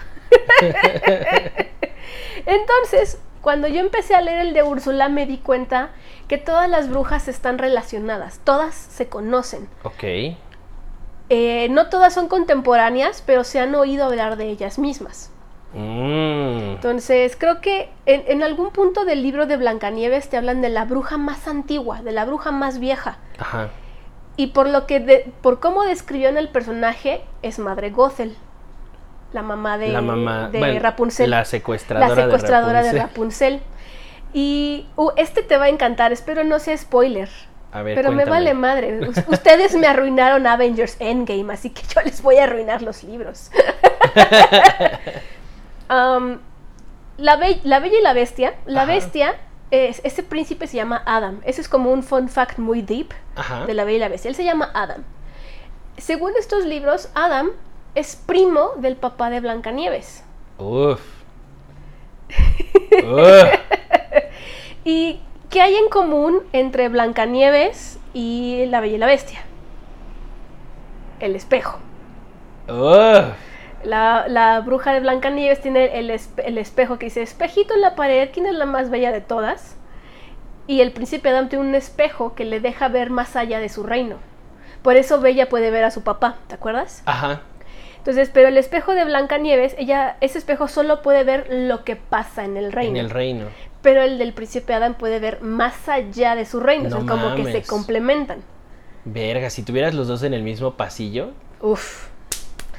Entonces, 2.46 3.18
cuando 3.40 3.68
yo 3.68 3.80
empecé 3.80 4.14
a 4.14 4.20
leer 4.20 4.40
el 4.40 4.52
de 4.52 4.62
Úrsula, 4.62 5.08
me 5.08 5.26
di 5.26 5.38
cuenta 5.38 5.90
que 6.28 6.38
todas 6.38 6.68
las 6.68 6.88
brujas 6.88 7.28
están 7.28 7.58
relacionadas, 7.58 8.40
todas 8.44 8.74
se 8.74 9.08
conocen. 9.08 9.68
Ok. 9.82 10.04
Eh, 11.32 11.68
no 11.70 11.88
todas 11.88 12.12
son 12.12 12.28
contemporáneas, 12.28 13.22
pero 13.24 13.44
se 13.44 13.60
han 13.60 13.74
oído 13.74 14.04
hablar 14.04 14.36
de 14.36 14.48
ellas 14.48 14.78
mismas. 14.78 15.30
Mm. 15.72 16.72
Entonces, 16.74 17.36
creo 17.38 17.60
que 17.60 17.88
en, 18.04 18.24
en 18.26 18.42
algún 18.42 18.70
punto 18.70 19.04
del 19.04 19.22
libro 19.22 19.46
de 19.46 19.56
Blancanieves 19.56 20.28
te 20.28 20.36
hablan 20.36 20.60
de 20.60 20.68
la 20.68 20.84
bruja 20.84 21.16
más 21.16 21.46
antigua, 21.46 22.02
de 22.02 22.12
la 22.12 22.24
bruja 22.24 22.50
más 22.50 22.78
vieja. 22.80 23.18
Ajá. 23.38 23.70
Y 24.40 24.46
por 24.48 24.68
lo 24.68 24.86
que 24.86 25.00
de- 25.00 25.30
por 25.42 25.60
cómo 25.60 25.84
describió 25.84 26.28
en 26.30 26.38
el 26.38 26.48
personaje 26.48 27.20
es 27.42 27.58
madre 27.58 27.90
Gothel, 27.90 28.36
la 29.32 29.42
mamá 29.42 29.76
de, 29.76 29.88
la 29.88 30.00
mamá, 30.00 30.48
de 30.48 30.58
bueno, 30.58 30.80
Rapunzel. 30.80 31.28
la 31.30 31.44
secuestradora, 31.44 32.08
la 32.08 32.22
secuestradora 32.24 32.82
de 32.82 32.92
de 32.92 32.98
Rapunzel. 33.00 33.60
Y 34.32 34.86
uh, 34.96 35.10
este 35.16 35.42
te 35.42 35.56
va 35.58 35.64
a 35.64 35.68
encantar, 35.68 36.12
espero 36.12 36.42
no 36.44 36.58
sea 36.58 36.76
spoiler. 36.76 37.28
A 37.72 37.82
ver, 37.82 37.94
Pero 37.94 38.12
me 38.12 38.24
vale 38.24 38.54
madre. 38.54 39.08
Us- 39.08 39.22
Ustedes 39.28 39.74
me 39.76 39.86
arruinaron 39.86 40.46
Avengers 40.46 40.96
Endgame, 41.00 41.52
así 41.52 41.70
que 41.70 41.82
yo 41.94 42.00
les 42.02 42.22
voy 42.22 42.36
a 42.38 42.44
arruinar 42.44 42.80
los 42.82 43.04
libros. 43.04 43.50
Um, 45.90 46.38
la, 47.18 47.34
Be- 47.36 47.60
la 47.64 47.80
Bella 47.80 47.98
y 47.98 48.02
la 48.02 48.12
Bestia. 48.12 48.54
La 48.64 48.82
Ajá. 48.82 48.92
Bestia, 48.92 49.34
es, 49.70 50.00
ese 50.04 50.22
príncipe 50.22 50.66
se 50.66 50.76
llama 50.76 51.02
Adam. 51.06 51.40
Ese 51.44 51.60
es 51.60 51.68
como 51.68 51.92
un 51.92 52.02
fun 52.02 52.28
fact 52.28 52.58
muy 52.58 52.82
deep 52.82 53.12
Ajá. 53.36 53.66
de 53.66 53.74
la 53.74 53.84
Bella 53.84 53.96
y 53.96 54.00
la 54.00 54.08
Bestia. 54.08 54.28
Él 54.28 54.34
se 54.34 54.44
llama 54.44 54.70
Adam. 54.74 55.04
Según 55.96 56.32
estos 56.38 56.64
libros, 56.64 57.08
Adam 57.14 57.50
es 57.94 58.16
primo 58.16 58.72
del 58.76 58.96
papá 58.96 59.30
de 59.30 59.40
Blancanieves. 59.40 60.24
Uf. 60.58 61.00
Uf. 63.04 63.48
¿Y 64.84 65.20
qué 65.50 65.60
hay 65.62 65.74
en 65.74 65.88
común 65.88 66.42
entre 66.52 66.88
Blancanieves 66.88 67.98
y 68.14 68.66
la 68.66 68.80
Bella 68.80 68.94
y 68.96 68.98
la 68.98 69.06
Bestia? 69.06 69.40
El 71.20 71.36
espejo. 71.36 71.78
Uf. 72.68 73.49
La, 73.84 74.26
la 74.28 74.60
bruja 74.60 74.92
de 74.92 75.00
Blancanieves 75.00 75.60
tiene 75.60 75.98
el, 75.98 76.10
espe- 76.10 76.42
el 76.44 76.58
espejo 76.58 76.98
que 76.98 77.06
dice, 77.06 77.22
espejito 77.22 77.74
en 77.74 77.80
la 77.80 77.94
pared, 77.94 78.28
¿quién 78.32 78.46
es 78.46 78.54
la 78.54 78.66
más 78.66 78.90
bella 78.90 79.10
de 79.12 79.20
todas? 79.20 79.76
Y 80.66 80.82
el 80.82 80.92
príncipe 80.92 81.30
Adam 81.30 81.48
tiene 81.48 81.64
un 81.66 81.74
espejo 81.74 82.34
que 82.34 82.44
le 82.44 82.60
deja 82.60 82.88
ver 82.88 83.10
más 83.10 83.36
allá 83.36 83.58
de 83.58 83.68
su 83.68 83.82
reino. 83.82 84.16
Por 84.82 84.96
eso 84.96 85.20
Bella 85.20 85.48
puede 85.48 85.70
ver 85.70 85.84
a 85.84 85.90
su 85.90 86.02
papá, 86.02 86.36
¿te 86.46 86.54
acuerdas? 86.54 87.02
Ajá. 87.06 87.40
Entonces, 87.98 88.30
pero 88.32 88.48
el 88.48 88.56
espejo 88.56 88.94
de 88.94 89.04
Blancanieves, 89.04 89.74
ella, 89.78 90.16
ese 90.20 90.38
espejo 90.38 90.68
solo 90.68 91.02
puede 91.02 91.24
ver 91.24 91.48
lo 91.50 91.84
que 91.84 91.96
pasa 91.96 92.44
en 92.44 92.56
el 92.56 92.72
reino. 92.72 92.92
En 92.92 93.04
el 93.04 93.10
reino. 93.10 93.46
Pero 93.82 94.02
el 94.02 94.18
del 94.18 94.32
príncipe 94.32 94.72
Adam 94.74 94.94
puede 94.94 95.18
ver 95.18 95.40
más 95.42 95.88
allá 95.88 96.34
de 96.34 96.44
su 96.46 96.60
reino. 96.60 96.88
No 96.88 96.98
o 96.98 97.00
sea, 97.00 97.08
como 97.08 97.34
que 97.34 97.50
se 97.50 97.62
complementan. 97.62 98.42
Verga, 99.04 99.50
si 99.50 99.62
tuvieras 99.62 99.94
los 99.94 100.06
dos 100.06 100.22
en 100.22 100.34
el 100.34 100.42
mismo 100.42 100.74
pasillo, 100.74 101.30
Uf. 101.60 102.09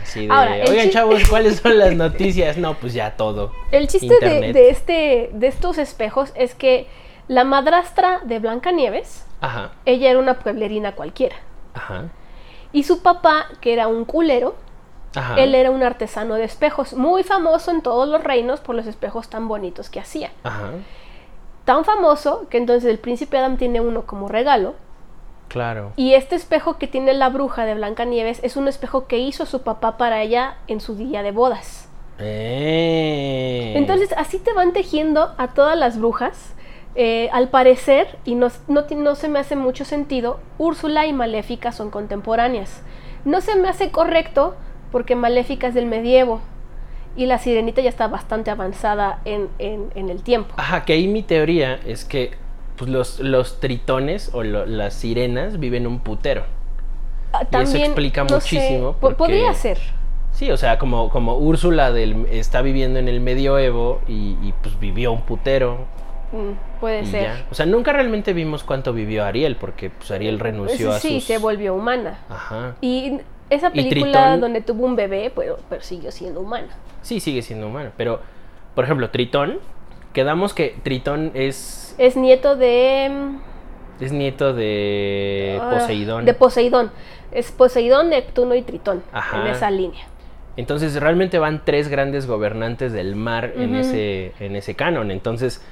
Así 0.01 0.27
de, 0.27 0.33
Ahora, 0.33 0.51
oigan 0.53 0.67
chiste- 0.85 0.91
chavos, 0.91 1.27
¿cuáles 1.29 1.57
son 1.59 1.77
las 1.79 1.93
noticias? 1.95 2.57
No, 2.57 2.75
pues 2.75 2.93
ya 2.93 3.15
todo. 3.17 3.51
El 3.71 3.87
chiste 3.87 4.13
de, 4.19 4.69
este, 4.69 5.29
de 5.33 5.47
estos 5.47 5.77
espejos 5.77 6.31
es 6.35 6.55
que 6.55 6.87
la 7.27 7.43
madrastra 7.43 8.19
de 8.23 8.39
Blancanieves, 8.39 9.25
Ajá, 9.41 9.71
ella 9.85 10.09
era 10.11 10.19
una 10.19 10.39
pueblerina 10.39 10.93
cualquiera. 10.93 11.35
ajá, 11.73 12.05
Y 12.73 12.83
su 12.83 13.01
papá, 13.01 13.45
que 13.61 13.73
era 13.73 13.87
un 13.87 14.05
culero, 14.05 14.55
ajá. 15.15 15.35
él 15.41 15.55
era 15.55 15.71
un 15.71 15.81
artesano 15.83 16.35
de 16.35 16.43
espejos, 16.43 16.93
muy 16.93 17.23
famoso 17.23 17.71
en 17.71 17.81
todos 17.81 18.07
los 18.09 18.23
reinos 18.23 18.59
por 18.59 18.75
los 18.75 18.85
espejos 18.87 19.29
tan 19.29 19.47
bonitos 19.47 19.89
que 19.89 19.99
hacía. 19.99 20.31
Ajá, 20.43 20.71
Tan 21.65 21.85
famoso 21.85 22.47
que 22.49 22.57
entonces 22.57 22.89
el 22.89 22.97
príncipe 22.97 23.37
Adam 23.37 23.55
tiene 23.57 23.81
uno 23.81 24.05
como 24.07 24.27
regalo. 24.27 24.73
Claro. 25.51 25.91
Y 25.97 26.13
este 26.13 26.35
espejo 26.35 26.77
que 26.77 26.87
tiene 26.87 27.13
la 27.13 27.27
bruja 27.29 27.65
de 27.65 27.75
Blancanieves 27.75 28.39
es 28.43 28.55
un 28.55 28.67
espejo 28.69 29.05
que 29.07 29.17
hizo 29.19 29.45
su 29.45 29.63
papá 29.63 29.97
para 29.97 30.21
ella 30.21 30.55
en 30.67 30.79
su 30.79 30.95
día 30.95 31.23
de 31.23 31.31
bodas. 31.31 31.89
Eh. 32.19 33.73
Entonces 33.75 34.13
así 34.17 34.37
te 34.39 34.53
van 34.53 34.73
tejiendo 34.73 35.33
a 35.37 35.49
todas 35.49 35.77
las 35.77 35.97
brujas. 35.99 36.53
Eh, 36.95 37.29
al 37.31 37.47
parecer, 37.47 38.17
y 38.25 38.35
no, 38.35 38.49
no, 38.67 38.83
no 38.97 39.15
se 39.15 39.29
me 39.29 39.39
hace 39.39 39.55
mucho 39.55 39.85
sentido, 39.85 40.39
Úrsula 40.57 41.05
y 41.05 41.13
Maléfica 41.13 41.71
son 41.71 41.89
contemporáneas. 41.89 42.81
No 43.23 43.39
se 43.39 43.55
me 43.55 43.69
hace 43.69 43.91
correcto 43.91 44.55
porque 44.91 45.15
Maléfica 45.15 45.67
es 45.67 45.73
del 45.73 45.85
medievo 45.85 46.41
y 47.15 47.27
la 47.27 47.37
sirenita 47.39 47.81
ya 47.81 47.87
está 47.89 48.07
bastante 48.09 48.51
avanzada 48.51 49.21
en, 49.23 49.47
en- 49.57 49.89
en 49.95 50.09
el 50.09 50.21
tiempo. 50.21 50.53
Ajá, 50.57 50.83
que 50.83 50.91
ahí 50.93 51.07
mi 51.07 51.23
teoría 51.23 51.79
es 51.85 52.03
que 52.03 52.31
pues, 52.82 52.89
los, 52.89 53.20
los 53.20 53.60
tritones 53.60 54.32
o 54.34 54.41
lo- 54.44 54.65
las 54.65 54.96
sirenas 54.96 55.60
viven 55.60 55.86
un 55.86 56.00
putero. 56.00 56.46
Ah, 57.32 57.46
eso 57.62 57.78
explica 57.78 58.24
no 58.24 58.34
muchísimo 58.36 58.96
porque- 59.00 59.15
Podría 59.17 59.54
ser. 59.54 59.78
Sí, 60.32 60.50
o 60.50 60.58
sea, 60.58 60.80
como, 60.80 61.10
como 61.12 61.38
Úrsula 61.38 61.91
del, 61.91 62.26
está 62.32 62.63
viviendo 62.63 62.98
en 62.98 63.08
el 63.08 63.20
medioevo 63.20 64.02
y, 64.08 64.36
y, 64.41 64.54
pues 64.63 64.80
vivió 64.80 65.12
un 65.12 65.22
putero. 65.22 65.86
Mm, 66.32 66.80
puede 66.80 67.02
y 67.02 67.06
ser. 67.06 67.24
ya. 67.24 67.46
O 67.52 67.54
sea, 67.54 67.67
nunca 67.67 67.94
realmente 67.94 68.34
vimos 68.34 68.63
cuánto 68.63 68.94
vivió 68.94 69.24
Ariel, 69.26 69.58
porque 69.58 69.91
pues 69.91 70.10
Ariel 70.10 70.39
renunció 70.39 70.91
a 70.91 70.98
sí, 71.00 71.20
sus... 71.20 71.26
se 71.26 71.38
volvió 71.38 71.76
humana. 71.76 72.17
Ajá. 72.30 72.76
Y 72.82 73.20
esa 73.52 73.67
Y 73.67 73.84
película 73.89 74.12
Tritón- 74.36 74.39
donde 74.39 74.62
tuvo 74.62 74.86
un 74.88 74.96
bebé, 74.96 75.32
pero, 75.36 75.60
pero 75.70 75.84
siguió 75.84 76.12
siendo 76.12 76.39
humana. 76.39 76.70
Sí, 77.04 77.20
sigue 77.20 77.44
siendo 77.44 77.67
humano. 77.67 77.91
Pero, 77.96 78.22
por 78.74 78.86
ejemplo, 78.86 79.10
Tritón, 79.12 79.60
quedamos 80.13 80.54
que 80.54 80.76
Tritón 80.84 81.32
es, 81.34 81.81
Es 82.01 82.17
nieto 82.17 82.55
de... 82.55 83.11
es 83.99 84.11
nieto 84.11 84.53
de 84.55 85.59
ah, 85.61 85.69
Poseidón. 85.69 86.25
De 86.25 86.33
Poseidón. 86.33 86.91
Es 87.31 87.51
Poseidón, 87.51 88.09
Neptuno 88.09 88.55
y 88.55 88.63
Tritón. 88.63 89.03
Ajá. 89.11 89.41
En 89.41 89.47
esa 89.51 89.69
línea. 89.69 90.07
Entonces, 90.57 90.99
realmente 90.99 91.37
van 91.37 91.61
tres 91.63 91.89
grandes 91.89 92.25
gobernantes 92.25 92.91
del 92.91 93.15
mar 93.15 93.53
en, 93.55 93.75
ese, 93.75 94.33
en 94.39 94.55
ese 94.55 94.73
canon. 94.73 95.11
Entonces, 95.11 95.63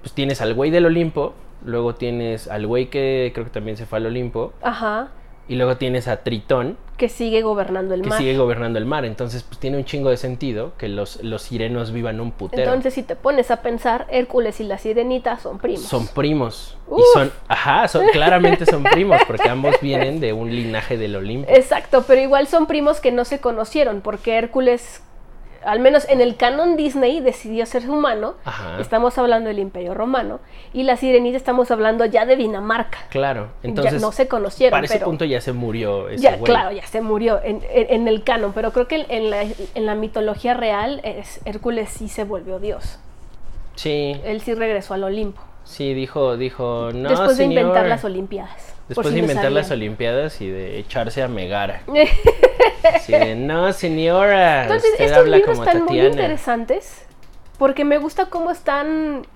pues 0.00 0.14
tienes 0.14 0.40
al 0.40 0.54
güey 0.54 0.70
del 0.70 0.86
Olimpo, 0.86 1.34
luego 1.62 1.94
tienes 1.96 2.48
al 2.48 2.66
güey 2.66 2.86
que 2.86 3.30
creo 3.34 3.44
que 3.44 3.52
también 3.52 3.76
se 3.76 3.84
fue 3.84 3.98
al 3.98 4.06
Olimpo, 4.06 4.54
Ajá. 4.62 5.08
y 5.48 5.56
luego 5.56 5.76
tienes 5.76 6.08
a 6.08 6.22
Tritón, 6.22 6.78
Que 6.98 7.08
sigue 7.08 7.40
gobernando 7.40 7.94
el 7.94 8.02
que 8.02 8.10
mar. 8.10 8.18
sigue 8.18 8.36
gobernando 8.36 8.78
el 8.78 8.84
mar. 8.84 9.04
Entonces, 9.06 9.42
pues 9.42 9.58
tiene 9.58 9.78
un 9.78 9.84
chingo 9.84 10.10
de 10.10 10.18
sentido 10.18 10.72
que 10.76 10.88
los, 10.88 11.22
los 11.22 11.42
sirenos 11.42 11.92
vivan 11.92 12.20
un 12.20 12.32
putero. 12.32 12.64
Entonces, 12.64 12.92
si 12.92 13.02
te 13.02 13.16
pones 13.16 13.50
a 13.50 13.62
pensar, 13.62 14.06
Hércules 14.10 14.60
y 14.60 14.64
la 14.64 14.76
Sirenita 14.78 15.38
son 15.38 15.58
primos. 15.58 15.82
son 15.84 16.06
primos. 16.08 16.76
Uf. 16.88 17.00
Y 17.00 17.02
son, 17.14 17.32
ajá, 17.48 17.88
son, 17.88 18.06
claramente 18.12 18.66
son 18.66 18.82
primos, 18.82 19.20
porque 19.26 19.48
ambos 19.48 19.76
vienen 19.80 20.20
de 20.20 20.32
un 20.32 20.50
linaje 20.50 20.98
del 20.98 21.16
Olimpo. 21.16 21.50
Exacto, 21.50 22.04
pero 22.06 22.20
igual 22.20 22.46
son 22.48 22.66
primos 22.66 23.00
que 23.00 23.12
no 23.12 23.24
se 23.24 23.40
conocieron, 23.40 24.00
porque 24.00 24.36
Hércules, 24.36 25.00
al 25.64 25.80
menos 25.80 26.08
en 26.08 26.20
el 26.20 26.36
canon 26.36 26.76
Disney, 26.76 27.20
decidió 27.20 27.66
ser 27.66 27.88
humano. 27.90 28.34
Ajá. 28.44 28.80
Estamos 28.80 29.18
hablando 29.18 29.48
del 29.48 29.58
Imperio 29.58 29.94
Romano. 29.94 30.40
Y 30.72 30.84
la 30.84 30.96
Sirenita 30.96 31.36
estamos 31.36 31.70
hablando 31.70 32.04
ya 32.04 32.26
de 32.26 32.36
Dinamarca. 32.36 32.98
Claro. 33.10 33.48
Ya 33.62 33.68
Entonces, 33.68 34.00
no 34.02 34.12
se 34.12 34.28
conocieron, 34.28 34.76
para 34.76 34.86
ese 34.86 34.94
pero 34.94 35.06
punto 35.06 35.24
ya 35.24 35.40
se 35.40 35.52
murió 35.52 36.08
ese 36.08 36.22
ya, 36.22 36.30
güey. 36.36 36.44
claro, 36.44 36.72
ya 36.72 36.86
se 36.86 37.00
murió 37.00 37.40
en, 37.42 37.62
en- 37.70 37.86
en 37.90 38.08
el 38.08 38.22
canon, 38.24 38.52
pero 38.52 38.72
creo 38.72 38.88
que 38.88 39.04
en 39.08 39.30
la, 39.30 39.42
en 39.42 39.86
la 39.86 39.94
mitología 39.94 40.54
real 40.54 41.00
es, 41.04 41.40
Hércules 41.44 41.88
sí 41.90 42.08
se 42.08 42.24
volvió 42.24 42.58
Dios. 42.58 42.98
Sí, 43.74 44.20
Él 44.24 44.40
sí 44.40 44.54
regresó 44.54 44.94
al 44.94 45.04
Olimpo. 45.04 45.40
sí, 45.64 45.94
dijo, 45.94 46.36
dijo, 46.36 46.90
no, 46.92 47.08
después 47.10 47.36
de 47.36 47.44
inventar 47.44 47.86
las 47.86 48.04
Olimpiadas. 48.04 48.74
Después 48.88 49.12
de 49.12 49.18
inventar 49.20 49.52
las. 49.52 49.70
Olimpiadas 49.70 50.40
y 50.40 50.48
de 50.48 50.78
echarse 50.78 51.22
a 51.22 51.28
Megara. 51.28 51.82
Así 52.94 53.12
de, 53.12 53.34
no, 53.34 53.72
señora. 53.72 54.62
Entonces, 54.62 54.92
usted 54.92 55.04
estos 55.04 55.18
habla 55.18 55.36
libros 55.36 55.58
como 55.58 55.64
están 55.68 55.82
muy 55.84 55.88
Tatiana". 55.98 56.08
interesantes 56.10 57.04
porque 57.58 57.84
me 57.84 57.98
gusta 57.98 58.26
cómo 58.26 58.50
están 58.50 59.26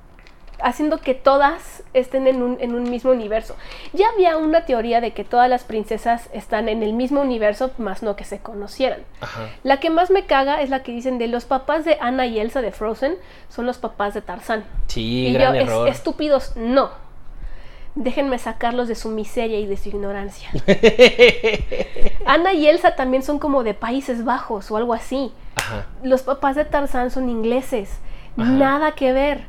haciendo 0.65 0.99
que 1.01 1.15
todas 1.15 1.83
estén 1.93 2.29
en 2.29 2.41
un, 2.41 2.57
en 2.61 2.75
un 2.77 2.85
mismo 2.89 3.11
universo. 3.11 3.57
Ya 3.93 4.07
había 4.15 4.37
una 4.37 4.65
teoría 4.65 5.01
de 5.01 5.11
que 5.13 5.25
todas 5.25 5.51
las 5.51 5.65
princesas 5.65 6.29
están 6.33 6.69
en 6.69 6.85
el 6.85 6.93
mismo 6.93 7.21
universo, 7.21 7.73
más 7.79 8.05
no 8.05 8.15
que 8.15 8.23
se 8.23 8.39
conocieran. 8.39 9.01
Ajá. 9.21 9.49
La 9.65 9.81
que 9.81 9.91
más 9.91 10.11
me 10.13 10.25
caga 10.25 10.63
es 10.63 10.71
la 10.71 10.85
que 10.85 10.93
dicen 10.93 11.19
de 11.19 11.27
los 11.27 11.47
papás 11.47 11.85
de 11.85 11.99
Anna 12.01 12.27
y 12.27 12.39
Elsa 12.39 12.63
de 12.63 12.71
Frozen 12.71 13.17
son 13.49 13.67
los 13.67 13.79
papás 13.79 14.15
de 14.15 14.23
Tarzán. 14.23 14.63
Sí, 14.87 15.27
y 15.27 15.33
gran 15.33 15.55
yo, 15.55 15.61
es- 15.63 15.67
error. 15.69 15.89
estúpidos, 15.89 16.53
no. 16.57 17.02
Déjenme 17.95 18.39
sacarlos 18.39 18.89
de 18.89 18.95
su 18.95 19.11
miseria 19.11 19.59
y 19.61 19.67
de 19.67 19.77
su 19.77 19.91
ignorancia. 19.91 20.49
Anna 22.27 22.53
y 22.55 22.67
Elsa 22.67 22.95
también 22.97 23.23
son 23.23 23.39
como 23.39 23.63
de 23.65 23.75
Países 23.75 24.25
Bajos 24.25 24.71
o 24.71 24.77
algo 24.77 24.95
así. 24.95 25.33
Ajá. 25.57 25.87
Los 26.03 26.23
papás 26.23 26.57
de 26.57 26.65
Tarzán 26.65 27.11
son 27.11 27.29
ingleses. 27.29 27.99
Ajá. 28.39 28.51
Nada 28.51 28.93
que 28.93 29.13
ver. 29.13 29.45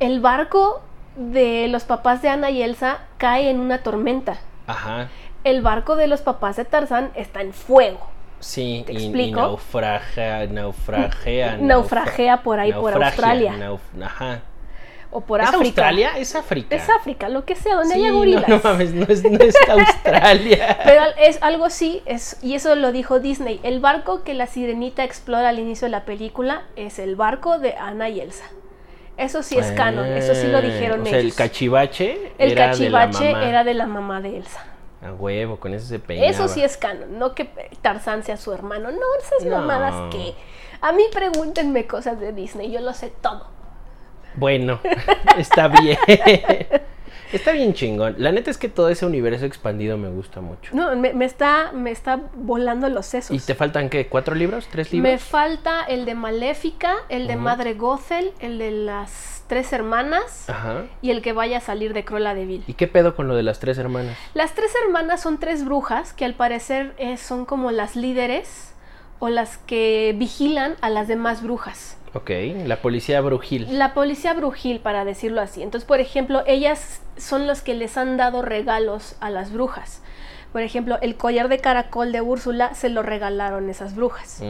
El 0.00 0.20
barco 0.20 0.82
de 1.16 1.68
los 1.68 1.84
papás 1.84 2.22
de 2.22 2.28
Anna 2.28 2.50
y 2.50 2.62
Elsa 2.62 2.98
cae 3.16 3.50
en 3.50 3.58
una 3.60 3.82
tormenta. 3.82 4.38
Ajá. 4.66 5.08
El 5.44 5.62
barco 5.62 5.96
de 5.96 6.08
los 6.08 6.20
papás 6.20 6.56
de 6.56 6.64
Tarzán 6.64 7.10
está 7.14 7.40
en 7.40 7.52
fuego. 7.52 8.06
Sí, 8.40 8.84
¿Te 8.86 8.92
y, 8.92 8.96
y 8.98 9.04
explico? 9.06 9.40
naufragea, 9.40 10.46
naufragea. 10.46 11.56
Naufragea 11.60 12.42
por 12.42 12.60
ahí, 12.60 12.72
por 12.72 13.02
Australia. 13.02 13.54
nauf- 13.58 14.02
Ajá. 14.04 14.42
O 15.10 15.22
por 15.22 15.40
¿Es 15.40 15.46
África. 15.48 15.64
Australia? 15.64 16.10
Es 16.18 16.34
África. 16.34 16.76
Es 16.76 16.88
África, 16.90 17.28
lo 17.30 17.44
que 17.46 17.54
sea, 17.56 17.76
donde 17.76 17.94
Sí, 17.94 18.00
haya 18.00 18.10
no, 18.10 18.18
gorilas. 18.18 18.46
No, 18.48 18.60
mames, 18.62 18.92
no 18.92 19.06
es, 19.08 19.24
no 19.24 19.38
es 19.42 19.54
Australia. 19.68 20.78
Pero 20.84 21.02
es 21.18 21.38
algo 21.42 21.64
así, 21.64 22.02
es, 22.04 22.36
y 22.42 22.54
eso 22.54 22.74
lo 22.74 22.92
dijo 22.92 23.18
Disney. 23.18 23.58
El 23.62 23.80
barco 23.80 24.22
que 24.22 24.34
la 24.34 24.46
sirenita 24.46 25.04
explora 25.04 25.48
al 25.48 25.58
inicio 25.58 25.86
de 25.86 25.90
la 25.92 26.04
película 26.04 26.64
es 26.76 26.98
el 26.98 27.16
barco 27.16 27.58
de 27.58 27.74
Anna 27.76 28.08
y 28.10 28.20
Elsa. 28.20 28.44
Eso 29.16 29.42
sí 29.42 29.58
es 29.58 29.72
canon, 29.72 30.06
eso 30.06 30.34
sí 30.34 30.46
lo 30.46 30.60
dijeron 30.62 31.00
Ah, 31.00 31.02
o 31.02 31.06
sea, 31.06 31.18
ellos. 31.18 31.32
el 31.32 31.36
cachivache 31.36 32.32
El 32.38 32.52
era 32.52 32.66
de 32.76 32.90
la 32.90 33.00
cachivache 33.08 33.32
mamá. 33.32 33.48
era 33.48 33.64
de 33.64 33.74
la 33.74 33.86
mamá 33.86 34.20
de 34.20 34.36
Elsa. 34.36 34.64
A 35.02 35.12
huevo, 35.12 35.56
con 35.58 35.74
eso 35.74 35.86
se 35.86 35.98
peinaba. 35.98 36.30
Eso 36.30 36.46
sí 36.48 36.62
es 36.62 36.76
canon, 36.76 37.18
no 37.18 37.34
que 37.34 37.46
Tarzán 37.82 38.22
sea 38.24 38.36
su 38.36 38.52
hermano. 38.52 38.90
No, 38.90 38.98
esas 39.20 39.44
No. 39.48 39.56
mamadas 39.58 40.12
que... 40.14 40.34
A 40.80 40.92
mí 40.92 41.02
pregúntenme 41.12 41.86
cosas 41.88 42.20
de 42.20 42.32
Disney, 42.32 42.70
yo 42.70 42.80
lo 42.80 42.92
sé 42.92 43.10
todo. 43.20 43.48
Bueno, 44.38 44.80
está 45.38 45.68
bien. 45.68 45.98
está 47.32 47.52
bien 47.52 47.74
chingón. 47.74 48.14
La 48.18 48.32
neta 48.32 48.50
es 48.50 48.58
que 48.58 48.68
todo 48.68 48.88
ese 48.88 49.04
universo 49.04 49.44
expandido 49.46 49.96
me 49.98 50.08
gusta 50.08 50.40
mucho. 50.40 50.74
No, 50.74 50.94
me, 50.96 51.12
me 51.12 51.24
está, 51.24 51.72
me 51.72 51.90
está 51.90 52.20
volando 52.34 52.88
los 52.88 53.06
sesos. 53.06 53.36
¿Y 53.36 53.44
te 53.44 53.54
faltan 53.54 53.88
qué? 53.90 54.06
¿Cuatro 54.06 54.34
libros? 54.34 54.68
¿Tres 54.70 54.92
libros? 54.92 55.10
Me 55.12 55.18
falta 55.18 55.84
el 55.84 56.04
de 56.04 56.14
Maléfica, 56.14 56.94
el 57.08 57.26
de. 57.26 57.36
Madre 57.36 57.74
Gothel, 57.74 58.32
el 58.40 58.58
de 58.58 58.70
las 58.70 59.44
tres 59.48 59.72
hermanas 59.72 60.48
Ajá. 60.50 60.84
y 61.00 61.10
el 61.10 61.22
que 61.22 61.32
vaya 61.32 61.58
a 61.58 61.60
salir 61.60 61.94
de 61.94 62.04
Cruella 62.04 62.34
de 62.34 62.46
Vil. 62.46 62.64
¿Y 62.66 62.74
qué 62.74 62.86
pedo 62.86 63.16
con 63.16 63.28
lo 63.28 63.34
de 63.34 63.42
las 63.42 63.58
tres 63.58 63.78
hermanas? 63.78 64.16
Las 64.34 64.54
tres 64.54 64.72
hermanas 64.84 65.22
son 65.22 65.38
tres 65.38 65.64
brujas 65.64 66.12
que 66.12 66.24
al 66.24 66.34
parecer 66.34 66.94
eh, 66.98 67.16
son 67.16 67.44
como 67.46 67.70
las 67.70 67.96
líderes 67.96 68.74
o 69.18 69.28
las 69.30 69.58
que 69.58 70.14
vigilan 70.16 70.76
a 70.80 70.90
las 70.90 71.08
demás 71.08 71.42
brujas. 71.42 71.96
Ok, 72.14 72.30
la 72.66 72.76
policía 72.80 73.20
brujil. 73.20 73.78
La 73.78 73.92
policía 73.94 74.32
brujil, 74.34 74.80
para 74.80 75.04
decirlo 75.04 75.40
así. 75.40 75.62
Entonces, 75.62 75.86
por 75.86 76.00
ejemplo, 76.00 76.42
ellas 76.46 77.02
son 77.16 77.46
los 77.46 77.60
que 77.60 77.74
les 77.74 77.96
han 77.96 78.16
dado 78.16 78.42
regalos 78.42 79.16
a 79.20 79.30
las 79.30 79.52
brujas. 79.52 80.02
Por 80.52 80.62
ejemplo, 80.62 80.96
el 81.02 81.16
collar 81.16 81.48
de 81.48 81.58
caracol 81.58 82.10
de 82.10 82.22
Úrsula 82.22 82.74
se 82.74 82.88
lo 82.88 83.02
regalaron 83.02 83.68
esas 83.68 83.94
brujas. 83.94 84.38
Mm. 84.40 84.44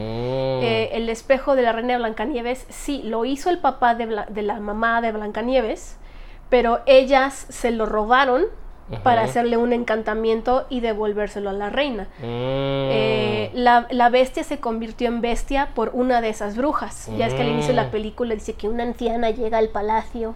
Eh, 0.62 0.90
el 0.92 1.08
espejo 1.08 1.56
de 1.56 1.62
la 1.62 1.72
reina 1.72 1.94
de 1.94 1.98
Blancanieves, 1.98 2.64
sí, 2.68 3.02
lo 3.04 3.24
hizo 3.24 3.50
el 3.50 3.58
papá 3.58 3.96
de, 3.96 4.06
Bla- 4.06 4.26
de 4.28 4.42
la 4.42 4.60
mamá 4.60 5.00
de 5.00 5.10
Blancanieves, 5.10 5.96
pero 6.50 6.80
ellas 6.86 7.46
se 7.48 7.72
lo 7.72 7.84
robaron 7.86 8.44
para 9.02 9.22
hacerle 9.22 9.56
un 9.56 9.72
encantamiento 9.72 10.66
y 10.70 10.80
devolvérselo 10.80 11.50
a 11.50 11.52
la 11.52 11.70
reina. 11.70 12.04
Mm. 12.20 12.24
Eh, 12.90 13.50
la, 13.54 13.86
la 13.90 14.08
bestia 14.08 14.44
se 14.44 14.58
convirtió 14.60 15.08
en 15.08 15.20
bestia 15.20 15.68
por 15.74 15.90
una 15.92 16.20
de 16.20 16.28
esas 16.30 16.56
brujas. 16.56 17.10
Ya 17.18 17.26
es 17.26 17.34
que 17.34 17.42
al 17.42 17.48
inicio 17.48 17.68
de 17.70 17.76
la 17.76 17.84
Mm. 17.88 17.90
película 17.90 18.34
dice 18.34 18.54
que 18.54 18.68
una 18.68 18.82
anciana 18.84 19.30
llega 19.30 19.58
al 19.58 19.68
palacio 19.68 20.34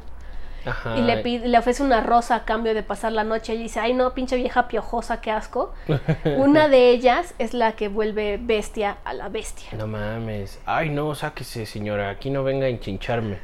Ajá. 0.64 0.96
y 0.96 1.02
le, 1.02 1.16
pide, 1.18 1.48
le 1.48 1.58
ofrece 1.58 1.82
una 1.82 2.00
rosa 2.02 2.36
a 2.36 2.44
cambio 2.44 2.72
de 2.74 2.82
pasar 2.82 3.12
la 3.12 3.24
noche. 3.24 3.54
Y 3.54 3.58
dice, 3.58 3.80
ay 3.80 3.94
no, 3.94 4.12
pinche 4.14 4.36
vieja 4.36 4.68
piojosa, 4.68 5.20
qué 5.20 5.30
asco. 5.30 5.72
Una 6.36 6.68
de 6.68 6.90
ellas 6.90 7.34
es 7.38 7.52
la 7.54 7.72
que 7.72 7.88
vuelve 7.88 8.38
bestia 8.40 8.98
a 9.04 9.12
la 9.14 9.28
bestia. 9.28 9.70
No 9.76 9.86
mames. 9.86 10.60
Ay, 10.66 10.90
no, 10.90 11.14
sáquese, 11.14 11.66
señora. 11.66 12.10
Aquí 12.10 12.30
no 12.30 12.44
venga 12.44 12.66
a 12.66 12.68
enchincharme. 12.68 13.38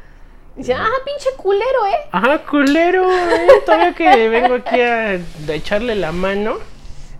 Dice, 0.58 0.74
ah, 0.74 0.88
pinche 1.06 1.30
culero, 1.38 1.86
¿eh? 1.86 2.08
Ajá, 2.12 2.38
culero. 2.44 3.10
eh, 3.10 3.48
Todavía 3.64 3.94
que 3.94 4.28
vengo 4.28 4.56
aquí 4.56 4.80
a, 4.80 5.10
a 5.12 5.52
echarle 5.54 5.94
la 5.94 6.12
mano. 6.12 6.56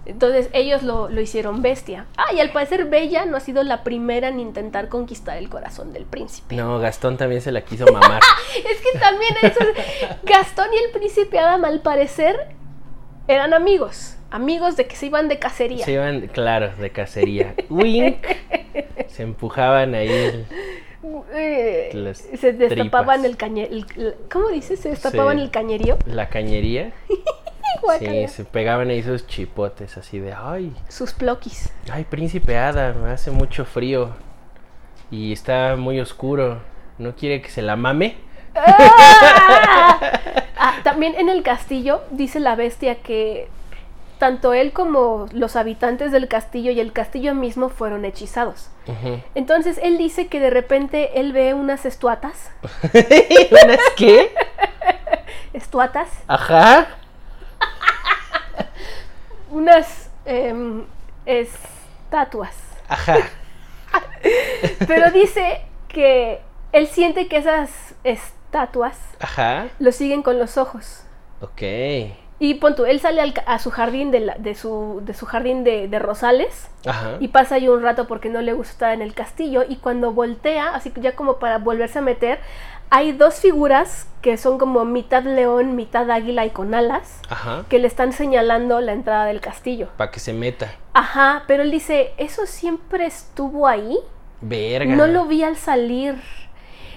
Entonces 0.07 0.49
ellos 0.55 0.82
lo, 0.82 1.09
lo 1.09 1.20
hicieron 1.20 1.61
bestia. 1.62 2.07
Ah, 2.16 2.32
y 2.34 2.41
al 2.41 2.51
parecer 2.51 2.86
Bella 2.86 3.26
no 3.26 3.36
ha 3.36 3.41
sido 3.41 3.62
la 3.62 3.84
primera 3.84 4.28
en 4.28 4.41
intentar 4.41 4.89
conquistar 4.89 5.36
el 5.36 5.49
corazón 5.51 5.93
del 5.93 6.05
príncipe. 6.05 6.57
No, 6.57 6.78
Gastón 6.80 7.16
también 7.18 7.41
se 7.43 7.53
la 7.53 7.61
quiso 7.61 7.84
mamar. 7.93 8.20
Es 8.57 8.80
que 8.80 8.99
también 8.99 9.34
eso 9.43 9.59
es- 9.61 10.22
Gastón 10.24 10.66
y 10.74 10.78
el 10.84 10.91
príncipe 10.93 11.39
Adam 11.39 11.64
al 11.64 11.80
parecer 11.82 12.49
eran 13.28 13.53
amigos. 13.55 14.16
Amigos 14.30 14.76
de 14.76 14.86
que 14.86 14.97
se 14.97 15.07
iban 15.07 15.28
de 15.28 15.39
cacería. 15.39 15.84
Se 15.84 15.93
iban, 15.93 16.26
claro, 16.28 16.72
de 16.76 16.91
cacería. 16.91 17.55
Wink. 17.70 18.26
Se 19.09 19.22
empujaban 19.22 19.95
ahí. 19.95 20.09
el- 20.09 20.47
Eh, 21.35 22.15
se 22.37 22.53
destapaban 22.53 23.25
el 23.25 23.37
cañerío. 23.37 23.85
¿Cómo 24.31 24.49
dices? 24.49 24.81
Se 24.81 24.91
destapaban 24.91 25.39
el 25.39 25.51
cañerío. 25.51 25.99
la 26.07 26.29
cañería. 26.29 26.93
Sí, 27.99 28.29
se 28.29 28.45
pegaban 28.45 28.89
ahí 28.89 29.03
sus 29.03 29.27
chipotes 29.27 29.97
así 29.99 30.19
de, 30.19 30.33
ay, 30.33 30.75
Sus 30.89 31.13
ploquis. 31.13 31.71
ay, 31.93 32.05
príncipe 32.05 32.57
Adam, 32.57 33.05
hace 33.05 33.31
mucho 33.31 33.65
frío 33.67 34.11
y 35.11 35.33
está 35.33 35.77
muy 35.77 36.01
oscuro. 36.01 36.61
¿No 36.97 37.15
quiere 37.15 37.41
que 37.43 37.51
se 37.51 37.63
la 37.63 37.77
mame? 37.77 38.17
¡Ah! 38.55 40.21
Ah, 40.61 40.81
también 40.83 41.15
en 41.15 41.29
el 41.29 41.45
castillo 41.45 42.03
dice 42.11 42.41
la 42.41 42.57
bestia 42.57 42.97
que 42.97 43.49
tanto 44.19 44.53
él 44.53 44.73
como 44.73 45.27
los 45.33 45.57
habitantes 45.57 46.12
del 46.12 46.29
castillo 46.29 46.71
y 46.71 46.81
el 46.81 46.93
castillo 46.93 47.35
mismo 47.35 47.69
fueron 47.69 48.05
hechizados. 48.05 48.71
Entonces 49.35 49.79
él 49.83 49.99
dice 49.99 50.29
que 50.29 50.41
de 50.41 50.51
repente 50.51 51.21
él 51.21 51.33
ve 51.33 51.55
unas 51.55 51.85
estuatas, 51.85 52.51
¿Unas 52.93 53.79
qué? 53.97 54.33
estuatas, 55.53 56.09
Ajá. 56.27 56.89
unas 59.51 60.11
em, 60.25 60.85
estatuas. 61.27 62.55
Ajá. 62.89 63.16
Pero 64.87 65.11
dice 65.11 65.62
que 65.89 66.41
él 66.73 66.87
siente 66.87 67.29
que 67.29 67.37
esas 67.39 67.95
estatuas 68.05 68.99
Ajá. 69.21 69.69
lo 69.79 69.93
siguen 69.93 70.23
con 70.23 70.39
los 70.39 70.57
ojos. 70.57 71.03
Ok. 71.41 71.62
Y 72.41 72.55
pon 72.55 72.76
tú, 72.76 72.84
él 72.84 73.01
sale 73.01 73.20
al 73.20 73.34
a 73.47 73.59
su 73.59 73.70
jardín 73.70 74.11
de, 74.12 74.20
la- 74.20 74.36
de 74.39 74.55
su, 74.55 75.01
de 75.05 75.12
su 75.12 75.26
jardín 75.26 75.64
de, 75.64 75.89
de 75.89 75.99
rosales 75.99 76.68
Ajá. 76.86 77.16
y 77.18 77.28
pasa 77.28 77.57
ahí 77.57 77.68
un 77.68 77.82
rato 77.82 78.07
porque 78.07 78.28
no 78.28 78.41
le 78.43 78.53
gusta 78.53 78.72
estar 78.72 78.93
en 78.93 79.03
el 79.03 79.12
castillo 79.12 79.64
y 79.68 79.76
cuando 79.76 80.12
voltea, 80.12 80.74
así 80.74 80.91
que 80.91 81.01
ya 81.01 81.16
como 81.16 81.39
para 81.39 81.59
volverse 81.59 81.99
a 81.99 82.03
meter, 82.03 82.39
hay 82.91 83.12
dos 83.12 83.34
figuras 83.41 84.07
que 84.22 84.36
son 84.36 84.57
como 84.57 84.84
mitad 84.84 85.24
león, 85.24 85.74
mitad 85.76 86.09
águila 86.11 86.47
y 86.47 86.51
con 86.51 86.74
alas 86.74 87.20
Ajá. 87.28 87.64
que 87.68 87.78
le 87.80 87.86
están 87.89 88.12
señalando 88.12 88.80
la 88.80 88.93
entrada 88.93 89.24
del 89.26 89.41
castillo. 89.41 89.89
Para 89.97 90.11
que 90.12 90.20
se 90.20 90.32
meta. 90.32 90.72
Ajá, 90.95 91.43
pero 91.49 91.64
él 91.64 91.70
dice, 91.72 92.12
¿eso 92.18 92.47
siempre 92.47 93.05
estuvo 93.07 93.66
ahí? 93.66 93.99
Verga. 94.41 94.95
No 94.95 95.07
lo 95.09 95.24
vi 95.26 95.43
al 95.43 95.57
salir. 95.57 96.14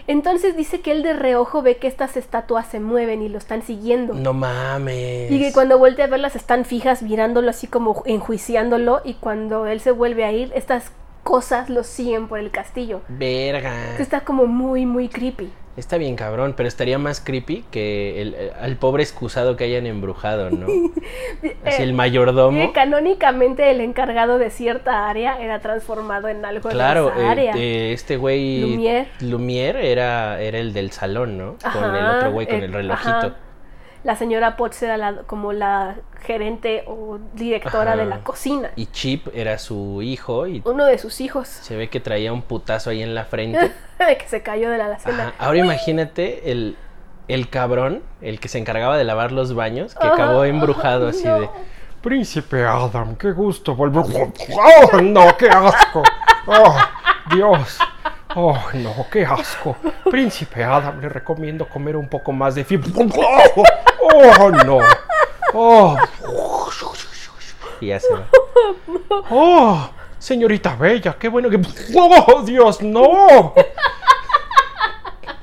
Entonces 0.08 0.56
dice 0.56 0.82
que 0.82 0.92
él 0.92 1.04
de 1.04 1.14
reojo 1.14 1.62
ve 1.62 1.78
que 1.78 1.88
estas 1.88 2.18
estatuas 2.18 2.68
se 2.68 2.80
mueven 2.80 3.22
y 3.22 3.30
lo 3.30 3.38
están 3.38 3.62
siguiendo. 3.62 4.14
No 4.14 4.34
mames. 4.34 5.32
Y 5.32 5.40
que 5.40 5.54
cuando 5.54 5.78
voltea 5.78 6.06
a 6.06 6.10
verlas 6.10 6.36
están 6.36 6.66
fijas 6.66 7.02
mirándolo 7.02 7.50
así 7.50 7.68
como 7.68 8.04
enjuiciándolo 8.06 9.02
y 9.04 9.16
cuando 9.16 9.66
él 9.66 9.80
se 9.80 9.92
vuelve 9.92 10.24
a 10.24 10.32
ir, 10.32 10.52
estas 10.56 10.92
cosas 11.24 11.70
lo 11.70 11.84
siguen 11.84 12.28
por 12.28 12.40
el 12.40 12.52
castillo. 12.52 13.02
Verga. 13.08 13.98
Está 14.00 14.22
como 14.22 14.48
muy, 14.48 14.86
muy 14.86 15.08
creepy. 15.08 15.52
Está 15.78 15.98
bien 15.98 16.16
cabrón, 16.18 16.54
pero 16.58 16.68
estaría 16.68 16.98
más 16.98 17.22
creepy 17.22 17.64
que 17.72 18.22
el, 18.22 18.34
el- 18.34 18.52
al 18.60 18.76
pobre 18.76 19.04
excusado 19.04 19.56
que 19.56 19.64
hayan 19.64 19.86
embrujado, 19.86 20.50
¿no? 20.50 20.66
Así 21.66 21.82
Eh, 21.82 21.84
el 21.84 21.94
mayordomo. 21.94 22.60
Eh, 22.62 22.72
canónicamente 22.74 23.72
el 23.72 23.80
encargado 23.80 24.38
de 24.38 24.50
cierta 24.50 25.10
área 25.10 25.42
era 25.42 25.60
transformado 25.60 26.28
en 26.28 26.44
algo 26.44 26.70
Claro, 26.70 27.06
de 27.06 27.12
esa 27.12 27.22
eh, 27.22 27.28
área. 27.30 27.54
eh, 27.56 27.94
este 27.94 28.18
güey 28.18 28.62
Lumière. 28.78 29.08
Lumière 29.22 29.78
era, 29.86 30.42
era 30.42 30.58
el 30.60 30.74
del 30.74 30.92
salón, 30.92 31.38
¿no? 31.38 31.56
con 31.72 31.96
el 31.96 32.06
otro 32.06 32.32
güey 32.32 32.48
con 32.48 32.62
eh, 32.62 32.66
el 32.66 32.74
relojito. 32.74 33.10
ajá. 33.10 33.36
La 34.04 34.16
señora 34.16 34.58
Potts 34.58 34.82
era 34.82 34.98
la- 34.98 35.24
como 35.28 35.54
la 35.54 35.96
gerente 36.24 36.84
o 36.88 37.20
directora 37.34 37.92
Ajá. 37.94 38.00
de 38.02 38.06
la 38.08 38.20
cocina. 38.24 38.72
Y 38.76 38.88
Chip 38.88 39.28
era 39.34 39.58
su 39.60 40.02
hijo 40.02 40.48
y 40.48 40.62
Uno 40.66 40.86
de 40.86 40.98
sus 40.98 41.22
hijos 41.22 41.48
se 41.48 41.76
ve 41.76 41.90
que 41.90 42.00
traía 42.00 42.34
un 42.34 42.42
putazo 42.42 42.90
ahí 42.90 43.04
en 43.04 43.14
la 43.14 43.26
frente. 43.26 43.72
que 43.98 44.28
se 44.28 44.42
cayó 44.42 44.70
de 44.72 44.78
la 44.80 44.86
alacena. 44.86 45.28
Ajá. 45.30 45.34
Ahora 45.38 45.60
imagínate 45.60 46.52
el, 46.52 46.78
el 47.28 47.50
cabrón, 47.50 48.02
el 48.22 48.40
que 48.40 48.48
se 48.48 48.58
encargaba 48.58 48.98
de 48.98 49.04
lavar 49.04 49.32
los 49.32 49.54
baños, 49.54 49.94
que 49.96 50.06
Ajá. 50.08 50.16
acabó 50.16 50.46
embrujado 50.46 51.08
así 51.10 51.24
No. 51.28 51.40
de... 51.42 51.50
Príncipe 52.02 52.66
Adam, 52.66 53.16
qué 53.16 53.32
gusto 53.32 53.76
volver. 53.76 54.04
¡Oh, 54.94 54.98
no, 55.02 55.38
qué 55.38 55.48
asco! 55.48 56.02
¡Oh, 56.48 56.76
Dios! 57.36 57.78
¡Oh, 58.36 58.58
no, 58.74 59.06
qué 59.12 59.26
asco! 59.26 59.76
Príncipe 60.10 60.64
Adam, 60.64 61.02
le 61.02 61.10
recomiendo 61.10 61.68
comer 61.68 61.96
un 61.96 62.08
poco 62.08 62.32
más 62.32 62.56
de 62.56 62.64
fibra. 62.64 62.90
¡Oh, 64.02 64.50
no! 64.66 64.80
¡Oh, 65.54 65.98
Y 67.80 67.88
ya 67.88 68.00
se 68.00 68.14
va. 68.14 68.26
oh! 69.30 69.90
Señorita 70.20 70.76
Bella, 70.76 71.16
qué 71.20 71.28
bueno 71.30 71.50
que. 71.50 71.60
¡Oh, 71.96 72.44
Dios, 72.44 72.82
no! 72.82 73.54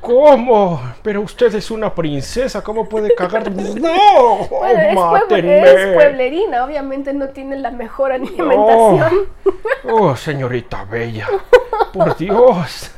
¿Cómo? 0.09 0.81
Pero 1.03 1.21
usted 1.21 1.55
es 1.55 1.71
una 1.71 1.95
princesa, 1.95 2.63
¿cómo 2.65 2.89
puede 2.89 3.15
cagar? 3.15 3.51
¡No! 3.53 3.93
¡Oh, 4.17 4.47
Bueno, 4.49 4.81
es, 4.81 4.95
pueble- 4.97 5.11
mátenme! 5.21 5.61
es 5.71 5.95
pueblerina, 5.95 6.65
obviamente 6.65 7.13
no 7.13 7.29
tiene 7.29 7.57
la 7.59 7.71
mejor 7.71 8.13
alimentación. 8.13 9.29
Oh, 9.85 10.17
señorita 10.17 10.85
Bella. 10.85 11.27
Por 11.93 12.17
Dios. 12.17 12.91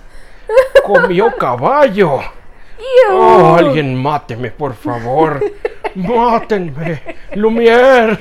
Comió 0.84 1.36
caballo. 1.36 2.20
Oh, 3.10 3.54
alguien 3.58 3.94
máteme, 4.00 4.50
por 4.52 4.74
favor. 4.74 5.40
Mátenme. 5.94 7.02
Lumière. 7.34 8.18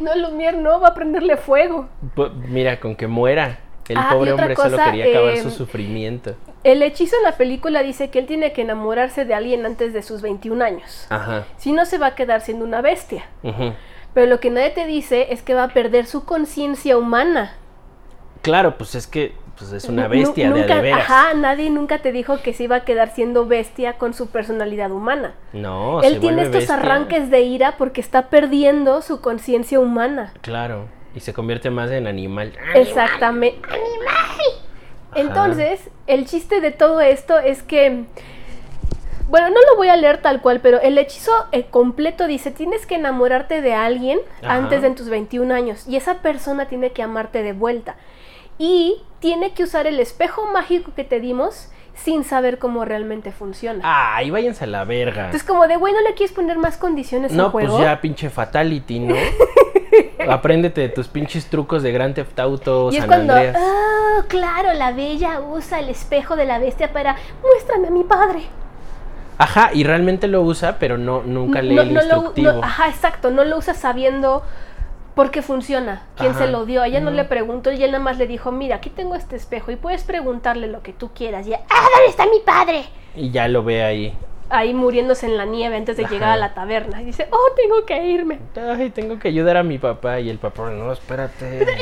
No, 0.00 0.14
Lumière 0.14 0.56
no, 0.56 0.80
va 0.80 0.88
a 0.88 0.94
prenderle 0.94 1.36
fuego. 1.36 1.88
Mira, 2.48 2.80
con 2.80 2.96
que 2.96 3.06
muera. 3.06 3.58
El 3.88 3.96
Ah, 3.98 4.08
pobre 4.12 4.32
hombre 4.32 4.54
solo 4.56 4.70
cosa, 4.76 4.84
quería 4.90 5.06
acabar 5.06 5.34
eh, 5.34 5.42
su 5.42 5.50
sufrimiento. 5.50 6.34
El 6.64 6.82
hechizo 6.82 7.16
en 7.16 7.22
la 7.22 7.32
película 7.32 7.82
dice 7.82 8.10
que 8.10 8.18
él 8.18 8.26
tiene 8.26 8.52
que 8.52 8.62
enamorarse 8.62 9.24
de 9.24 9.34
alguien 9.34 9.64
antes 9.64 9.92
de 9.92 10.02
sus 10.02 10.20
21 10.22 10.62
años. 10.64 11.06
Ajá. 11.08 11.44
Si 11.56 11.72
no, 11.72 11.84
se 11.86 11.98
va 11.98 12.08
a 12.08 12.14
quedar 12.14 12.40
siendo 12.42 12.64
una 12.64 12.80
bestia. 12.82 13.24
ujú. 13.42 13.72
Pero 14.14 14.26
lo 14.26 14.40
que 14.40 14.50
nadie 14.50 14.70
te 14.70 14.86
dice 14.86 15.28
es 15.32 15.42
que 15.42 15.54
va 15.54 15.64
a 15.64 15.68
perder 15.68 16.06
su 16.06 16.24
conciencia 16.24 16.96
humana. 16.98 17.52
Claro, 18.42 18.76
pues 18.76 18.94
es 18.94 19.06
que 19.06 19.34
pues 19.58 19.72
es 19.72 19.84
una 19.86 20.06
bestia 20.08 20.50
de 20.52 20.60
nunca, 20.60 20.76
de 20.76 20.82
veras. 20.82 21.00
Ajá, 21.10 21.34
nadie 21.34 21.68
nunca 21.68 21.98
te 21.98 22.12
dijo 22.12 22.40
que 22.42 22.52
se 22.54 22.64
iba 22.64 22.76
a 22.76 22.84
quedar 22.84 23.12
siendo 23.12 23.44
bestia 23.46 23.94
con 23.94 24.14
su 24.14 24.28
personalidad 24.28 24.92
humana. 24.92 25.34
No, 25.52 26.00
Él 26.02 26.14
se 26.14 26.20
tiene 26.20 26.42
estos 26.42 26.58
bestia. 26.60 26.76
arranques 26.76 27.30
de 27.30 27.40
ira 27.42 27.74
porque 27.76 28.00
está 28.00 28.28
perdiendo 28.28 29.02
su 29.02 29.20
conciencia 29.20 29.80
humana. 29.80 30.32
Claro, 30.42 30.86
y 31.14 31.20
se 31.20 31.32
convierte 31.32 31.70
más 31.70 31.90
en 31.90 32.06
animal. 32.06 32.52
Exactamente. 32.74 33.58
Entonces, 35.14 35.80
el 36.06 36.26
chiste 36.26 36.60
de 36.60 36.70
todo 36.70 37.00
esto 37.00 37.38
es 37.38 37.62
que, 37.62 38.04
bueno, 39.28 39.48
no 39.48 39.56
lo 39.70 39.76
voy 39.76 39.88
a 39.88 39.96
leer 39.96 40.18
tal 40.22 40.40
cual, 40.40 40.60
pero 40.60 40.80
el 40.80 40.98
hechizo 40.98 41.32
eh, 41.52 41.64
completo 41.70 42.26
dice, 42.26 42.50
tienes 42.50 42.86
que 42.86 42.96
enamorarte 42.96 43.62
de 43.62 43.74
alguien 43.74 44.20
Ajá. 44.42 44.54
antes 44.54 44.82
de 44.82 44.90
tus 44.90 45.08
21 45.08 45.52
años 45.54 45.86
y 45.88 45.96
esa 45.96 46.16
persona 46.16 46.66
tiene 46.66 46.90
que 46.92 47.02
amarte 47.02 47.42
de 47.42 47.52
vuelta. 47.52 47.96
Y 48.58 49.02
tiene 49.20 49.52
que 49.54 49.62
usar 49.64 49.86
el 49.86 49.98
espejo 50.00 50.46
mágico 50.52 50.92
que 50.94 51.04
te 51.04 51.20
dimos 51.20 51.70
sin 51.94 52.22
saber 52.22 52.58
cómo 52.58 52.84
realmente 52.84 53.32
funciona. 53.32 53.80
Ay, 53.82 54.30
váyanse 54.30 54.64
a 54.64 54.66
la 54.68 54.84
verga. 54.84 55.26
Entonces, 55.26 55.42
como 55.46 55.66
de, 55.66 55.76
güey, 55.76 55.92
¿no 55.92 56.00
le 56.02 56.14
quieres 56.14 56.34
poner 56.34 56.56
más 56.58 56.76
condiciones 56.76 57.32
No, 57.32 57.46
al 57.46 57.50
juego? 57.50 57.72
pues 57.76 57.82
ya 57.84 58.00
pinche 58.00 58.30
fatality, 58.30 59.00
¿no? 59.00 59.14
Apréndete 60.28 60.80
de 60.82 60.88
tus 60.88 61.08
pinches 61.08 61.46
trucos 61.48 61.82
de 61.82 61.92
Grand 61.92 62.14
Theft 62.14 62.38
Auto, 62.40 62.90
Y 62.90 62.96
es 62.96 63.00
San 63.00 63.08
cuando, 63.08 63.34
Andreas. 63.34 63.56
oh, 63.58 64.24
claro, 64.28 64.72
la 64.74 64.92
bella 64.92 65.40
usa 65.40 65.78
el 65.80 65.88
espejo 65.88 66.36
de 66.36 66.44
la 66.44 66.58
bestia 66.58 66.92
para, 66.92 67.16
muéstrame 67.42 67.88
a 67.88 67.90
mi 67.90 68.04
padre. 68.04 68.42
Ajá, 69.38 69.70
y 69.72 69.84
realmente 69.84 70.26
lo 70.26 70.42
usa, 70.42 70.78
pero 70.80 70.98
no 70.98 71.22
nunca 71.22 71.62
lee 71.62 71.76
No- 71.76 71.82
el 71.82 71.94
no 71.94 72.02
lo- 72.02 72.32
no- 72.36 72.62
ajá, 72.64 72.88
exacto, 72.88 73.30
no 73.30 73.44
lo 73.44 73.56
usa 73.58 73.72
sabiendo 73.74 74.42
por 75.14 75.30
qué 75.30 75.42
funciona, 75.42 76.02
quién 76.16 76.30
Ajá. 76.32 76.40
se 76.46 76.50
lo 76.50 76.64
dio. 76.66 76.82
Ella 76.84 77.00
no 77.00 77.10
le 77.10 77.24
preguntó 77.24 77.70
y 77.72 77.82
él 77.82 77.92
nada 77.92 78.02
más 78.02 78.18
le 78.18 78.26
dijo, 78.26 78.50
mira, 78.52 78.76
aquí 78.76 78.90
tengo 78.90 79.14
este 79.14 79.36
espejo 79.36 79.70
y 79.70 79.76
puedes 79.76 80.02
preguntarle 80.04 80.66
lo 80.66 80.82
que 80.82 80.92
tú 80.92 81.10
quieras. 81.14 81.46
Y 81.46 81.50
ella, 81.50 81.60
ah, 81.70 81.86
¿dónde 81.94 82.10
está 82.10 82.24
mi 82.26 82.40
padre? 82.44 82.84
Y 83.16 83.30
ya 83.30 83.46
lo 83.48 83.62
ve 83.62 83.82
ahí. 83.84 84.16
Ahí 84.50 84.72
muriéndose 84.72 85.26
en 85.26 85.36
la 85.36 85.44
nieve 85.44 85.76
antes 85.76 85.96
de 85.96 86.04
Ajá. 86.04 86.14
llegar 86.14 86.30
a 86.30 86.36
la 86.36 86.54
taberna. 86.54 87.02
Y 87.02 87.04
dice, 87.06 87.28
oh, 87.30 87.52
tengo 87.54 87.84
que 87.84 88.02
irme. 88.06 88.38
Ay, 88.56 88.90
tengo 88.90 89.18
que 89.18 89.28
ayudar 89.28 89.58
a 89.58 89.62
mi 89.62 89.78
papá. 89.78 90.20
Y 90.20 90.30
el 90.30 90.38
papá, 90.38 90.70
no, 90.70 90.90
espérate. 90.92 91.60
Es 91.60 91.66
de 91.66 91.72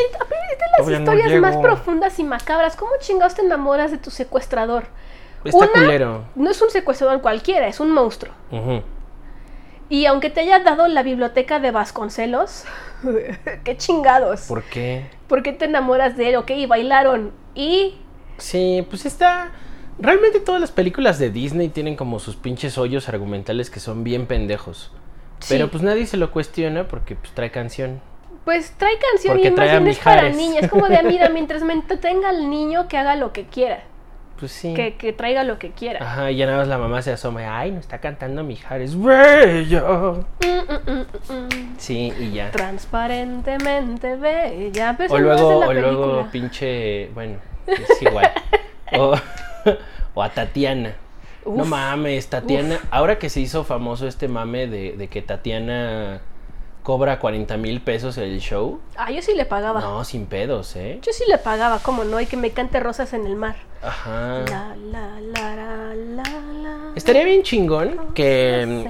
las 0.78 0.86
no 0.86 0.92
historias 1.14 1.40
más 1.40 1.56
profundas 1.58 2.18
y 2.18 2.24
macabras. 2.24 2.74
¿Cómo 2.76 2.90
chingados 3.00 3.34
te 3.34 3.42
enamoras 3.42 3.90
de 3.92 3.98
tu 3.98 4.10
secuestrador? 4.10 4.84
Está 5.44 5.58
Una- 5.58 5.72
culero. 5.72 6.24
No 6.34 6.50
es 6.50 6.60
un 6.60 6.70
secuestrador 6.70 7.20
cualquiera, 7.20 7.68
es 7.68 7.78
un 7.78 7.92
monstruo. 7.92 8.34
Y 9.88 10.06
aunque 10.06 10.30
te 10.30 10.40
haya 10.40 10.58
dado 10.58 10.88
la 10.88 11.04
biblioteca 11.04 11.60
de 11.60 11.70
Vasconcelos, 11.70 12.64
qué 13.64 13.76
chingados. 13.76 14.42
¿Por 14.48 14.64
qué? 14.64 15.06
¿Por 15.28 15.44
qué 15.44 15.52
te 15.52 15.66
enamoras 15.66 16.16
de 16.16 16.30
él? 16.30 16.36
Ok, 16.36 16.50
bailaron. 16.68 17.30
Y 17.54 18.00
Sí, 18.38 18.84
pues 18.90 19.06
está. 19.06 19.50
Realmente 19.98 20.40
todas 20.40 20.60
las 20.60 20.72
películas 20.72 21.18
de 21.18 21.30
Disney 21.30 21.68
tienen 21.68 21.96
como 21.96 22.18
sus 22.18 22.36
pinches 22.36 22.76
hoyos 22.78 23.08
argumentales 23.08 23.70
que 23.70 23.80
son 23.80 24.04
bien 24.04 24.26
pendejos. 24.26 24.92
Pero 25.48 25.68
pues 25.70 25.82
nadie 25.82 26.06
se 26.06 26.16
lo 26.16 26.30
cuestiona 26.30 26.88
porque 26.88 27.14
pues 27.16 27.32
trae 27.32 27.50
canción. 27.50 28.00
pues 28.44 28.72
trae 28.76 28.94
canción 28.98 29.34
Porque 29.34 29.48
y 29.48 29.50
más 29.52 29.70
bien 29.70 29.86
es 29.88 29.98
para 29.98 30.28
niñas. 30.30 30.64
Es 30.64 30.70
como 30.70 30.88
de, 30.88 31.02
mira, 31.02 31.28
mientras 31.32 31.62
me 31.62 31.72
entretenga 31.72 32.30
el 32.30 32.48
niño, 32.48 32.88
que 32.88 32.96
haga 32.96 33.16
lo 33.16 33.32
que 33.32 33.44
quiera. 33.46 33.84
Pues 34.38 34.52
sí. 34.52 34.74
Que, 34.74 34.96
que 34.96 35.14
traiga 35.14 35.44
lo 35.44 35.58
que 35.58 35.70
quiera. 35.70 36.04
Ajá, 36.04 36.30
y 36.30 36.36
ya 36.36 36.44
nada 36.46 36.58
más 36.58 36.68
la 36.68 36.76
mamá 36.76 37.00
se 37.00 37.10
asoma. 37.10 37.58
Ay, 37.58 37.70
no 37.70 37.80
está 37.80 38.00
cantando 38.00 38.44
Mijares. 38.44 39.00
Bella. 39.00 39.82
Mm, 39.82 41.32
mm. 41.32 41.74
Sí, 41.78 42.12
y 42.18 42.32
ya. 42.32 42.50
Transparentemente 42.50 44.16
bella. 44.16 44.94
Pero 44.98 45.14
O 45.14 45.18
no 45.18 45.24
luego, 45.24 45.60
la 45.60 45.68
o 45.68 45.72
luego 45.72 46.28
pinche. 46.30 47.08
Bueno, 47.14 47.38
es 47.66 48.02
igual. 48.02 48.30
o, 48.98 49.14
o 50.14 50.22
a 50.22 50.30
Tatiana. 50.30 50.96
No 51.44 51.64
mames, 51.64 52.28
Tatiana. 52.28 52.80
Ahora 52.90 53.18
que 53.18 53.30
se 53.30 53.40
hizo 53.40 53.62
famoso 53.64 54.08
este 54.08 54.26
mame 54.26 54.66
de, 54.66 54.96
de 54.96 55.08
que 55.08 55.22
Tatiana 55.22 56.20
cobra 56.86 57.18
40 57.18 57.56
mil 57.56 57.80
pesos 57.80 58.16
el 58.16 58.38
show. 58.40 58.80
Ah, 58.96 59.10
yo 59.10 59.20
sí 59.20 59.34
le 59.34 59.44
pagaba. 59.44 59.80
No, 59.80 60.04
sin 60.04 60.26
pedos, 60.26 60.76
¿eh? 60.76 61.00
Yo 61.02 61.12
sí 61.12 61.24
le 61.28 61.36
pagaba, 61.36 61.80
¿cómo 61.80 62.04
no? 62.04 62.20
Y 62.20 62.26
que 62.26 62.36
me 62.36 62.50
cante 62.50 62.78
rosas 62.78 63.12
en 63.12 63.26
el 63.26 63.34
mar. 63.34 63.56
Ajá. 63.82 64.44
La, 64.48 64.76
la, 64.76 65.20
la, 65.20 65.56
la, 65.56 65.94
la, 65.94 66.22
la. 66.22 66.92
Estaría 66.94 67.24
bien 67.24 67.42
chingón 67.42 68.14
que, 68.14 68.88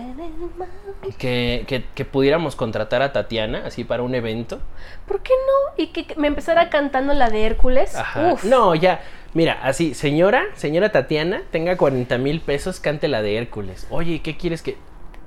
que, 1.18 1.64
que, 1.66 1.84
que 1.94 2.04
pudiéramos 2.04 2.54
contratar 2.54 3.00
a 3.00 3.12
Tatiana 3.12 3.62
así 3.64 3.84
para 3.84 4.02
un 4.02 4.14
evento. 4.14 4.60
¿Por 5.06 5.22
qué 5.22 5.32
no? 5.32 5.82
Y 5.82 5.88
que 5.88 6.06
que 6.06 6.16
me 6.16 6.26
empezara 6.28 6.68
cantando 6.68 7.14
la 7.14 7.30
de 7.30 7.46
Hércules. 7.46 7.94
Ajá. 7.96 8.32
Uf. 8.34 8.44
No, 8.44 8.74
ya. 8.74 9.00
Mira, 9.36 9.58
así, 9.62 9.92
señora, 9.92 10.46
señora 10.54 10.92
Tatiana, 10.92 11.42
tenga 11.50 11.76
40 11.76 12.16
mil 12.16 12.40
pesos, 12.40 12.80
cante 12.80 13.06
la 13.06 13.20
de 13.20 13.36
Hércules. 13.36 13.86
Oye, 13.90 14.22
¿qué 14.22 14.38
quieres 14.38 14.62
que.? 14.62 14.78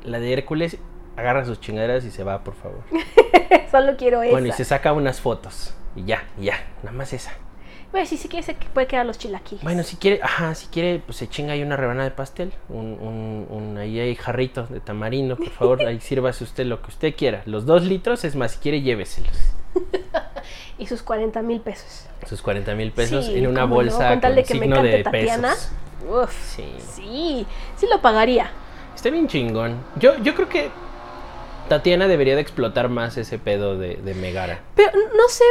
La 0.03 0.20
de 0.20 0.34
Hércules 0.34 0.78
agarra 1.16 1.45
sus 1.45 1.62
chingaderas 1.62 2.03
y 2.05 2.10
se 2.10 2.24
va, 2.24 2.43
por 2.43 2.55
favor. 2.55 2.80
Solo 3.72 3.97
quiero 3.97 4.24
esa. 4.24 4.32
Bueno, 4.32 4.47
y 4.47 4.51
se 4.53 4.66
saca 4.66 4.93
unas 4.93 5.22
fotos. 5.22 5.76
Y 5.95 6.05
ya, 6.05 6.24
y 6.41 6.45
ya, 6.45 6.55
nada 6.82 6.97
más 6.97 7.14
esa. 7.14 7.34
Bueno, 7.91 8.07
sí, 8.07 8.18
sí 8.18 8.30
quiere, 8.30 8.43
se 8.43 8.55
puede 8.55 8.88
quedar 8.88 9.05
los 9.05 9.20
chilaquiles. 9.20 9.64
Bueno, 9.64 9.84
si 9.84 9.97
quiere, 9.97 10.20
ajá, 10.24 10.55
si 10.55 10.66
quiere, 10.70 11.03
pues 11.05 11.20
se 11.20 11.30
chinga 11.30 11.53
ahí 11.53 11.62
una 11.62 11.78
rebanada 11.78 12.10
de 12.10 12.16
pastel. 12.16 12.51
Un, 12.68 12.97
un, 12.99 13.45
un- 13.47 13.78
ahí 13.78 13.99
hay 13.99 14.16
jarrito 14.16 14.66
de 14.66 14.80
tamarindo, 14.80 15.38
por 15.38 15.51
favor. 15.51 15.82
Ahí 15.86 15.99
sírvase 16.01 16.43
usted 16.43 16.66
lo 16.66 16.82
que 16.82 16.88
usted 16.89 17.14
quiera. 17.16 17.43
Los 17.45 17.68
dos 17.68 17.84
litros, 17.84 18.26
es 18.26 18.36
más, 18.36 18.53
si 18.53 18.57
quiere, 18.57 18.82
lléveselos. 18.82 19.38
Y 20.78 20.88
sus 20.88 21.03
40 21.03 21.41
mil 21.41 21.59
pesos. 21.59 22.05
Sus 22.28 22.41
40 22.41 22.74
mil 22.76 22.91
pesos 22.91 23.26
Sí, 23.26 23.38
en 23.38 23.47
una 23.47 23.61
cómo 23.61 23.76
no, 23.76 23.82
bolsa 23.82 24.20
con 24.20 24.36
de 24.36 24.43
que 24.43 24.53
me 24.53 24.61
signo 24.61 24.76
cante 24.78 24.89
de 24.91 25.03
Tatiana. 25.03 25.49
pesos. 25.49 25.70
Uf. 26.09 26.55
Sí. 26.55 26.76
Sí, 26.95 27.47
sí 27.76 27.88
lo 27.91 28.01
pagaría. 28.01 28.49
Está 28.95 29.09
bien 29.09 29.28
chingón. 29.28 29.76
Yo, 29.97 30.17
yo 30.20 30.34
creo 30.36 30.47
que 30.47 30.70
Tatiana 31.70 32.07
debería 32.09 32.36
de 32.36 32.41
explotar 32.41 32.89
más 32.89 33.15
ese 33.17 33.39
pedo 33.39 33.78
de, 33.78 33.95
de 33.95 34.13
Megara. 34.15 34.59
Pero 34.76 34.91
no 35.15 35.28
sé, 35.30 35.43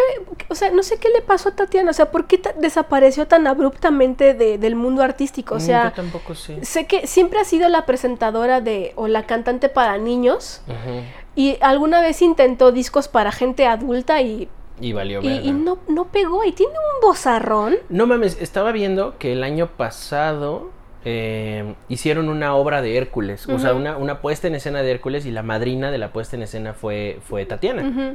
o 0.49 0.55
sea, 0.55 0.71
no 0.71 0.83
sé 0.83 0.99
qué 0.99 1.09
le 1.09 1.23
pasó 1.23 1.49
a 1.49 1.53
Tatiana. 1.57 1.91
O 1.91 1.95
sea, 1.95 2.11
¿por 2.11 2.27
qué 2.27 2.41
desapareció 2.59 3.27
tan 3.27 3.47
abruptamente 3.47 4.35
de- 4.35 4.59
del 4.59 4.75
mundo 4.75 5.03
artístico? 5.03 5.55
O 5.55 5.59
Mm, 5.59 5.61
sea, 5.61 5.85
yo 5.85 5.93
tampoco 5.93 6.35
sé. 6.35 6.65
sé 6.65 6.87
que 6.87 7.07
siempre 7.07 7.39
ha 7.41 7.45
sido 7.45 7.69
la 7.71 7.87
presentadora 7.87 8.61
de 8.61 8.93
o 8.97 9.09
la 9.09 9.25
cantante 9.27 9.69
para 9.71 9.97
niños. 9.99 10.61
Ujú. 10.67 11.01
Y 11.35 11.57
alguna 11.61 12.01
vez 12.01 12.21
intentó 12.21 12.73
discos 12.73 13.07
para 13.09 13.31
gente 13.33 13.67
adulta 13.67 14.21
y, 14.21 14.49
Y 14.81 14.93
valió 14.93 15.21
y, 15.23 15.29
verga. 15.29 15.43
y 15.47 15.53
no, 15.53 15.79
no 15.89 16.07
pegó. 16.07 16.45
Y 16.45 16.53
tiene 16.53 16.73
un 16.73 17.01
bozarrón. 17.09 17.77
No 17.89 18.07
mames, 18.07 18.37
estaba 18.41 18.73
viendo 18.73 19.17
que 19.19 19.33
el 19.33 19.45
año 19.45 19.69
pasado 19.77 20.71
eh, 21.11 21.75
hicieron 21.89 22.29
una 22.29 22.55
obra 22.55 22.83
de 22.83 22.99
Hércules, 22.99 23.49
o 23.49 23.59
sea, 23.59 23.73
una, 23.73 23.97
una 23.97 24.21
puesta 24.21 24.47
en 24.47 24.55
escena 24.55 24.83
de 24.83 24.91
Hércules 24.91 25.25
y 25.25 25.31
la 25.31 25.43
madrina 25.43 25.91
de 25.91 25.97
la 25.97 26.13
puesta 26.13 26.37
en 26.37 26.43
escena 26.43 26.75
fue, 26.75 27.19
fue 27.23 27.47
Tatiana. 27.47 28.15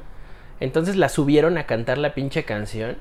Entonces 0.60 0.96
la 0.96 1.10
subieron 1.10 1.58
a 1.58 1.66
cantar 1.66 1.98
la 1.98 2.14
pinche 2.14 2.44
canción. 2.44 2.98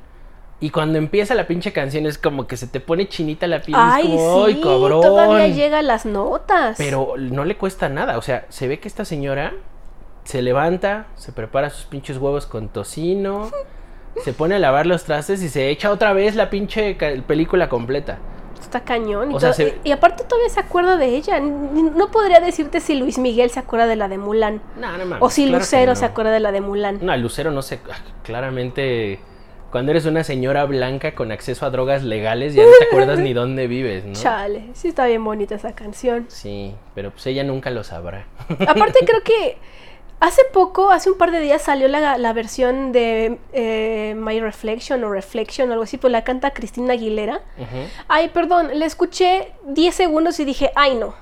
Y 0.60 0.70
cuando 0.70 0.96
empieza 0.96 1.34
la 1.34 1.46
pinche 1.46 1.74
canción 1.74 2.06
es 2.06 2.16
como 2.16 2.46
que 2.46 2.56
se 2.56 2.66
te 2.68 2.80
pone 2.80 3.06
chinita 3.06 3.46
la 3.46 3.60
piel. 3.60 3.76
es 3.76 3.82
Ay, 3.82 4.02
como, 4.04 4.46
sí, 4.46 4.52
¡ay, 4.54 4.62
cabrón! 4.62 5.02
todavía 5.02 5.48
llega 5.48 5.80
a 5.80 5.82
las 5.82 6.06
notas. 6.06 6.78
Pero 6.78 7.14
no 7.18 7.44
le 7.44 7.58
cuesta 7.58 7.90
nada. 7.90 8.16
O 8.16 8.22
sea, 8.22 8.46
se 8.48 8.68
ve 8.68 8.80
que 8.80 8.88
esta 8.88 9.04
señora 9.04 9.52
se 10.24 10.40
levanta, 10.40 11.08
se 11.16 11.32
prepara 11.32 11.68
sus 11.68 11.84
pinches 11.84 12.16
huevos 12.16 12.46
con 12.46 12.68
tocino, 12.68 13.50
se 14.24 14.32
pone 14.32 14.54
a 14.54 14.58
lavar 14.58 14.86
los 14.86 15.04
trastes 15.04 15.42
y 15.42 15.50
se 15.50 15.68
echa 15.68 15.90
otra 15.90 16.14
vez 16.14 16.34
la 16.34 16.48
pinche 16.48 16.96
película 17.26 17.68
completa. 17.68 18.18
Está 18.72 18.84
cañón. 18.86 19.32
Y, 19.32 19.34
O 19.34 19.40
sea, 19.40 19.52
se- 19.52 19.78
y- 19.84 19.90
aparte 19.92 20.24
todavía 20.24 20.48
se 20.48 20.58
acuerda 20.60 20.96
de 20.96 21.08
ella. 21.08 21.38
No 21.40 22.10
podría 22.10 22.40
decirte 22.40 22.80
si 22.80 22.94
Luis 22.94 23.18
Miguel 23.18 23.50
se 23.50 23.60
acuerda 23.60 23.86
de 23.86 23.96
la 23.96 24.08
de 24.08 24.16
Mulan. 24.16 24.62
No, 24.80 24.92
no 24.96 25.04
mames. 25.04 25.18
o 25.20 25.28
si 25.28 25.42
claro 25.44 25.58
Lucero 25.58 25.92
no. 25.92 25.96
se 25.96 26.04
acuerda 26.06 26.30
de 26.32 26.40
la 26.40 26.52
de 26.52 26.62
Mulan. 26.62 26.98
No, 27.02 27.14
Lucero 27.18 27.50
no 27.50 27.60
sé. 27.60 27.80
ah, 27.90 27.96
Claramente, 28.22 29.20
cuando 29.70 29.90
eres 29.92 30.06
una 30.06 30.24
señora 30.24 30.64
blanca 30.64 31.14
con 31.14 31.32
acceso 31.32 31.66
a 31.66 31.70
drogas 31.70 32.02
legales, 32.02 32.54
ya 32.54 32.62
no 32.64 32.70
te 32.78 32.84
acuerdas 32.86 33.18
ni 33.18 33.32
dónde 33.34 33.66
vives, 33.66 34.04
¿no? 34.06 34.14
Chale, 34.14 34.70
sí 34.72 34.88
está 34.88 35.04
bien 35.06 35.22
bonita 35.22 35.54
esa 35.54 35.74
canción. 35.74 36.24
Sí, 36.28 36.74
pero 36.94 37.10
pues 37.10 37.26
ella 37.26 37.44
nunca 37.44 37.68
lo 37.68 37.84
sabrá. 37.84 38.24
Aparte 38.66 39.00
creo 39.06 39.22
que 39.22 39.58
hace 40.22 40.42
poco, 40.52 40.90
hace 40.90 41.10
un 41.10 41.18
par 41.18 41.32
de 41.32 41.40
días 41.40 41.62
salió 41.62 41.88
la, 41.88 42.16
la 42.16 42.32
versión 42.32 42.92
de 42.92 43.38
eh, 43.52 44.14
My 44.16 44.38
Reflection 44.38 45.02
o 45.02 45.10
Reflection 45.10 45.68
o 45.68 45.72
algo 45.72 45.82
así, 45.82 45.98
pues 45.98 46.12
la 46.12 46.22
canta 46.22 46.52
Cristina 46.52 46.92
Aguilera. 46.92 47.40
Ay, 48.06 48.28
perdón, 48.28 48.68
le 48.78 48.86
escuché 48.86 49.52
10 49.66 49.92
segundos 49.92 50.38
y 50.38 50.44
dije, 50.44 50.70
ay 50.76 50.94
no. 50.94 51.14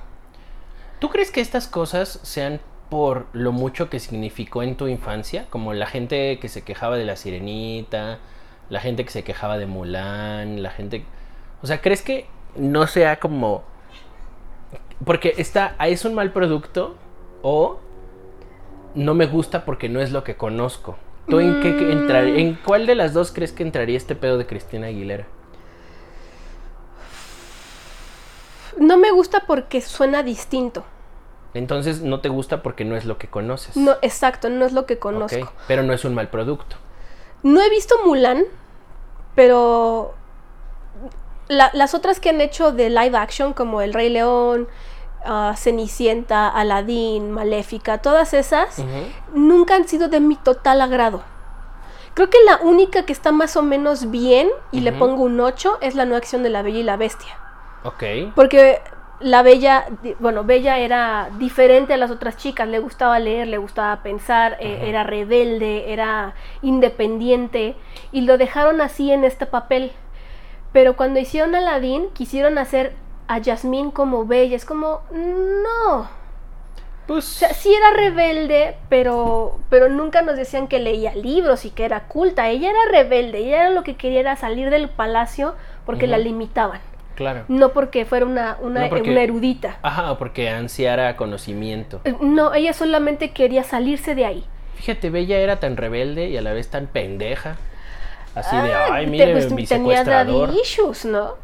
¿Tú 0.99 1.09
crees 1.09 1.31
que 1.31 1.41
estas 1.41 1.67
cosas 1.67 2.19
sean 2.21 2.61
por 2.89 3.25
lo 3.33 3.51
mucho 3.51 3.89
que 3.89 3.99
significó 3.99 4.61
en 4.61 4.75
tu 4.75 4.87
infancia? 4.87 5.47
Como 5.49 5.73
la 5.73 5.87
gente 5.87 6.37
que 6.39 6.47
se 6.47 6.61
quejaba 6.61 6.95
de 6.95 7.05
la 7.05 7.15
sirenita, 7.15 8.19
la 8.69 8.81
gente 8.81 9.03
que 9.03 9.09
se 9.09 9.23
quejaba 9.23 9.57
de 9.57 9.65
Mulan, 9.65 10.61
la 10.61 10.69
gente... 10.69 11.03
O 11.63 11.67
sea, 11.67 11.81
¿crees 11.81 12.03
que 12.03 12.27
no 12.55 12.85
sea 12.85 13.19
como... 13.19 13.63
Porque 15.03 15.33
está, 15.37 15.75
es 15.87 16.05
un 16.05 16.13
mal 16.13 16.31
producto 16.31 16.95
o 17.41 17.79
no 18.95 19.13
me 19.13 19.25
gusta 19.25 19.65
porque 19.65 19.89
no 19.89 19.99
es 20.01 20.11
lo 20.11 20.23
que 20.23 20.35
conozco. 20.35 20.97
¿Tú 21.29 21.39
en 21.39 21.61
qué 21.61 21.69
entrar- 21.91 22.25
Mm. 22.25 22.39
en 22.39 22.55
cuál 22.55 22.85
de 22.87 22.95
las 22.95 23.13
dos 23.13 23.31
crees 23.31 23.51
que 23.53 23.63
entraría 23.63 23.95
este 23.95 24.15
pedo 24.15 24.37
de 24.37 24.45
Cristina 24.47 24.87
Aguilera? 24.87 25.27
No 28.77 28.97
me 28.97 29.11
gusta 29.11 29.43
porque 29.47 29.81
suena 29.81 30.23
distinto. 30.23 30.83
Entonces 31.53 32.01
no 32.01 32.21
te 32.21 32.29
gusta 32.29 32.63
porque 32.63 32.85
no 32.85 32.95
es 32.95 33.05
lo 33.05 33.17
que 33.17 33.27
conoces. 33.27 33.75
No, 33.75 33.95
exacto, 34.01 34.49
no 34.49 34.65
es 34.65 34.71
lo 34.73 34.85
que 34.85 34.97
conozco. 34.99 35.51
pero 35.67 35.83
no 35.83 35.93
es 35.93 36.05
un 36.05 36.15
mal 36.15 36.29
producto. 36.29 36.77
No 37.43 37.61
he 37.61 37.69
visto 37.69 37.95
Mulan, 38.05 38.43
pero 39.35 40.13
la- 41.49 41.71
las 41.73 41.93
otras 41.93 42.19
que 42.19 42.29
han 42.29 42.39
hecho 42.39 42.71
de 42.71 42.89
live 42.89 43.17
action, 43.17 43.53
como 43.53 43.81
El 43.81 43.93
Rey 43.93 44.09
León, 44.09 44.67
ah, 45.25 45.53
Cenicienta, 45.57 46.47
Aladdin, 46.47 47.31
Maléfica, 47.31 47.99
todas 47.99 48.33
esas, 48.33 48.83
nunca 49.33 49.75
han 49.75 49.87
sido 49.87 50.07
de 50.09 50.19
mi 50.19 50.35
total 50.35 50.81
agrado. 50.81 51.23
Creo 52.13 52.29
que 52.29 52.37
la 52.45 52.57
única 52.57 53.05
que 53.05 53.13
está 53.13 53.31
más 53.31 53.55
o 53.55 53.61
menos 53.61 54.11
bien, 54.11 54.49
y 54.71 54.81
le 54.81 54.91
pongo 54.91 55.23
un 55.23 55.39
8, 55.39 55.77
es 55.81 55.95
la 55.95 56.05
nueva 56.05 56.17
acción 56.17 56.43
de 56.43 56.49
La 56.49 56.61
Bella 56.61 56.79
y 56.79 56.83
la 56.83 56.97
Bestia. 56.97 57.37
Ok. 57.83 58.03
Porque 58.35 58.81
la 59.21 59.43
Bella, 59.43 59.85
bueno, 60.19 60.43
Bella 60.43 60.77
era 60.79 61.29
diferente 61.37 61.93
a 61.93 61.97
las 61.97 62.11
otras 62.11 62.35
chicas, 62.37 62.67
le 62.67 62.79
gustaba 62.79 63.19
leer, 63.19 63.47
le 63.47 63.57
gustaba 63.57 64.03
pensar, 64.03 64.57
eh, 64.59 64.83
era 64.87 65.03
rebelde, 65.03 65.93
era 65.93 66.33
independiente, 66.61 67.75
y 68.11 68.21
lo 68.21 68.37
dejaron 68.37 68.81
así 68.81 69.11
en 69.11 69.23
este 69.23 69.45
papel. 69.45 69.91
Pero 70.73 70.95
cuando 70.95 71.19
hicieron 71.19 71.55
Aladdin, 71.55 72.09
quisieron 72.13 72.57
hacer 72.57 72.95
a 73.35 73.43
Jasmine 73.43 73.91
como 73.91 74.25
Bella, 74.25 74.55
es 74.55 74.65
como, 74.65 75.01
no. 75.11 76.09
Pues 77.07 77.25
O 77.25 77.39
sea, 77.39 77.53
sí 77.53 77.73
era 77.73 77.91
rebelde, 77.91 78.75
pero, 78.89 79.57
pero 79.69 79.89
nunca 79.89 80.21
nos 80.21 80.35
decían 80.37 80.67
que 80.67 80.79
leía 80.79 81.13
libros 81.15 81.65
y 81.65 81.71
que 81.71 81.83
era 81.85 82.07
culta. 82.07 82.49
Ella 82.49 82.69
era 82.69 82.79
rebelde, 82.91 83.39
ella 83.39 83.61
era 83.61 83.69
lo 83.71 83.83
que 83.83 83.95
quería 83.95 84.19
era 84.21 84.35
salir 84.35 84.69
del 84.69 84.87
palacio 84.89 85.55
porque 85.85 86.07
la 86.07 86.17
limitaban. 86.17 86.79
claro. 87.15 87.43
No 87.49 87.69
porque 87.73 88.05
fuera 88.05 88.25
una, 88.25 88.57
una, 88.61 88.81
No 88.83 88.89
porque- 88.89 89.11
una 89.11 89.23
erudita. 89.23 89.77
Ajá, 89.81 90.17
porque 90.17 90.49
ansiara 90.49 91.17
conocimiento. 91.17 92.01
Eh, 92.05 92.15
No, 92.21 92.53
ella 92.53 92.73
solamente 92.73 93.31
quería 93.31 93.63
salirse 93.63 94.15
de 94.15 94.25
ahí. 94.25 94.45
Fíjate, 94.75 95.09
Bella 95.09 95.37
era 95.37 95.59
tan 95.59 95.77
rebelde 95.77 96.29
y 96.29 96.37
a 96.37 96.41
la 96.41 96.53
vez 96.53 96.69
tan 96.69 96.87
pendeja. 96.87 97.57
Así 98.35 98.55
de, 98.55 98.73
Ah, 98.73 98.87
ay, 98.93 99.07
mire, 99.07 99.33
pues, 99.33 99.51
mi 99.51 99.65
tenía 99.67 100.03
daddy 100.03 100.59
issues, 100.61 101.03
¿no? 101.05 101.35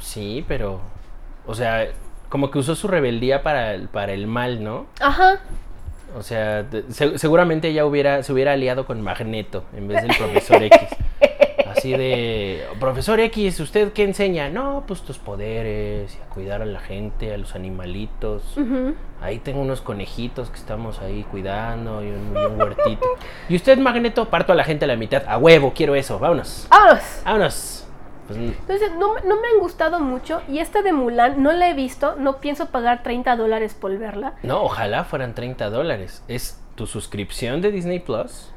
Sí, 0.00 0.44
pero. 0.48 0.80
O 1.46 1.54
sea, 1.54 1.86
como 2.28 2.50
que 2.50 2.58
usó 2.58 2.74
su 2.74 2.88
rebeldía 2.88 3.42
para 3.42 3.74
el, 3.74 3.88
para 3.88 4.12
el 4.12 4.26
mal, 4.26 4.62
¿no? 4.64 4.86
Ajá. 5.00 5.40
O 6.16 6.22
sea, 6.22 6.66
se- 6.90 7.18
seguramente 7.18 7.68
ella 7.68 7.86
hubiera, 7.86 8.22
se 8.24 8.32
hubiera 8.32 8.52
aliado 8.52 8.84
con 8.84 9.00
Magneto 9.00 9.64
en 9.76 9.86
vez 9.88 10.02
del 10.02 10.16
profesor 10.16 10.62
X. 10.62 10.80
Así 11.70 11.92
de, 11.92 12.64
profesor 12.80 13.20
X, 13.20 13.60
¿usted 13.60 13.92
qué 13.92 14.02
enseña? 14.02 14.48
No, 14.50 14.82
pues 14.88 15.02
tus 15.02 15.18
poderes, 15.18 16.12
y 16.16 16.20
a 16.20 16.28
cuidar 16.28 16.62
a 16.62 16.66
la 16.66 16.80
gente, 16.80 17.32
a 17.32 17.38
los 17.38 17.54
animalitos. 17.54 18.42
Ahí 19.22 19.38
tengo 19.38 19.60
unos 19.60 19.80
conejitos 19.80 20.50
que 20.50 20.56
estamos 20.56 20.98
ahí 21.00 21.24
cuidando 21.30 22.02
y 22.02 22.08
un, 22.08 22.34
y 22.36 22.44
un 22.44 22.60
huertito. 22.60 23.06
Y 23.48 23.54
usted, 23.54 23.78
Magneto, 23.78 24.28
parto 24.28 24.52
a 24.52 24.56
la 24.56 24.64
gente 24.64 24.84
a 24.84 24.88
la 24.88 24.96
mitad. 24.96 25.22
A 25.28 25.38
huevo, 25.38 25.72
quiero 25.74 25.94
eso. 25.94 26.18
Vámonos. 26.18 26.66
¡Vámonos! 26.70 27.22
Vámonos. 27.24 27.86
Pues, 28.36 28.50
Entonces, 28.58 28.92
no, 28.98 29.14
me- 29.14 29.20
no 29.22 29.40
me 29.40 29.48
han 29.48 29.58
gustado 29.60 30.00
mucho. 30.00 30.40
Y 30.48 30.58
esta 30.58 30.82
de 30.82 30.92
Mulan 30.92 31.42
no 31.42 31.52
la 31.52 31.68
he 31.68 31.74
visto. 31.74 32.16
No 32.16 32.40
pienso 32.40 32.66
pagar 32.66 33.02
30 33.02 33.36
dólares 33.36 33.74
por 33.74 33.96
verla. 33.98 34.34
no, 34.42 34.62
ojalá 34.62 35.04
fueran 35.04 35.34
30 35.34 35.70
dólares. 35.70 36.22
Es 36.28 36.60
tu 36.74 36.86
suscripción 36.86 37.60
de 37.60 37.70
Disney 37.72 37.98
Plus 37.98 38.52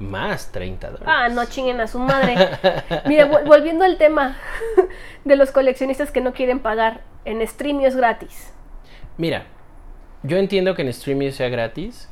más 0.00 0.52
30 0.52 0.90
dólares. 0.90 1.08
Ah, 1.10 1.28
no 1.28 1.44
chinguen 1.46 1.80
a 1.80 1.86
su 1.88 1.98
madre. 1.98 2.36
Mira, 3.06 3.28
vol- 3.28 3.44
volviendo 3.46 3.84
al 3.84 3.98
tema 3.98 4.36
de 5.24 5.36
los 5.36 5.50
coleccionistas 5.50 6.10
que 6.12 6.20
no 6.20 6.32
quieren 6.32 6.60
pagar. 6.60 7.00
En 7.24 7.42
streaming 7.42 7.84
es 7.84 7.96
gratis. 7.96 8.52
Mira, 9.16 9.44
yo 10.22 10.36
entiendo 10.36 10.74
que 10.74 10.82
en 10.82 10.88
streaming 10.88 11.32
sea 11.32 11.48
gratis, 11.48 12.08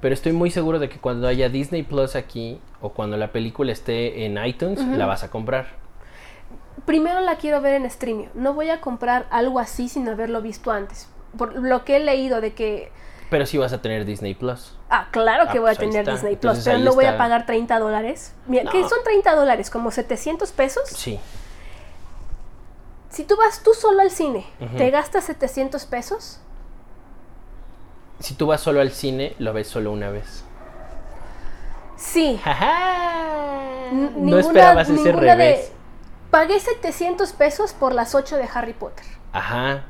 pero 0.00 0.14
estoy 0.14 0.32
muy 0.32 0.50
seguro 0.50 0.78
de 0.78 0.88
que 0.88 0.98
cuando 0.98 1.28
haya 1.28 1.48
Disney 1.50 1.82
Plus 1.82 2.16
aquí 2.16 2.58
o 2.80 2.90
cuando 2.94 3.16
la 3.16 3.32
película 3.32 3.70
esté 3.72 4.24
en 4.24 4.42
iTunes, 4.44 4.80
la 4.86 5.04
vas 5.06 5.22
a 5.22 5.30
comprar. 5.30 5.66
Primero 6.84 7.20
la 7.20 7.36
quiero 7.36 7.60
ver 7.60 7.74
en 7.74 7.86
streaming. 7.86 8.26
No 8.34 8.52
voy 8.54 8.70
a 8.70 8.80
comprar 8.80 9.26
algo 9.30 9.58
así 9.58 9.88
sin 9.88 10.08
haberlo 10.08 10.42
visto 10.42 10.70
antes. 10.70 11.08
Por 11.36 11.54
lo 11.54 11.84
que 11.84 11.96
he 11.96 12.00
leído 12.00 12.40
de 12.40 12.54
que 12.54 12.92
Pero 13.30 13.46
sí 13.46 13.58
vas 13.58 13.72
a 13.72 13.82
tener 13.82 14.04
Disney 14.04 14.34
Plus. 14.34 14.76
Ah, 14.90 15.08
claro 15.10 15.44
que 15.50 15.58
Ah, 15.58 15.60
voy 15.62 15.70
a 15.70 15.74
pues 15.74 15.78
tener. 15.90 16.06
Disney 16.08 16.36
Plus, 16.36 16.60
pero 16.64 16.78
no 16.78 16.92
voy 16.94 17.06
a 17.06 17.16
pagar 17.18 17.44
30 17.46 17.78
dólares. 17.78 18.32
Mira, 18.46 18.64
No. 18.64 18.70
¿qué 18.70 18.82
son 18.88 18.98
30 19.04 19.34
dólares? 19.34 19.68
¿Como 19.70 19.90
700 19.90 20.52
pesos? 20.52 20.84
Sí. 20.90 21.18
Si 23.10 23.24
tú 23.24 23.36
vas 23.36 23.62
tú 23.62 23.72
solo 23.74 24.00
al 24.02 24.10
cine. 24.10 24.46
¿te 24.76 24.90
gastas 24.90 25.24
700 25.24 25.86
pesos? 25.86 26.40
Si 28.20 28.34
tú 28.34 28.46
vas 28.46 28.60
solo 28.60 28.80
al 28.80 28.92
cine, 28.92 29.34
lo 29.38 29.52
ves 29.52 29.66
solo 29.68 29.90
una 29.92 30.10
vez. 30.10 30.44
Sí. 31.96 32.38
No 34.16 34.38
esperabas 34.38 34.88
ese 34.88 35.02
de- 35.02 35.12
revés. 35.12 35.72
Pagué 36.36 36.60
700 36.60 37.32
pesos 37.32 37.72
por 37.72 37.94
las 37.94 38.14
8 38.14 38.36
de 38.36 38.46
Harry 38.52 38.74
Potter. 38.74 39.06
Ajá. 39.32 39.84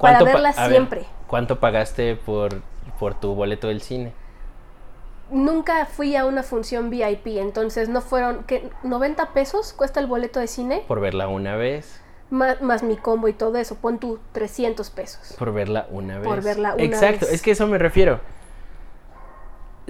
Para 0.00 0.18
pa- 0.18 0.24
verla 0.24 0.48
a 0.48 0.62
ver, 0.62 0.70
siempre. 0.72 1.06
¿Cuánto 1.28 1.60
pagaste 1.60 2.16
por, 2.16 2.60
por 2.98 3.14
tu 3.14 3.36
boleto 3.36 3.68
del 3.68 3.80
cine? 3.80 4.12
Nunca 5.30 5.86
fui 5.86 6.16
a 6.16 6.24
una 6.24 6.42
función 6.42 6.90
VIP, 6.90 7.38
entonces 7.38 7.88
no 7.88 8.00
fueron, 8.00 8.42
¿qué? 8.48 8.68
¿90 8.82 9.28
pesos 9.28 9.72
cuesta 9.72 10.00
el 10.00 10.08
boleto 10.08 10.40
de 10.40 10.48
cine? 10.48 10.82
Por 10.88 10.98
verla 10.98 11.28
una 11.28 11.54
vez. 11.54 12.00
Más, 12.30 12.60
más 12.62 12.82
mi 12.82 12.96
combo 12.96 13.28
y 13.28 13.32
todo 13.32 13.56
eso, 13.56 13.76
pon 13.76 14.00
tú 14.00 14.18
300 14.32 14.90
pesos. 14.90 15.36
Por 15.38 15.52
verla 15.52 15.86
una 15.90 16.18
vez. 16.18 16.26
Por 16.26 16.42
verla 16.42 16.74
una 16.74 16.82
Exacto, 16.82 17.26
vez. 17.26 17.34
es 17.36 17.42
que 17.42 17.52
eso 17.52 17.68
me 17.68 17.78
refiero. 17.78 18.18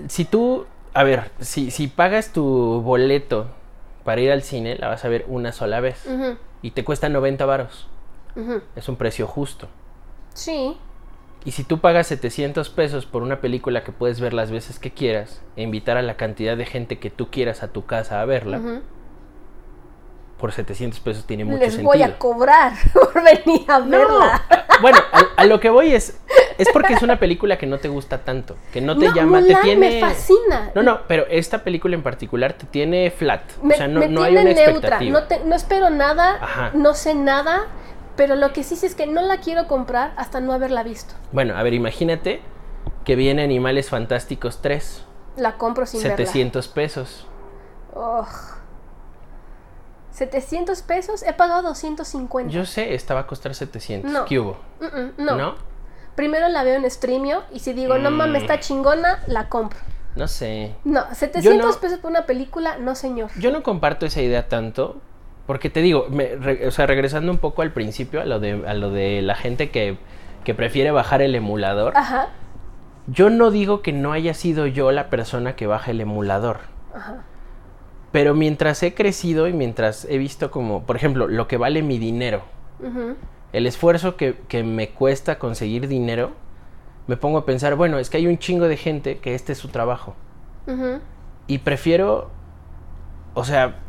Si 0.09 0.27
tú, 0.27 0.67
a 0.93 1.05
ver, 1.05 1.31
si, 1.41 1.71
si 1.71 1.87
pagas 1.89 2.35
tu 2.35 2.83
boleto 2.83 3.47
para 4.07 4.23
ir 4.23 4.33
al 4.33 4.41
cine, 4.41 4.77
la 4.77 4.89
vas 4.89 5.05
a 5.05 5.09
ver 5.09 5.27
una 5.29 5.53
sola 5.53 5.81
vez. 5.81 6.09
Y 6.63 6.71
te 6.71 6.83
cuesta 6.85 7.11
90 7.11 7.45
varos. 7.45 7.89
Es 8.75 8.89
un 8.89 8.97
precio 8.97 9.27
justo. 9.27 9.69
Sí. 10.33 10.79
Y 11.45 11.53
si 11.53 11.65
tú 11.65 11.81
pagas 11.81 12.07
700 12.07 12.71
pesos 12.71 13.05
por 13.07 13.23
una 13.23 13.41
película 13.41 13.85
que 13.85 13.93
puedes 13.93 14.21
ver 14.21 14.33
las 14.33 14.51
veces 14.51 14.79
que 14.79 14.91
quieras 14.91 15.43
e 15.57 15.63
invitar 15.63 15.97
a 15.97 16.03
la 16.03 16.17
cantidad 16.17 16.57
de 16.57 16.67
gente 16.67 16.99
que 16.99 17.11
tú 17.11 17.31
quieras 17.31 17.63
a 17.63 17.69
tu 17.69 17.85
casa 17.85 18.21
a 18.21 18.25
verla. 18.25 18.81
Por 20.39 20.53
700 20.53 21.01
pesos 21.01 21.24
tiene 21.26 21.45
mucho 21.45 21.59
Les 21.59 21.72
sentido. 21.74 21.91
voy 21.93 22.03
a 22.03 22.18
cobrar 22.18 22.72
por 22.93 23.14
venir 23.22 23.64
a 23.68 23.78
No, 23.78 23.89
verla. 23.89 24.43
bueno, 24.82 24.99
a, 25.12 25.41
a 25.43 25.45
lo 25.47 25.59
que 25.61 25.70
voy 25.70 25.95
es 25.95 26.18
es 26.59 26.68
porque 26.72 26.95
es 26.95 27.03
una 27.03 27.18
película 27.18 27.59
que 27.59 27.66
no 27.66 27.78
te 27.78 27.89
gusta 27.89 28.18
tanto, 28.24 28.57
que 28.72 28.80
no 28.80 28.97
te 28.99 29.09
No, 29.09 29.14
llama, 29.14 29.41
Mulan 29.41 29.47
te 29.47 29.62
tiene 29.62 29.91
me 29.91 30.01
fascina. 30.01 30.70
No, 30.74 30.82
no, 30.82 31.01
pero 31.07 31.26
esta 31.28 31.62
película 31.64 31.95
en 31.95 32.03
particular 32.03 32.55
te 32.55 32.64
tiene 32.66 33.11
flat, 33.11 33.43
Me, 33.62 33.74
o 33.74 33.76
sea, 33.76 33.89
no, 33.89 34.01
me 34.01 34.09
no 34.09 34.22
hay 34.22 34.32
una 34.32 34.45
neutra. 34.45 34.64
expectativa. 34.70 35.20
No, 35.20 35.26
te- 35.26 35.41
no 35.45 35.55
espero 35.55 35.91
nada, 35.91 36.39
Ajá. 36.41 36.70
no 36.74 36.95
sé 36.95 37.14
nada, 37.14 37.66
pero 38.16 38.37
lo 38.37 38.53
que 38.55 38.62
sí 38.62 38.74
sé 38.76 38.87
es 38.87 38.95
que 38.95 39.07
no 39.07 39.20
la 39.22 39.39
quiero 39.41 39.66
comprar 39.68 40.12
hasta 40.16 40.41
no 40.41 40.53
haberla 40.55 40.82
visto. 40.82 41.14
Bueno, 41.32 41.57
a 41.57 41.62
ver, 41.62 41.74
imagínate 41.74 42.41
que 43.05 43.16
viene 43.16 43.43
Animales 43.43 43.91
Fantásticos 43.91 44.62
3, 44.62 45.05
La 45.37 45.59
compro 45.59 45.84
sin 45.84 46.01
700 46.01 46.68
pesos. 46.68 47.26
verla. 47.95 48.56
Ugh. 50.17 50.31
700 50.31 50.83
pesos, 50.83 51.23
he 51.23 51.33
pagado 51.33 51.62
250. 51.62 52.53
Yo 52.53 52.64
sé, 52.64 52.95
esta 52.95 53.14
va 53.14 53.21
a 53.21 53.27
costar 53.27 53.55
700. 53.55 54.11
No. 54.11 54.25
¿Qué 54.25 54.39
hubo? 54.41 54.57
Mm, 54.81 54.85
mm, 55.01 55.12
no. 55.25 55.37
¿No? 55.37 55.55
Primero 56.14 56.49
la 56.49 56.62
veo 56.64 56.77
en 56.77 56.91
streamio 56.91 57.43
y 57.53 57.59
si 57.61 57.73
digo, 57.75 57.99
no 57.99 58.11
Mm. 58.11 58.14
mames, 58.14 58.43
está 58.43 58.59
chingona, 58.61 59.23
la 59.27 59.49
compro. 59.51 59.79
No 60.14 60.27
sé. 60.29 60.75
No, 60.85 61.03
700 61.14 61.75
no- 61.75 61.81
pesos 61.81 61.99
por 61.99 62.11
una 62.11 62.25
película, 62.25 62.79
no 62.79 62.95
señor. 62.95 63.31
Yo 63.39 63.51
no 63.53 63.62
comparto 63.62 64.07
esa 64.07 64.23
idea 64.23 64.49
tanto, 64.49 64.97
porque 65.47 65.69
te 65.69 65.83
digo, 65.83 66.07
me- 66.09 66.37
re- 66.37 66.67
o 66.67 66.71
sea, 66.71 66.87
regresando 66.87 67.31
un 67.31 67.37
poco 67.39 67.61
al 67.61 67.73
principio, 67.73 68.23
a 68.23 68.25
lo 68.25 68.41
de, 68.41 68.64
a 68.67 68.73
lo 68.73 68.91
de 68.91 69.21
la 69.21 69.35
gente 69.35 69.71
que, 69.71 69.99
que 70.45 70.55
prefiere 70.55 70.91
bajar 70.91 71.21
el 71.21 71.35
emulador, 71.35 71.93
Ajá, 71.95 72.29
yo 73.09 73.29
no 73.29 73.51
digo 73.51 73.83
que 73.83 73.93
no 73.93 74.12
haya 74.12 74.33
sido 74.33 74.67
yo 74.67 74.91
la 74.93 75.11
persona 75.11 75.55
que 75.55 75.67
baja 75.67 75.91
el 75.91 76.01
emulador. 76.01 76.61
ajá. 76.95 77.23
Pero 78.17 78.33
mientras 78.33 78.83
he 78.83 78.95
crecido 78.95 79.47
y 79.47 79.53
mientras 79.53 80.07
he 80.07 80.17
visto 80.17 80.51
como, 80.51 80.85
por 80.87 80.97
ejemplo, 80.97 81.29
lo 81.29 81.47
que 81.49 81.59
vale 81.59 81.83
mi 81.83 81.99
dinero, 81.99 82.41
el 83.53 83.67
esfuerzo 83.67 84.17
que, 84.17 84.37
que 84.49 84.62
me 84.64 84.89
cuesta 84.89 85.39
conseguir 85.39 85.87
dinero, 85.87 86.31
me 87.09 87.19
pongo 87.19 87.37
a 87.37 87.45
pensar, 87.45 87.75
bueno, 87.75 87.99
es 87.99 88.09
que 88.09 88.17
hay 88.17 88.27
un 88.27 88.39
chingo 88.39 88.69
de 88.69 88.79
gente 88.79 89.19
que 89.19 89.35
este 89.35 89.53
es 89.53 89.59
su 89.59 89.69
trabajo. 89.69 90.14
Y 91.47 91.59
prefiero, 91.59 92.31
o 93.35 93.45
sea, 93.45 93.81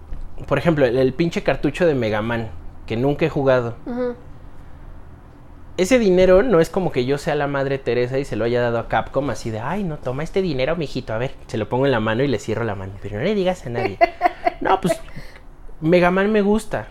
por 0.45 0.57
ejemplo, 0.57 0.85
el, 0.85 0.97
el 0.97 1.13
pinche 1.13 1.41
cartucho 1.41 1.85
de 1.87 1.95
Mega 1.95 2.21
Man, 2.21 2.49
que 2.85 2.97
nunca 2.97 3.25
he 3.25 3.29
jugado. 3.29 3.75
Ujú. 3.85 4.13
Ese 5.77 5.99
dinero 5.99 6.43
no 6.43 6.59
es 6.59 6.69
como 6.69 6.91
que 6.91 7.05
yo 7.05 7.17
sea 7.17 7.35
la 7.35 7.47
madre 7.47 7.77
Teresa 7.77 8.17
y 8.17 8.25
se 8.25 8.35
lo 8.35 8.45
haya 8.45 8.61
dado 8.61 8.79
a 8.79 8.87
Capcom 8.87 9.29
así 9.29 9.51
de, 9.51 9.59
ay, 9.59 9.83
no, 9.83 9.97
toma 9.97 10.23
este 10.23 10.41
dinero, 10.41 10.75
mijito, 10.75 11.13
a 11.13 11.17
ver, 11.17 11.35
se 11.45 11.57
lo 11.57 11.69
pongo 11.69 11.85
en 11.85 11.91
la 11.91 11.99
mano 11.99 12.23
y 12.23 12.27
le 12.27 12.39
cierro 12.39 12.63
la 12.63 12.75
mano, 12.75 12.93
pero 13.01 13.17
no 13.17 13.23
le 13.23 13.35
digas 13.35 13.65
a 13.65 13.69
nadie. 13.69 13.99
no, 14.61 14.81
pues 14.81 14.99
Mega 15.79 16.09
Man 16.09 16.31
me 16.31 16.41
gusta. 16.41 16.87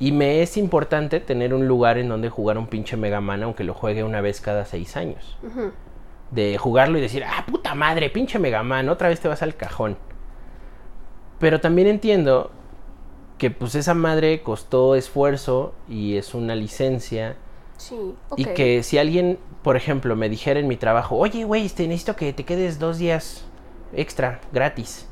Y 0.00 0.10
me 0.10 0.42
es 0.42 0.56
importante 0.56 1.20
tener 1.20 1.54
un 1.54 1.68
lugar 1.68 1.96
en 1.96 2.08
donde 2.08 2.28
jugar 2.28 2.58
un 2.58 2.66
pinche 2.66 2.96
Mega 2.96 3.20
Man, 3.20 3.44
aunque 3.44 3.62
lo 3.62 3.72
juegue 3.72 4.02
una 4.02 4.20
vez 4.20 4.40
cada 4.40 4.64
seis 4.64 4.96
años. 4.96 5.38
De 6.32 6.58
jugarlo 6.58 6.98
y 6.98 7.00
decir, 7.00 7.22
ah, 7.24 7.44
puta 7.46 7.76
madre, 7.76 8.10
pinche 8.10 8.40
Mega 8.40 8.64
Man, 8.64 8.88
otra 8.88 9.08
vez 9.08 9.20
te 9.20 9.28
vas 9.28 9.42
al 9.42 9.54
cajón. 9.54 9.96
Pero 11.38 11.60
también 11.60 11.86
entiendo 11.86 12.50
que 13.38 13.52
pues 13.52 13.76
esa 13.76 13.94
madre 13.94 14.42
costó 14.42 14.96
esfuerzo 14.96 15.74
y 15.88 16.16
es 16.16 16.34
una 16.34 16.56
licencia. 16.56 17.36
Sí, 17.82 18.14
Y 18.36 18.44
que 18.44 18.84
si 18.84 18.98
alguien, 18.98 19.40
por 19.64 19.76
ejemplo, 19.76 20.14
me 20.14 20.28
dijera 20.28 20.60
en 20.60 20.68
mi 20.68 20.76
trabajo, 20.76 21.16
oye, 21.16 21.42
güey, 21.42 21.66
este, 21.66 21.88
necesito 21.88 22.14
que 22.14 22.32
te 22.32 22.44
quedes 22.44 22.78
dos 22.78 22.98
días 22.98 23.44
extra, 23.92 24.40
gratis, 24.52 25.08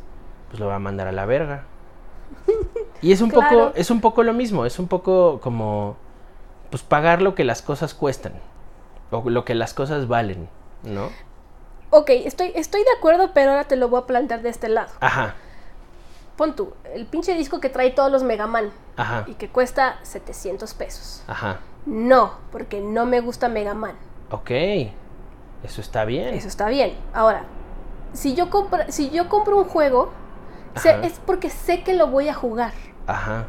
pues 0.49 0.61
lo 0.61 0.66
va 0.68 0.77
a 0.77 0.79
mandar 0.79 1.09
a 1.09 1.12
la 1.12 1.27
verga. 1.27 1.64
Y 3.03 3.11
es 3.11 3.23
un 3.23 3.31
Claro. 3.33 3.49
poco, 3.49 3.73
es 3.75 3.91
un 3.91 4.01
poco 4.01 4.23
lo 4.23 4.33
mismo, 4.33 4.66
es 4.66 4.79
un 4.79 4.87
poco 4.87 5.41
como, 5.41 5.97
pues 6.71 6.85
pagar 6.85 7.23
lo 7.23 7.35
que 7.35 7.43
las 7.43 7.61
cosas 7.61 7.93
cuestan, 7.93 8.35
o 9.11 9.29
lo 9.29 9.45
que 9.45 9.57
las 9.57 9.75
cosas 9.75 10.07
valen, 10.07 10.49
¿no? 10.85 11.09
Ok, 11.91 12.11
estoy, 12.11 12.53
estoy 12.55 12.83
de 12.85 12.91
acuerdo, 12.97 13.33
pero 13.35 13.51
ahora 13.51 13.64
te 13.64 13.75
lo 13.75 13.89
voy 13.89 14.01
a 14.01 14.07
plantear 14.07 14.43
de 14.43 14.49
este 14.51 14.68
lado. 14.68 14.93
Ajá, 15.01 15.35
Pon 16.37 16.55
tú, 16.55 16.73
el 16.95 17.05
pinche 17.07 17.35
disco 17.35 17.59
que 17.61 17.68
trae 17.68 17.91
todos 17.91 18.11
los 18.12 18.23
Mega 18.23 18.47
Man 18.47 18.71
ajá, 18.97 19.25
y 19.27 19.35
que 19.35 19.49
cuesta 19.49 19.99
700 20.05 20.73
pesos. 20.75 21.25
ajá. 21.27 21.59
No, 21.87 22.35
porque 22.53 22.81
no 22.81 23.07
me 23.07 23.20
gusta 23.20 23.49
Mega 23.49 23.74
Man. 23.74 23.95
Ok, 24.31 24.51
eso 25.62 25.81
está 25.81 26.05
bien. 26.05 26.35
Eso 26.35 26.49
está 26.49 26.68
bien. 26.68 26.95
Ahora, 27.12 27.45
si 28.12 28.35
yo 28.35 28.51
compro, 28.51 28.81
si 28.89 29.11
yo 29.11 29.28
compro 29.28 29.57
un 29.59 29.64
juego, 29.64 30.11
sé- 30.76 30.99
es 31.03 31.20
porque 31.24 31.51
sé 31.51 31.83
que 31.83 31.95
lo 31.95 32.07
voy 32.09 32.28
a 32.28 32.35
jugar. 32.35 32.72
Ajá, 33.07 33.47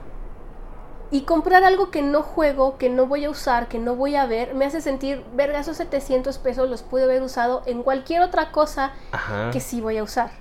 Y 1.14 1.24
comprar 1.24 1.66
algo 1.66 1.92
que 1.92 2.02
no 2.02 2.22
juego, 2.24 2.78
que 2.78 2.90
no 2.90 3.06
voy 3.06 3.26
a 3.26 3.30
usar, 3.30 3.68
que 3.68 3.80
no 3.80 3.96
voy 3.98 4.16
a 4.16 4.26
ver, 4.26 4.56
me 4.56 4.64
hace 4.66 4.80
sentir, 4.80 5.26
verga, 5.34 5.60
esos 5.60 5.76
700 5.76 6.38
pesos 6.38 6.70
los 6.70 6.84
pude 6.84 7.04
haber 7.04 7.22
usado 7.22 7.64
en 7.66 7.84
cualquier 7.84 8.22
otra 8.22 8.52
cosa 8.54 8.94
ajá. 9.12 9.50
que 9.52 9.60
sí 9.60 9.82
voy 9.82 9.98
a 9.98 10.04
usar. 10.04 10.32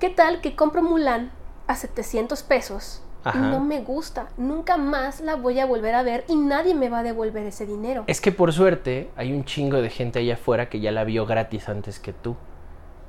¿Qué 0.00 0.08
tal 0.08 0.40
que 0.40 0.56
compro 0.56 0.82
Mulan 0.82 1.32
a 1.66 1.76
700 1.76 2.42
pesos? 2.42 3.02
Ajá. 3.26 3.38
No 3.38 3.58
me 3.58 3.80
gusta. 3.80 4.28
Nunca 4.36 4.76
más 4.76 5.20
la 5.20 5.34
voy 5.34 5.58
a 5.58 5.66
volver 5.66 5.96
a 5.96 6.04
ver 6.04 6.24
y 6.28 6.36
nadie 6.36 6.74
me 6.74 6.88
va 6.88 7.00
a 7.00 7.02
devolver 7.02 7.44
ese 7.44 7.66
dinero. 7.66 8.04
Es 8.06 8.20
que 8.20 8.30
por 8.30 8.52
suerte 8.52 9.10
hay 9.16 9.32
un 9.32 9.44
chingo 9.44 9.82
de 9.82 9.90
gente 9.90 10.20
allá 10.20 10.34
afuera 10.34 10.68
que 10.68 10.78
ya 10.78 10.92
la 10.92 11.02
vio 11.02 11.26
gratis 11.26 11.68
antes 11.68 11.98
que 11.98 12.12
tú. 12.12 12.36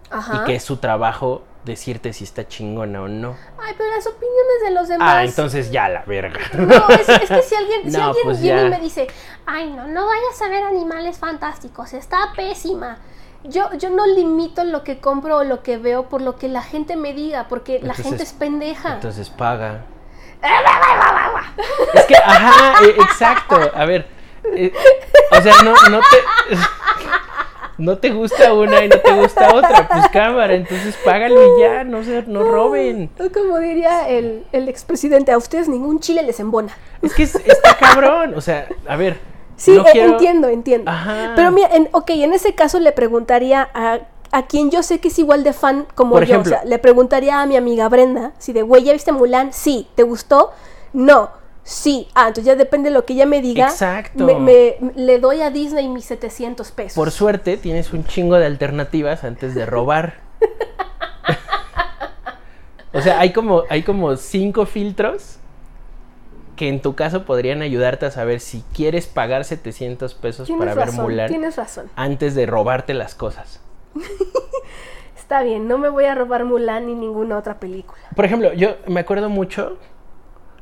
Ajá. 0.09 0.41
Y 0.41 0.45
que 0.45 0.55
es 0.55 0.63
su 0.63 0.77
trabajo 0.77 1.43
decirte 1.65 2.13
si 2.13 2.23
está 2.23 2.47
chingona 2.47 3.03
o 3.03 3.07
no. 3.07 3.35
Ay, 3.61 3.75
pero 3.77 3.89
las 3.91 4.07
opiniones 4.07 4.61
de 4.65 4.71
los 4.71 4.87
demás. 4.87 5.15
Ah, 5.15 5.23
entonces 5.23 5.69
ya 5.69 5.87
la 5.87 6.03
verga. 6.03 6.39
No, 6.57 6.89
es, 6.89 7.07
es 7.07 7.29
que 7.29 7.41
si 7.43 7.55
alguien, 7.61 7.91
si 7.91 7.97
alguien 7.97 8.23
pues 8.23 8.41
viene 8.41 8.61
ya. 8.61 8.67
y 8.67 8.69
me 8.71 8.79
dice, 8.79 9.07
ay, 9.45 9.69
no, 9.71 9.87
no 9.87 10.07
vayas 10.07 10.41
a 10.41 10.49
ver 10.49 10.63
animales 10.63 11.19
fantásticos, 11.19 11.93
está 11.93 12.31
pésima. 12.35 12.97
Yo, 13.43 13.71
yo 13.73 13.91
no 13.91 14.07
limito 14.07 14.63
lo 14.63 14.83
que 14.83 14.99
compro 14.99 15.37
o 15.37 15.43
lo 15.43 15.61
que 15.61 15.77
veo 15.77 16.09
por 16.09 16.21
lo 16.21 16.37
que 16.37 16.47
la 16.47 16.63
gente 16.63 16.95
me 16.95 17.13
diga, 17.13 17.47
porque 17.47 17.79
la 17.79 17.93
gente 17.93 18.23
es 18.23 18.33
pendeja. 18.33 18.95
Entonces 18.95 19.29
paga. 19.29 19.85
Es 21.93 22.05
que, 22.05 22.15
ajá, 22.15 22.83
eh, 22.85 22.95
exacto. 22.99 23.59
A 23.75 23.85
ver, 23.85 24.07
eh, 24.55 24.71
o 25.31 25.41
sea, 25.41 25.53
no, 25.63 25.73
no 25.89 25.99
te. 25.99 26.57
No 27.79 27.95
te 27.99 28.09
gusta 28.09 28.53
una 28.53 28.83
y 28.83 28.89
no 28.89 28.99
te 28.99 29.11
gusta 29.11 29.53
otra, 29.53 29.87
pues 29.87 30.07
cámara, 30.09 30.55
entonces 30.55 30.97
págalo 31.05 31.57
y 31.57 31.61
ya, 31.61 31.83
no 31.83 32.03
se, 32.03 32.23
no 32.23 32.43
roben. 32.43 33.11
Como 33.31 33.59
diría 33.59 34.09
el, 34.09 34.47
el 34.51 34.67
expresidente, 34.67 35.31
a 35.31 35.37
ustedes 35.37 35.67
ningún 35.69 35.99
chile 35.99 36.23
les 36.23 36.39
embona. 36.39 36.75
Es 37.03 37.13
que 37.13 37.21
es- 37.21 37.35
está 37.35 37.77
cabrón, 37.77 38.33
o 38.35 38.41
sea, 38.41 38.67
a 38.87 38.95
ver. 38.95 39.19
Sí, 39.57 39.73
no 39.75 39.83
eh, 39.85 39.89
quiero- 39.91 40.13
entiendo, 40.13 40.47
entiendo. 40.49 40.89
Ajá. 40.89 41.33
Pero 41.35 41.51
mira, 41.51 41.69
en, 41.71 41.87
ok, 41.91 42.09
en 42.11 42.33
ese 42.33 42.55
caso 42.55 42.79
le 42.79 42.91
preguntaría 42.93 43.69
a, 43.75 43.99
a 44.31 44.47
quien 44.47 44.71
yo 44.71 44.83
sé 44.83 44.99
que 44.99 45.07
es 45.09 45.19
igual 45.19 45.43
de 45.43 45.53
fan 45.53 45.85
como 45.95 46.11
Por 46.11 46.25
yo. 46.25 46.33
ejemplo. 46.35 46.55
o 46.55 46.59
sea, 46.59 46.65
le 46.65 46.77
preguntaría 46.79 47.41
a 47.41 47.45
mi 47.45 47.55
amiga 47.55 47.87
Brenda, 47.89 48.33
si 48.37 48.53
de, 48.53 48.61
güey, 48.61 48.83
¿ya 48.83 48.93
viste 48.93 49.11
Mulan? 49.11 49.53
Sí. 49.53 49.87
¿Te 49.95 50.03
gustó? 50.03 50.51
No. 50.93 51.29
Sí. 51.63 52.07
Ah, 52.15 52.27
entonces 52.29 52.45
ya 52.45 52.55
depende 52.55 52.89
de 52.89 52.93
lo 52.93 53.05
que 53.05 53.13
ella 53.13 53.25
me 53.25 53.41
diga. 53.41 53.65
Exacto. 53.67 54.23
Me, 54.23 54.35
me- 54.35 54.77
le 54.95 55.19
doy 55.19 55.41
a 55.41 55.49
Disney 55.49 55.87
mis 55.89 56.05
700 56.05 56.71
pesos. 56.71 56.95
Por 56.95 57.11
suerte 57.11 57.57
tienes 57.57 57.91
un 57.93 58.05
chingo 58.05 58.35
de 58.37 58.45
alternativas 58.45 59.23
antes 59.25 59.53
de 59.53 59.65
robar. 59.65 60.15
o 62.93 63.01
sea, 63.01 63.19
hay 63.19 63.33
como, 63.33 63.63
hay 63.69 63.83
como 63.83 64.15
cinco 64.15 64.65
filtros 64.65 65.37
que 66.55 66.69
en 66.69 66.81
tu 66.81 66.95
caso 66.95 67.23
podrían 67.25 67.61
ayudarte 67.61 68.07
a 68.07 68.11
saber 68.11 68.39
si 68.39 68.63
quieres 68.73 69.05
pagar 69.05 69.45
700 69.45 70.15
pesos 70.15 70.47
Tienes 70.47 70.73
para 70.73 70.85
ver 70.85 70.93
Mulan 70.95 71.27
tienes 71.27 71.55
razón. 71.55 71.87
antes 71.95 72.33
de 72.33 72.47
robarte 72.47 72.95
las 72.95 73.13
cosas. 73.13 73.59
Está 75.17 75.41
bien, 75.43 75.67
no 75.67 75.77
me 75.77 75.89
voy 75.89 76.05
a 76.05 76.15
robar 76.15 76.45
Mulan 76.45 76.85
ni 76.87 76.95
ninguna 76.95 77.37
otra 77.37 77.59
película. 77.59 77.99
Por 78.15 78.23
ejemplo, 78.23 78.53
yo 78.53 78.77
me 78.87 79.01
acuerdo 79.01 79.29
mucho, 79.29 79.77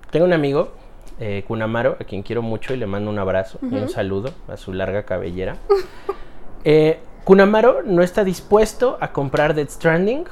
tengo 0.09 0.25
un 0.25 0.33
amigo, 0.33 0.71
eh, 1.19 1.43
Kunamaro, 1.47 1.97
a 1.99 2.03
quien 2.03 2.23
quiero 2.23 2.41
mucho 2.41 2.73
y 2.73 2.77
le 2.77 2.87
mando 2.87 3.11
un 3.11 3.19
abrazo 3.19 3.59
y 3.61 3.75
un 3.75 3.89
saludo 3.89 4.31
a 4.47 4.57
su 4.57 4.73
larga 4.73 5.03
cabellera. 5.03 5.57
Eh, 6.67 6.97
Kunamaro 7.25 7.83
no 7.83 8.01
está 8.01 8.23
dispuesto 8.23 8.97
a 8.99 9.11
comprar 9.11 9.53
Dead 9.53 9.69
Stranding 9.69 10.25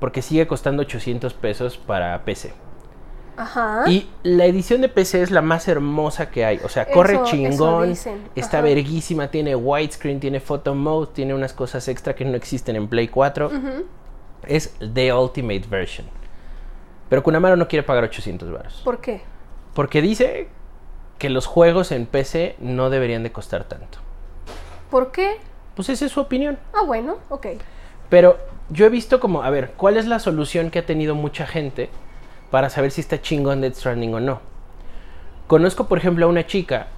porque 0.00 0.20
sigue 0.20 0.48
costando 0.48 0.82
800 0.82 1.34
pesos 1.34 1.78
para 1.78 2.24
PC. 2.24 2.52
Ajá. 3.36 3.84
Y 3.88 4.08
la 4.22 4.44
edición 4.44 4.80
de 4.82 4.88
PC 4.88 5.22
es 5.22 5.30
la 5.30 5.40
más 5.42 5.66
hermosa 5.68 6.30
que 6.30 6.44
hay. 6.44 6.60
O 6.64 6.68
sea, 6.68 6.86
corre 6.86 7.14
Eso- 7.14 7.24
chingón, 7.24 7.94
está 8.34 8.60
verguísima, 8.60 9.28
tiene 9.28 9.56
widescreen, 9.56 10.20
tiene 10.20 10.40
photo 10.40 10.74
mode, 10.74 11.10
tiene 11.14 11.34
unas 11.34 11.52
cosas 11.52 11.88
extra 11.88 12.14
que 12.14 12.24
no 12.24 12.36
existen 12.36 12.76
en 12.76 12.88
Play 12.88 13.08
4. 13.08 13.46
Ujú. 13.46 13.86
Es 14.46 14.74
The 14.92 15.12
Ultimate 15.14 15.64
Version. 15.68 16.06
Pero 17.08 17.22
Kunamaro 17.22 17.56
no 17.56 17.68
quiere 17.68 17.82
pagar 17.82 18.04
800 18.04 18.50
baros. 18.50 18.80
¿Por 18.84 19.00
qué? 19.00 19.22
Porque 19.74 20.02
dice 20.02 20.48
que 21.18 21.30
los 21.30 21.46
juegos 21.46 21.92
en 21.92 22.06
PC 22.06 22.56
no 22.58 22.90
deberían 22.90 23.22
de 23.22 23.32
costar 23.32 23.64
tanto. 23.64 23.98
¿Por 24.90 25.12
qué? 25.12 25.36
Pues 25.76 25.88
esa 25.88 26.04
es 26.06 26.12
su 26.12 26.20
opinión. 26.20 26.58
Ah, 26.74 26.82
bueno, 26.84 27.16
ok. 27.28 27.46
Pero 28.08 28.36
yo 28.68 28.84
he 28.86 28.88
visto 28.90 29.20
como, 29.20 29.42
a 29.42 29.50
ver, 29.50 29.72
¿cuál 29.76 29.96
es 29.96 30.06
la 30.06 30.18
solución 30.18 30.70
que 30.70 30.80
ha 30.80 30.86
tenido 30.86 31.14
mucha 31.14 31.46
gente 31.46 31.88
para 32.52 32.70
saber 32.70 32.90
si 32.90 33.00
está 33.00 33.20
chingón 33.20 33.62
Dead 33.62 33.74
Stranding 33.74 34.14
o 34.14 34.20
no? 34.20 34.40
Conozco, 35.48 35.88
por 35.88 35.96
ejemplo, 35.96 36.26
a 36.26 36.28
una 36.28 36.46
chica 36.46 36.88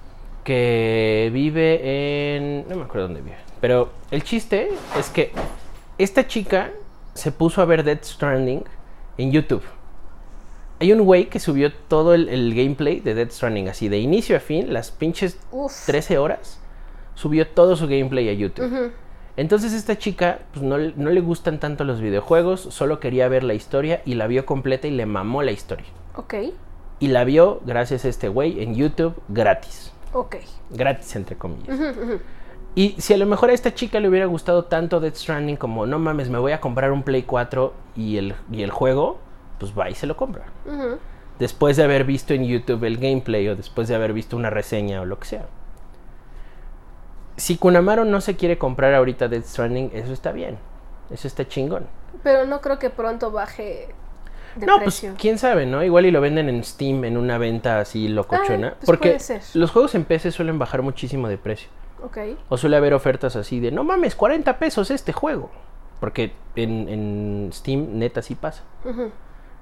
que 0.43 1.31
vive 1.33 2.35
en... 2.35 2.67
no 2.69 2.75
me 2.75 2.83
acuerdo 2.83 3.07
dónde 3.07 3.21
vive. 3.21 3.37
Pero 3.61 3.93
el 4.11 4.21
chiste 4.23 4.69
es 4.99 5.09
que 5.09 5.31
esta 5.97 6.27
chica 6.27 6.71
se 7.13 7.31
puso 7.31 7.61
a 7.61 7.65
ver 7.65 7.83
Dead 7.83 7.99
Stranding 8.03 8.65
en 9.17 9.31
YouTube. 9.31 9.63
Hay 10.81 10.91
un 10.91 11.03
güey 11.05 11.29
que 11.29 11.39
subió 11.39 11.73
todo 11.73 12.13
el, 12.13 12.27
el 12.27 12.53
gameplay 12.53 12.99
de 12.99 13.15
Dead 13.15 13.31
Stranding, 13.31 13.69
así 13.69 13.87
de 13.87 13.97
inicio 13.97 14.35
a 14.35 14.41
fin, 14.41 14.73
las 14.73 14.91
pinches 14.91 15.39
Uf. 15.51 15.85
13 15.85 16.17
horas, 16.17 16.59
subió 17.13 17.47
todo 17.47 17.77
su 17.77 17.87
gameplay 17.87 18.27
a 18.27 18.33
YouTube. 18.33 18.91
Entonces 19.37 19.73
esta 19.73 19.97
chica 19.97 20.39
pues, 20.53 20.63
no, 20.63 20.77
le- 20.77 20.93
no 20.95 21.09
le 21.09 21.21
gustan 21.21 21.59
tanto 21.59 21.83
los 21.83 21.99
videojuegos, 22.01 22.61
solo 22.61 22.99
quería 22.99 23.27
ver 23.27 23.43
la 23.43 23.53
historia 23.53 24.01
y 24.05 24.15
la 24.15 24.27
vio 24.27 24.45
completa 24.45 24.87
y 24.87 24.91
le 24.91 25.05
mamó 25.05 25.43
la 25.43 25.51
historia. 25.51 25.85
Ok, 26.15 26.33
Y 26.99 27.07
la 27.09 27.23
vio 27.25 27.59
gracias 27.65 28.05
a 28.05 28.07
este 28.07 28.29
güey 28.29 28.63
en 28.63 28.75
YouTube 28.75 29.13
gratis. 29.27 29.91
ok. 30.13 30.37
Gratis 30.71 31.15
entre 31.17 31.35
comillas. 31.37 31.77
Y 32.73 32.95
si 32.97 33.13
a 33.13 33.17
lo 33.17 33.25
mejor 33.25 33.49
a 33.49 33.53
esta 33.53 33.73
chica 33.73 33.99
le 33.99 34.07
hubiera 34.09 34.25
gustado 34.25 34.65
tanto 34.65 34.99
Death 34.99 35.15
Stranding 35.15 35.55
como 35.57 35.85
no 35.85 35.97
mames, 35.99 36.29
me 36.29 36.37
voy 36.39 36.51
a 36.53 36.59
comprar 36.61 36.91
un 36.91 37.03
Play 37.03 37.23
4 37.23 37.73
y 37.95 38.17
el, 38.17 38.35
y 38.51 38.63
el 38.63 38.71
juego, 38.71 39.19
pues 39.59 39.73
va 39.77 39.89
y 39.89 39.95
se 39.95 40.07
lo 40.07 40.15
compra. 40.17 40.45
Después 41.39 41.75
de 41.77 41.83
haber 41.83 42.03
visto 42.05 42.33
en 42.33 42.45
YouTube 42.45 42.83
el 42.85 42.97
gameplay 42.97 43.47
o 43.49 43.55
después 43.55 43.87
de 43.89 43.95
haber 43.95 44.13
visto 44.13 44.35
una 44.37 44.49
reseña 44.49 45.01
o 45.01 45.05
lo 45.05 45.19
que 45.19 45.27
sea. 45.27 45.45
Si 47.37 47.57
Kunamaro 47.57 48.05
no 48.05 48.21
se 48.21 48.35
quiere 48.35 48.57
comprar 48.57 48.93
ahorita 48.93 49.27
Death 49.27 49.45
Stranding, 49.45 49.91
eso 49.93 50.13
está 50.13 50.31
bien. 50.31 50.57
Eso 51.09 51.27
está 51.27 51.47
chingón. 51.47 51.87
Pero 52.23 52.45
no 52.45 52.61
creo 52.61 52.79
que 52.79 52.89
pronto 52.89 53.31
baje 53.31 53.89
de 54.55 54.65
no, 54.65 54.75
pues 54.77 54.99
precio. 55.01 55.15
quién 55.17 55.37
sabe, 55.37 55.65
¿no? 55.65 55.83
Igual 55.83 56.05
y 56.05 56.11
lo 56.11 56.21
venden 56.21 56.49
en 56.49 56.63
Steam 56.63 57.03
en 57.03 57.17
una 57.17 57.37
venta 57.37 57.79
así 57.79 58.07
locochona. 58.07 58.69
Ah, 58.69 58.75
pues 58.79 58.85
porque 58.85 59.17
los 59.53 59.71
juegos 59.71 59.95
en 59.95 60.05
PC 60.05 60.31
suelen 60.31 60.57
bajar 60.57 60.81
muchísimo 60.81 61.27
de 61.27 61.37
precio. 61.37 61.69
Ok. 62.03 62.17
O 62.49 62.57
suele 62.57 62.77
haber 62.77 62.93
ofertas 62.93 63.35
así 63.35 63.59
de, 63.59 63.71
no 63.71 63.83
mames, 63.83 64.15
40 64.15 64.57
pesos 64.57 64.91
este 64.91 65.13
juego. 65.13 65.51
Porque 65.99 66.33
en, 66.55 66.89
en 66.89 67.49
Steam 67.53 67.97
neta 67.97 68.21
sí 68.21 68.35
pasa. 68.35 68.63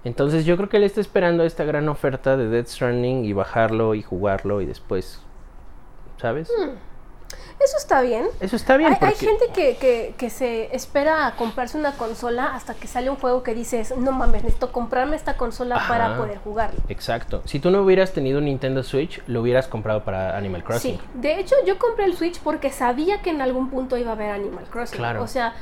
Entonces 0.04 0.46
yo 0.46 0.58
creo 0.58 0.70
que 0.70 0.78
él 0.78 0.84
está 0.84 1.00
esperando 1.00 1.44
esta 1.44 1.64
gran 1.64 1.88
oferta 1.90 2.36
de 2.38 2.50
Dead 2.50 2.66
Stranding 2.66 3.24
y 3.24 3.34
bajarlo 3.34 3.96
y 3.96 4.02
jugarlo 4.02 4.62
y 4.62 4.66
después, 4.66 5.22
¿sabes? 6.18 6.52
Hmm. 6.58 6.72
Eso 7.64 7.78
está 7.78 8.02
bien. 8.02 8.28
Eso 8.40 8.56
está 8.56 8.76
bien. 8.78 8.92
Hay, 9.00 9.08
hay 9.10 9.16
gente 9.16 9.46
que, 9.54 9.78
que- 9.78 10.14
que 10.18 10.30
se 10.30 10.76
espera 10.76 11.28
a 11.28 11.36
comprarse 11.36 11.78
una 11.78 11.94
consola 11.94 12.54
hasta 12.56 12.74
que 12.74 12.88
sale 12.88 13.10
un 13.10 13.16
juego 13.16 13.42
que 13.44 13.54
dices, 13.54 13.96
no 13.96 14.12
mames, 14.12 14.44
necesito 14.44 14.72
comprarme 14.72 15.16
esta 15.16 15.38
consola 15.38 15.86
para 15.88 16.18
poder 16.18 16.40
jugarlo. 16.40 16.80
Exacto. 16.90 17.42
Si 17.46 17.60
tú 17.60 17.72
no 17.72 17.82
hubieras 17.84 18.12
tenido 18.12 18.40
un 18.40 18.46
Nintendo 18.46 18.84
Switch, 18.84 19.22
lo 19.28 19.42
hubieras 19.42 19.68
comprado 19.68 20.04
para 20.04 20.36
Animal 20.38 20.64
Crossing. 20.64 20.98
Sí, 20.98 21.02
de 21.16 21.40
hecho 21.40 21.56
yo 21.66 21.78
compré 21.80 22.06
el 22.06 22.16
Switch 22.18 22.40
porque 22.42 22.70
sabía 22.72 23.22
que 23.22 23.30
en 23.30 23.42
algún 23.42 23.70
punto 23.70 23.98
iba 23.98 24.10
a 24.10 24.14
haber 24.14 24.32
Animal 24.32 24.66
Crossing. 24.66 24.98
Claro. 24.98 25.24
O 25.24 25.28
sea, 25.28 25.54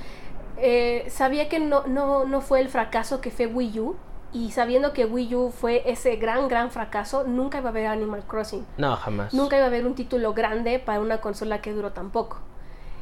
eh, 0.58 1.06
sabía 1.10 1.50
que 1.50 1.60
no, 1.60 1.84
no, 1.88 2.26
no 2.26 2.42
fue 2.42 2.60
el 2.62 2.70
fracaso 2.70 3.22
que 3.22 3.32
fue 3.32 3.48
Wii 3.48 3.80
U. 3.80 3.96
Y 4.34 4.52
sabiendo 4.52 4.94
que 4.94 5.06
Wii 5.06 5.36
U 5.36 5.52
fue 5.52 5.84
ese 5.86 6.16
gran, 6.16 6.48
gran 6.48 6.72
fracaso, 6.72 7.26
nunca 7.26 7.58
iba 7.58 7.68
a 7.70 7.72
haber 7.72 7.88
Animal 7.88 8.24
Crossing. 8.26 8.66
No, 8.78 8.96
jamás. 8.96 9.34
Nunca 9.34 9.58
iba 9.58 9.66
a 9.66 9.68
haber 9.68 9.86
un 9.86 9.94
título 9.96 10.34
grande 10.34 10.80
para 10.80 11.00
una 11.02 11.20
consola 11.20 11.62
que 11.62 11.74
duró 11.74 11.92
tan 11.92 12.12
poco. 12.12 12.38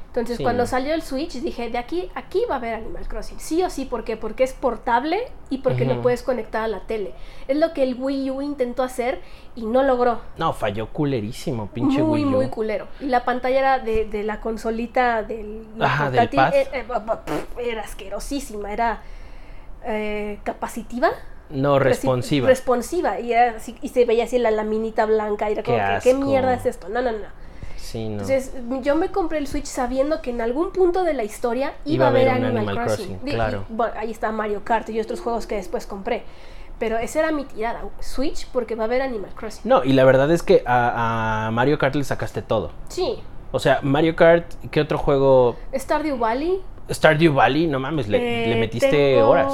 Entonces, 0.08 0.38
Sí, 0.38 0.44
cuando 0.44 0.66
salió 0.66 0.96
el 0.96 1.04
Switch, 1.04 1.34
dije, 1.34 1.70
de 1.70 1.78
aquí, 1.78 2.10
aquí 2.16 2.42
va 2.50 2.56
a 2.56 2.58
haber 2.58 2.74
Animal 2.74 3.08
Crossing. 3.08 3.40
Sí 3.40 3.62
o 3.62 3.70
sí, 3.70 3.86
¿por 3.86 4.04
qué? 4.04 4.18
Porque 4.18 4.44
es 4.44 4.54
portable 4.54 5.20
y 5.52 5.60
porque 5.60 5.86
lo 5.86 5.94
Ujú. 5.94 6.02
puedes 6.02 6.24
conectar 6.24 6.64
a 6.64 6.68
la 6.68 6.80
tele. 6.88 7.14
Es 7.48 7.58
lo 7.58 7.74
que 7.74 7.84
el 7.84 7.94
Wii 7.94 8.32
U 8.32 8.42
intentó 8.42 8.82
hacer 8.82 9.22
y 9.56 9.68
no 9.68 9.84
logró. 9.84 10.20
No, 10.40 10.52
falló 10.54 10.88
culerísimo, 10.88 11.68
pinche 11.68 12.02
muy, 12.02 12.24
Wii 12.24 12.26
U. 12.26 12.38
muy 12.38 12.48
culero. 12.50 12.88
Y 13.00 13.06
la 13.06 13.24
pantalla 13.24 13.60
era 13.60 13.78
de, 13.80 14.06
de 14.06 14.24
la 14.24 14.42
consolita 14.42 15.22
del, 15.22 15.68
la 15.78 15.86
Ajá, 15.86 16.10
del 16.10 16.28
pad. 16.30 16.56
eh, 16.56 16.68
eh, 16.74 16.86
era 17.64 17.84
asquerosísima, 17.84 18.74
era 18.74 19.04
eh, 19.86 20.40
capacitiva. 20.44 21.10
No, 21.50 21.80
responsiva. 21.80 22.48
Responsiva. 22.48 23.20
Y, 23.20 23.34
era 23.34 23.56
así- 23.58 23.78
y 23.82 23.90
se 23.90 24.06
veía 24.06 24.26
así 24.26 24.38
la 24.38 24.52
laminita 24.52 25.06
blanca. 25.06 25.50
Y 25.50 25.54
era 25.54 25.64
Qué 25.64 25.72
como 25.72 25.78
que, 25.84 26.00
¿qué 26.04 26.14
mierda 26.14 26.54
es 26.54 26.66
esto? 26.66 26.90
No, 26.90 27.02
no, 27.02 27.12
no. 27.12 27.18
sí, 27.76 28.06
no. 28.08 28.12
Entonces, 28.22 28.54
yo 28.84 28.96
me 28.96 29.10
compré 29.10 29.40
el 29.40 29.48
Switch 29.48 29.66
sabiendo 29.66 30.22
que 30.22 30.30
en 30.30 30.42
algún 30.42 30.72
punto 30.72 31.04
de 31.04 31.14
la 31.14 31.24
historia 31.24 31.74
iba, 31.86 32.06
a 32.06 32.10
haber 32.10 32.30
Animal, 32.30 32.58
Animal 32.58 32.76
Crossing. 32.76 33.06
Crossing, 33.08 33.26
Di- 33.26 33.32
y, 33.32 33.34
claro. 33.36 33.66
bueno, 33.70 33.94
ahí 33.98 34.12
está 34.12 34.32
Mario 34.32 34.64
Kart 34.64 34.88
y 34.90 35.00
otros 35.00 35.22
juegos 35.22 35.48
que 35.48 35.56
después 35.56 35.88
compré. 35.88 36.24
Pero 36.78 36.98
esa 36.98 37.20
era 37.20 37.32
mi 37.32 37.46
tirada. 37.46 37.82
Switch 38.00 38.48
porque 38.54 38.76
va 38.76 38.84
a 38.84 38.86
haber 38.86 39.02
Animal 39.02 39.32
Crossing. 39.36 39.64
No, 39.68 39.84
y 39.84 39.94
la 39.94 40.06
verdad 40.06 40.32
es 40.32 40.44
que 40.44 40.62
a, 40.68 41.48
a 41.48 41.52
Mario 41.52 41.78
Kart 41.80 41.96
le 41.96 42.04
sacaste 42.04 42.42
todo. 42.44 42.72
Sí. 42.90 43.20
O 43.52 43.58
sea, 43.60 43.80
Mario 43.82 44.16
Kart, 44.16 44.46
¿qué 44.70 44.80
otro 44.82 45.00
juego? 45.00 45.56
Stardew 45.76 46.18
Valley. 46.20 46.62
Stardew 46.90 47.34
Valley, 47.34 47.68
no 47.68 47.80
mames, 47.80 48.08
le, 48.08 48.18
le 48.20 48.54
Eh, 48.54 48.60
metiste 48.60 48.90
tengo- 48.90 49.30
horas. 49.30 49.54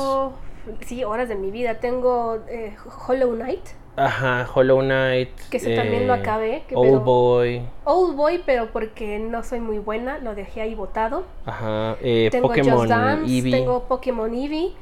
Sí, 0.86 1.04
horas 1.04 1.30
de 1.30 1.36
mi 1.36 1.52
vida. 1.52 1.76
Tengo 1.76 2.40
eh, 2.48 2.76
Hollow 3.08 3.36
Knight, 3.36 3.62
Ajá, 3.98 4.48
Hollow 4.54 4.82
Knight. 4.82 5.30
que 5.50 5.58
ese 5.58 5.76
también 5.76 6.06
lo 6.08 6.14
acabé. 6.14 6.64
Que 6.68 6.76
Old 6.76 6.90
pero- 6.90 7.00
Boy. 7.02 7.62
Old 7.86 8.16
Boy, 8.16 8.42
pero 8.46 8.72
porque 8.74 9.20
no 9.20 9.44
soy 9.44 9.60
muy 9.62 9.78
buena, 9.80 10.18
lo 10.18 10.34
dejé 10.36 10.62
ahí 10.62 10.76
botado. 10.76 11.24
Ajá, 11.46 11.96
eh, 12.02 12.28
Tengo 12.32 12.48
Pokémon 12.50 12.78
Just 12.80 12.90
Dance, 12.90 13.32
Eevee. 13.32 13.52
tengo 13.52 13.84
Pokémon 13.84 14.34
Eevee, 14.34 14.74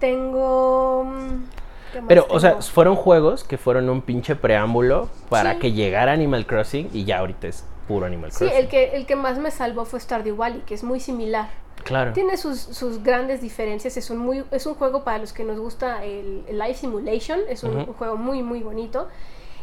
tengo... 0.00 1.04
mm, 1.04 1.44
¿qué 1.92 2.00
más 2.00 2.08
Pero, 2.08 2.26
o 2.28 2.40
sea, 2.40 2.56
fueron 2.62 2.96
juegos 2.96 3.44
que 3.44 3.58
fueron 3.58 3.88
un 3.88 4.02
pinche 4.02 4.36
preámbulo 4.36 5.08
para 5.28 5.54
Sí. 5.54 5.58
que 5.60 5.72
llegara 5.72 6.12
Animal 6.12 6.46
Crossing 6.46 6.90
y 6.92 7.04
ya 7.04 7.18
ahorita 7.18 7.46
es 7.48 7.64
puro 7.86 8.06
Animal 8.06 8.32
Sí, 8.32 8.38
Crossing. 8.38 8.56
el 8.58 8.68
que, 8.68 8.96
el 8.96 9.06
que 9.06 9.16
más 9.16 9.38
me 9.38 9.50
salvó 9.50 9.84
fue 9.84 10.00
Stardew 10.00 10.36
Valley, 10.36 10.62
que 10.66 10.74
es 10.74 10.82
muy 10.84 11.00
similar. 11.00 11.48
Claro. 11.84 12.12
Tiene 12.12 12.36
sus, 12.36 12.58
sus 12.60 13.02
grandes 13.02 13.40
diferencias, 13.40 13.96
es 13.96 14.10
un, 14.10 14.18
muy, 14.18 14.44
es 14.50 14.66
un 14.66 14.74
juego 14.74 15.04
para 15.04 15.18
los 15.18 15.32
que 15.32 15.44
nos 15.44 15.58
gusta 15.58 16.04
el, 16.04 16.44
el 16.48 16.58
Life 16.58 16.80
Simulation, 16.80 17.40
es 17.48 17.62
un, 17.62 17.70
Ujú. 17.76 17.90
un 17.90 17.94
juego 17.94 18.16
muy, 18.16 18.42
muy 18.42 18.60
bonito. 18.60 19.08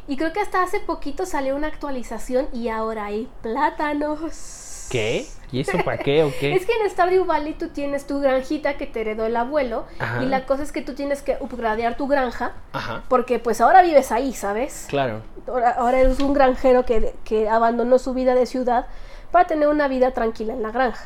Y 0.07 0.18
creo 0.18 0.34
que 0.34 0.39
hasta 0.41 0.61
hace 0.64 0.80
poquito 0.80 1.26
salió 1.26 1.55
una 1.55 1.68
actualización 1.68 2.47
y 2.53 2.70
ahora 2.70 3.05
hay 3.05 3.30
plátanos. 3.41 4.88
¿Qué? 4.89 5.26
¿Y 5.51 5.61
eso 5.61 5.78
para 5.86 5.97
qué 5.97 6.24
o 6.24 6.32
qué? 6.39 6.53
Es 6.55 6.66
que 6.66 6.74
en 6.74 6.89
Stardew 6.89 7.26
Valley 7.26 7.53
tú 7.53 7.70
tienes 7.70 8.05
tu 8.05 8.20
granjita 8.20 8.76
que 8.76 8.86
te 8.86 9.01
heredó 9.01 9.26
el 9.26 9.36
abuelo 9.36 9.86
Ajá. 9.99 10.22
y 10.24 10.26
la 10.26 10.45
cosa 10.45 10.64
es 10.64 10.72
que 10.72 10.82
tú 10.82 10.93
tienes 10.93 11.22
que 11.22 11.38
upgradear 11.39 11.95
tu 11.95 12.07
granja 12.07 12.53
Ajá. 12.74 13.03
porque 13.07 13.39
pues 13.39 13.61
ahora 13.61 13.82
vives 13.82 14.11
ahí, 14.11 14.34
¿sabes? 14.34 14.86
Claro. 14.89 15.22
Ahora, 15.47 15.72
ahora 15.72 15.99
eres 15.99 16.20
un 16.20 16.34
granjero 16.34 16.86
que, 16.86 17.14
que 17.24 17.47
abandonó 17.49 17.97
su 17.99 18.14
vida 18.14 18.36
de 18.36 18.45
ciudad 18.45 18.88
para 19.34 19.48
tener 19.48 19.68
una 19.68 19.88
vida 19.90 20.12
tranquila 20.12 20.54
en 20.54 20.62
la 20.62 20.72
granja. 20.72 21.06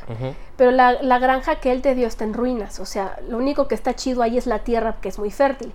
Pero 0.57 0.71
la, 0.71 1.01
la 1.01 1.17
granja 1.17 1.55
que 1.55 1.71
él 1.71 1.81
te 1.81 1.95
dio 1.95 2.07
está 2.07 2.25
en 2.25 2.33
ruinas, 2.33 2.79
o 2.79 2.85
sea, 2.85 3.17
lo 3.27 3.37
único 3.37 3.67
que 3.69 3.73
está 3.73 3.95
chido 3.95 4.21
ahí 4.21 4.37
es 4.37 4.45
la 4.45 4.59
tierra 4.59 4.97
que 5.01 5.07
es 5.07 5.17
muy 5.17 5.31
fértil. 5.31 5.71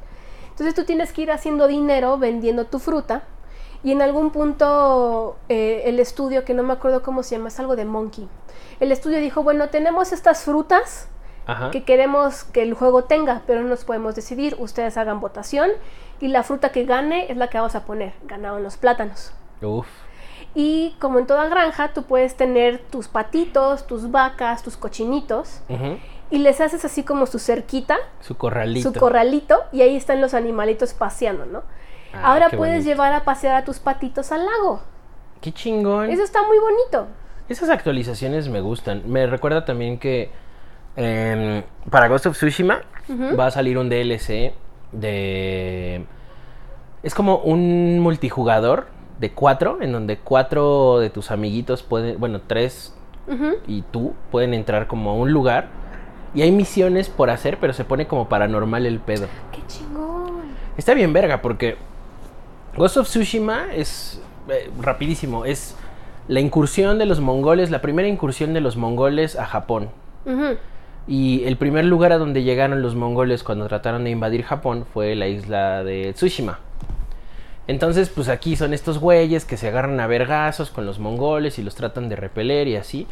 Entonces 0.51 0.75
tú 0.75 0.85
tienes 0.85 1.13
que 1.13 1.23
ir 1.23 1.33
haciendo 1.33 1.67
dinero 1.67 2.19
vendiendo 2.19 2.67
tu 2.67 2.79
fruta 2.79 3.23
y 3.83 3.91
en 3.91 4.03
algún 4.03 4.31
punto 4.31 5.37
eh, 5.49 5.85
el 5.87 5.99
estudio, 5.99 6.45
que 6.45 6.53
no 6.53 6.63
me 6.63 6.75
acuerdo 6.75 7.03
cómo 7.03 7.23
se 7.23 7.37
llama, 7.37 7.49
es 7.49 7.59
algo 7.59 7.75
de 7.75 7.87
Monkey, 7.87 8.29
el 8.81 8.93
estudio 8.93 9.19
dijo, 9.19 9.43
bueno, 9.43 9.71
tenemos 9.71 10.13
estas 10.13 10.43
frutas 10.43 11.09
Ajá. 11.47 11.71
que 11.71 11.85
queremos 11.85 12.45
que 12.45 12.63
el 12.63 12.75
juego 12.75 13.05
tenga, 13.05 13.41
pero 13.47 13.63
no 13.63 13.69
nos 13.69 13.87
podemos 13.87 14.15
decidir, 14.15 14.57
ustedes 14.59 14.99
hagan 14.99 15.21
votación 15.21 15.71
y 16.21 16.29
la 16.29 16.43
fruta 16.43 16.71
que 16.71 16.85
gane 16.85 17.33
es 17.33 17.39
la 17.39 17.49
que 17.49 17.57
vamos 17.57 17.75
a 17.75 17.87
poner, 17.87 18.13
ganaron 18.25 18.63
los 18.63 18.77
plátanos. 18.77 19.33
Uf. 19.63 19.87
Y 20.55 20.95
como 20.99 21.19
en 21.19 21.27
toda 21.27 21.49
granja, 21.49 21.93
tú 21.95 22.03
puedes 22.03 22.37
tener 22.37 22.79
tus 22.79 23.09
patitos, 23.09 23.87
tus 23.87 24.11
vacas, 24.11 24.63
tus 24.63 24.77
cochinitos 24.77 25.63
Ujú. 25.69 25.97
y 26.31 26.39
les 26.39 26.61
haces 26.61 26.85
así 26.85 27.03
como 27.05 27.25
su 27.27 27.39
cerquita, 27.39 27.97
Su 28.21 28.37
corralito. 28.37 28.93
su 28.93 28.99
corralito 28.99 29.57
y 29.73 29.81
ahí 29.81 29.97
están 29.97 30.21
los 30.21 30.35
animalitos 30.35 30.93
paseando, 30.93 31.47
¿no? 31.47 31.63
Ah, 32.13 32.33
Ahora 32.33 32.51
puedes 32.51 32.75
bonito. 32.85 32.91
llevar 32.91 33.13
a 33.15 33.25
pasear 33.25 33.55
a 33.57 33.65
tus 33.65 33.79
patitos 33.79 34.31
al 34.33 34.45
lago. 34.45 34.83
Qué 35.41 35.53
chingón. 35.53 36.11
Eso 36.11 36.23
está 36.23 36.43
muy 36.47 36.59
bonito. 36.59 37.07
Esas 37.49 37.71
actualizaciones 37.71 38.49
me 38.51 38.61
gustan. 38.61 39.03
Me 39.07 39.27
recuerda 39.27 39.65
también 39.65 39.99
que 39.99 40.31
em, 40.97 41.63
para 41.91 42.09
Ghost 42.09 42.27
of 42.27 42.37
Tsushima 42.37 42.83
va 43.39 43.47
a 43.47 43.51
salir 43.51 43.79
un 43.79 43.89
DLC 43.89 44.53
de... 44.93 46.05
Es 47.03 47.15
como 47.15 47.39
un 47.39 47.99
multijugador 48.01 48.87
de 49.23 49.31
cuatro, 49.31 49.79
en 49.81 49.93
donde 49.93 50.19
cuatro 50.19 50.99
de 50.99 51.09
tus 51.09 51.31
amiguitos 51.31 51.85
pueden, 51.85 52.19
bueno, 52.19 52.41
tres 52.45 52.93
y 53.69 53.83
tú 53.83 54.15
pueden 54.33 54.53
entrar 54.53 54.89
como 54.89 55.11
a 55.11 55.15
un 55.15 55.31
lugar 55.31 55.69
y 56.35 56.43
hay 56.43 56.51
misiones 56.51 57.09
por 57.09 57.31
hacer, 57.31 57.59
pero 57.61 57.73
se 57.73 57.85
pone 57.85 58.09
como 58.09 58.29
paranormal 58.29 58.85
el 58.85 58.99
pedo. 58.99 59.29
¡Qué 59.53 59.63
chingón! 59.69 60.43
Está 60.77 60.93
bien 60.95 61.13
verga 61.13 61.41
porque 61.41 61.77
Ghost 62.77 62.97
of 62.97 63.07
Tsushima 63.09 63.73
es 63.73 64.21
eh, 64.49 64.69
rapidísimo, 64.81 65.45
es 65.45 65.77
la 66.27 66.41
incursión 66.41 66.99
de 66.99 67.07
los 67.07 67.21
mongoles, 67.21 67.71
la 67.71 67.81
primera 67.81 68.09
incursión 68.09 68.53
de 68.55 68.61
los 68.61 68.77
mongoles 68.77 69.39
a 69.39 69.47
Japón. 69.47 69.91
Y 71.07 71.45
el 71.45 71.57
primer 71.57 71.85
lugar 71.85 72.11
a 72.11 72.19
donde 72.19 72.43
llegaron 72.43 72.83
los 72.83 72.97
mongoles 72.97 73.45
cuando 73.45 73.69
trataron 73.69 74.03
de 74.03 74.11
invadir 74.11 74.43
Japón 74.43 74.85
fue 74.93 75.15
la 75.15 75.29
isla 75.29 75.85
de 75.85 76.13
Tsushima. 76.13 76.59
Entonces, 77.73 78.11
pues 78.11 78.29
aquí 78.29 78.55
son 78.55 78.75
estos 78.75 78.99
güeyes 78.99 79.47
que 79.47 79.57
se 79.57 79.67
agarran 79.69 79.99
a 79.99 80.07
vergazos 80.07 80.71
con 80.71 80.85
los 80.85 80.99
mongoles 80.99 81.59
y 81.59 81.63
los 81.63 81.75
tratan 81.75 82.11
de 82.11 82.17
repeler 82.17 82.69
y 82.69 82.77
así. 82.77 83.07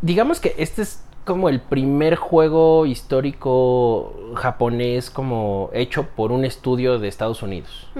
Digamos 0.00 0.40
que 0.40 0.54
este 0.56 0.80
es 0.80 1.04
como 1.26 1.50
el 1.50 1.60
primer 1.60 2.16
juego 2.16 2.86
histórico 2.86 4.14
japonés 4.34 5.10
como 5.10 5.68
hecho 5.74 6.04
por 6.04 6.32
un 6.32 6.46
estudio 6.46 6.98
de 6.98 7.08
Estados 7.08 7.42
Unidos. 7.42 7.90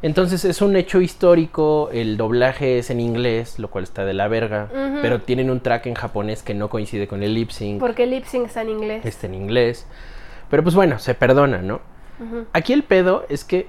Entonces 0.00 0.46
es 0.46 0.62
un 0.62 0.76
hecho 0.76 1.02
histórico, 1.02 1.90
el 1.92 2.16
doblaje 2.16 2.78
es 2.78 2.88
en 2.88 3.00
inglés, 3.00 3.58
lo 3.58 3.68
cual 3.68 3.84
está 3.84 4.06
de 4.06 4.14
la 4.14 4.28
verga, 4.28 4.70
pero 5.02 5.20
tienen 5.20 5.50
un 5.50 5.60
track 5.60 5.84
en 5.88 5.94
japonés 5.94 6.42
que 6.42 6.54
no 6.54 6.70
coincide 6.70 7.06
con 7.06 7.22
el 7.22 7.34
lip 7.34 7.50
sync, 7.50 7.80
Porque 7.80 8.04
el 8.04 8.10
lip 8.12 8.24
sync 8.24 8.46
está 8.46 8.62
en 8.62 8.70
inglés. 8.70 9.04
está 9.04 9.26
en 9.26 9.34
inglés. 9.34 9.86
Pero 10.48 10.62
pues 10.62 10.74
bueno, 10.74 10.98
se 11.00 11.12
perdona, 11.14 11.58
¿no? 11.58 11.82
Aquí 12.54 12.72
el 12.72 12.82
pedo 12.82 13.26
es 13.28 13.44
que 13.44 13.68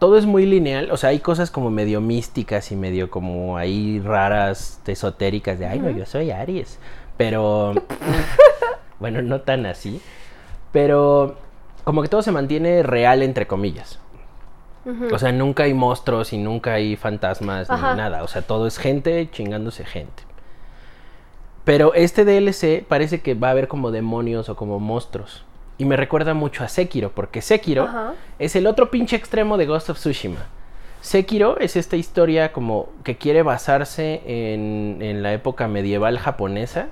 todo 0.00 0.16
es 0.16 0.24
muy 0.24 0.46
lineal, 0.46 0.90
o 0.90 0.96
sea, 0.96 1.10
hay 1.10 1.20
cosas 1.20 1.50
como 1.50 1.70
medio 1.70 2.00
místicas 2.00 2.72
y 2.72 2.76
medio 2.76 3.10
como 3.10 3.58
ahí 3.58 4.00
raras, 4.00 4.80
esotéricas 4.86 5.58
de, 5.58 5.66
ay, 5.66 5.78
no, 5.78 5.90
yo 5.90 6.06
soy 6.06 6.30
Aries. 6.30 6.78
Pero, 7.18 7.74
bueno, 8.98 9.20
no 9.20 9.42
tan 9.42 9.66
así. 9.66 10.00
Pero 10.72 11.36
como 11.84 12.00
que 12.00 12.08
todo 12.08 12.22
se 12.22 12.32
mantiene 12.32 12.82
real, 12.82 13.22
entre 13.22 13.46
comillas. 13.46 14.00
O 15.12 15.18
sea, 15.18 15.30
nunca 15.30 15.64
hay 15.64 15.74
monstruos 15.74 16.32
y 16.32 16.38
nunca 16.38 16.72
hay 16.72 16.96
fantasmas 16.96 17.68
Ajá. 17.68 17.90
ni 17.90 17.98
nada. 17.98 18.24
O 18.24 18.28
sea, 18.28 18.40
todo 18.40 18.66
es 18.66 18.78
gente 18.78 19.28
chingándose 19.30 19.84
gente. 19.84 20.22
Pero 21.64 21.92
este 21.92 22.24
DLC 22.24 22.86
parece 22.86 23.20
que 23.20 23.34
va 23.34 23.48
a 23.48 23.50
haber 23.50 23.68
como 23.68 23.90
demonios 23.90 24.48
o 24.48 24.56
como 24.56 24.80
monstruos. 24.80 25.44
Y 25.80 25.86
me 25.86 25.96
recuerda 25.96 26.34
mucho 26.34 26.62
a 26.62 26.68
Sekiro, 26.68 27.10
porque 27.10 27.40
Sekiro 27.40 27.84
Ajá. 27.84 28.12
es 28.38 28.54
el 28.54 28.66
otro 28.66 28.90
pinche 28.90 29.16
extremo 29.16 29.56
de 29.56 29.64
Ghost 29.64 29.88
of 29.88 29.96
Tsushima. 29.98 30.46
Sekiro 31.00 31.58
es 31.58 31.74
esta 31.74 31.96
historia 31.96 32.52
como 32.52 32.90
que 33.02 33.16
quiere 33.16 33.42
basarse 33.42 34.20
en, 34.26 34.98
en 35.00 35.22
la 35.22 35.32
época 35.32 35.68
medieval 35.68 36.18
japonesa. 36.18 36.88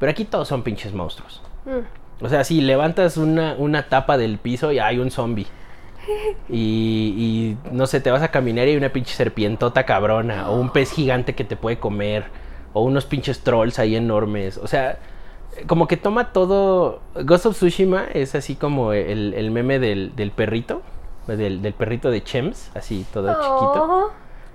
Pero 0.00 0.10
aquí 0.10 0.24
todos 0.24 0.48
son 0.48 0.64
pinches 0.64 0.92
monstruos. 0.92 1.40
Mm. 1.66 2.24
O 2.24 2.28
sea, 2.28 2.42
si 2.42 2.60
levantas 2.62 3.16
una, 3.16 3.54
una 3.56 3.88
tapa 3.88 4.18
del 4.18 4.38
piso 4.38 4.72
y 4.72 4.80
hay 4.80 4.98
un 4.98 5.12
zombie. 5.12 5.46
Y, 6.48 7.14
y, 7.16 7.72
no 7.72 7.86
sé, 7.86 8.00
te 8.00 8.10
vas 8.10 8.22
a 8.22 8.28
caminar 8.32 8.66
y 8.66 8.70
hay 8.72 8.76
una 8.76 8.90
pinche 8.90 9.14
serpientota 9.14 9.86
cabrona. 9.86 10.50
O 10.50 10.60
un 10.60 10.70
pez 10.70 10.90
gigante 10.90 11.36
que 11.36 11.44
te 11.44 11.54
puede 11.54 11.78
comer. 11.78 12.24
O 12.72 12.82
unos 12.82 13.04
pinches 13.04 13.38
trolls 13.40 13.78
ahí 13.78 13.94
enormes. 13.94 14.58
O 14.58 14.66
sea, 14.66 14.98
como 15.66 15.86
que 15.88 15.96
toma 15.96 16.32
todo. 16.32 17.00
Ghost 17.24 17.46
of 17.46 17.54
Tsushima 17.56 18.04
es 18.12 18.34
así 18.34 18.54
como 18.56 18.92
el, 18.92 19.34
el 19.34 19.50
meme 19.50 19.78
del, 19.78 20.14
del 20.16 20.30
perrito. 20.30 20.82
Del, 21.26 21.60
del, 21.60 21.72
perrito 21.74 22.10
de 22.10 22.22
Chems, 22.22 22.70
así 22.76 23.04
todo 23.12 23.28
chiquito. 23.32 23.82
Oh, 23.88 24.10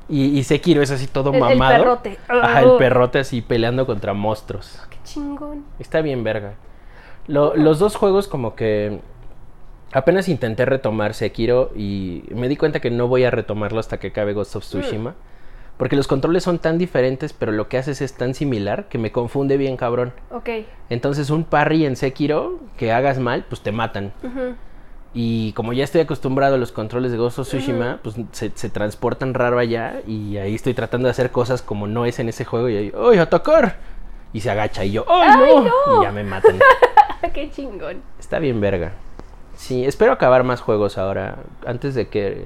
Y, 0.08 0.38
y 0.40 0.44
Sekiro 0.44 0.82
es 0.82 0.90
así 0.92 1.06
todo 1.08 1.30
El- 1.32 1.36
el 1.36 1.42
mamado. 1.42 1.74
perrote. 1.84 2.18
Ajá, 2.30 2.62
el 2.62 2.68
Oh. 2.70 2.78
perrote 2.78 3.20
así 3.20 3.42
peleando 3.42 3.86
contra 3.86 4.14
monstruos. 4.14 4.80
qué 4.90 4.98
chingón. 5.04 5.66
Está 5.80 6.02
bien 6.02 6.24
verga. 6.24 6.54
Lo- 7.28 7.56
los 7.58 7.78
dos 7.80 7.96
juegos 7.98 8.28
como 8.30 8.56
que 8.56 9.02
apenas 9.92 10.30
intenté 10.30 10.64
retomar 10.66 11.14
Sekiro 11.14 11.72
y 11.76 12.24
me 12.34 12.48
di 12.48 12.56
cuenta 12.56 12.80
que 12.80 12.90
no 12.90 13.08
voy 13.10 13.26
a 13.26 13.32
retomarlo 13.32 13.80
hasta 13.80 14.00
que 14.00 14.08
acabe 14.08 14.32
Ghost 14.34 14.56
of 14.56 14.64
Tsushima. 14.64 15.16
Porque 15.78 15.96
los 15.96 16.08
controles 16.08 16.44
son 16.44 16.60
tan 16.60 16.78
diferentes, 16.78 17.34
pero 17.34 17.52
lo 17.52 17.68
que 17.68 17.78
haces 17.78 18.02
es 18.02 18.14
tan 18.14 18.36
similar 18.36 18.88
que 18.88 18.98
me 18.98 19.12
confunde 19.12 19.58
bien 19.58 19.78
cabrón. 19.78 20.14
Ok. 20.30 20.50
Entonces 20.90 21.30
un 21.30 21.44
parry 21.44 21.86
en 21.86 21.96
Sekiro 21.96 22.60
que 22.78 22.92
hagas 22.92 23.18
mal, 23.18 23.46
pues 23.50 23.62
te 23.62 23.72
matan. 23.72 24.14
Y 25.14 25.52
como 25.54 25.74
ya 25.74 25.84
estoy 25.84 26.02
acostumbrado 26.02 26.56
a 26.56 26.58
los 26.58 26.72
controles 26.72 27.12
de 27.12 27.18
Ghost 27.18 27.40
of 27.40 27.48
Tsushima, 27.48 28.00
pues 28.04 28.16
se, 28.32 28.52
se 28.54 28.70
transportan 28.70 29.34
raro 29.34 29.60
allá 29.60 30.02
y 30.08 30.38
ahí 30.38 30.56
estoy 30.56 30.74
tratando 30.74 31.08
de 31.08 31.12
hacer 31.12 31.32
cosas 31.32 31.62
como 31.62 31.88
no 31.88 32.06
es 32.06 32.20
en 32.20 32.30
ese 32.30 32.46
juego 32.46 32.70
y 32.70 32.78
ahí, 32.78 32.94
¡ay, 32.98 33.18
atacar! 33.18 33.78
Y 34.34 34.40
se 34.40 34.50
agacha 34.50 34.86
y 34.86 34.92
yo, 34.92 35.06
¡ay, 35.10 35.36
no! 35.36 36.00
Y 36.00 36.04
ya 36.04 36.12
me 36.12 36.24
matan. 36.24 36.60
qué 37.34 37.50
chingón. 37.50 38.02
Está 38.20 38.40
bien 38.40 38.62
verga. 38.62 38.94
Sí, 39.56 39.86
espero 39.86 40.14
acabar 40.14 40.44
más 40.44 40.62
juegos 40.62 40.98
ahora, 40.98 41.40
antes 41.66 41.94
de 41.94 42.08
que, 42.08 42.46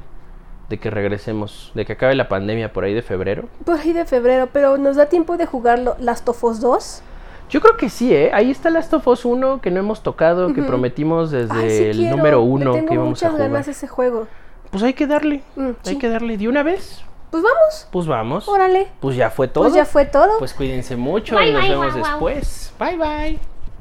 de 0.69 0.77
que 0.79 0.89
regresemos, 0.89 1.71
de 1.75 1.85
que 1.85 1.93
acabe 1.93 2.15
la 2.15 2.27
pandemia 2.27 2.73
por 2.73 2.83
ahí 2.83 2.93
de 2.93 3.01
febrero. 3.01 3.45
Por 3.65 3.79
ahí 3.79 3.93
de 3.93 4.05
febrero, 4.05 4.49
pero 4.51 4.77
¿nos 4.77 4.95
da 4.95 5.05
tiempo 5.07 5.37
de 5.37 5.45
jugarlo 5.45 5.95
Last 5.99 6.27
of 6.29 6.43
Us 6.43 6.59
2? 6.59 7.01
Yo 7.49 7.61
creo 7.61 7.77
que 7.77 7.89
sí, 7.89 8.11
¿eh? 8.13 8.31
Ahí 8.33 8.49
está 8.49 8.71
Last 8.71 8.91
of 8.95 9.07
Us 9.07 9.23
1 9.25 9.61
que 9.61 9.69
no 9.69 9.79
hemos 9.79 10.01
tocado, 10.01 10.53
que 10.53 10.63
prometimos 10.63 11.29
desde 11.29 11.53
Ay, 11.55 11.69
sí 11.69 11.83
el 11.83 11.97
quiero. 11.97 12.17
número 12.17 12.37
Le 12.39 12.43
1 12.47 12.71
tengo 12.73 12.87
que 12.87 12.93
íbamos 12.95 13.23
a 13.23 13.29
jugar. 13.29 13.47
ganas 13.49 13.67
ese 13.67 13.87
juego. 13.87 14.27
Pues 14.71 14.81
hay 14.81 14.93
que 14.93 15.05
darle, 15.05 15.43
Mm, 15.55 15.65
hay 15.67 15.73
sí. 15.83 15.97
que 15.99 16.09
darle. 16.09 16.37
¿De 16.37 16.47
una 16.49 16.63
vez? 16.63 17.03
Pues 17.29 17.43
vamos, 17.43 17.87
Pues 17.91 18.07
vamos. 18.07 18.47
órale. 18.47 18.87
Pues 18.99 19.15
ya 19.15 19.29
fue 19.29 19.47
todo. 19.47 19.65
Pues 19.65 19.75
ya 19.75 19.85
fue 19.85 20.05
todo. 20.05 20.39
Pues 20.39 20.53
cuídense 20.53 20.95
mucho 20.95 21.35
Bye, 21.35 21.49
y 21.49 21.53
nos 21.53 21.61
bye, 21.61 21.69
vemos 21.69 21.95
después. 21.95 22.73
Bye 22.79 22.97
bye. 22.97 23.54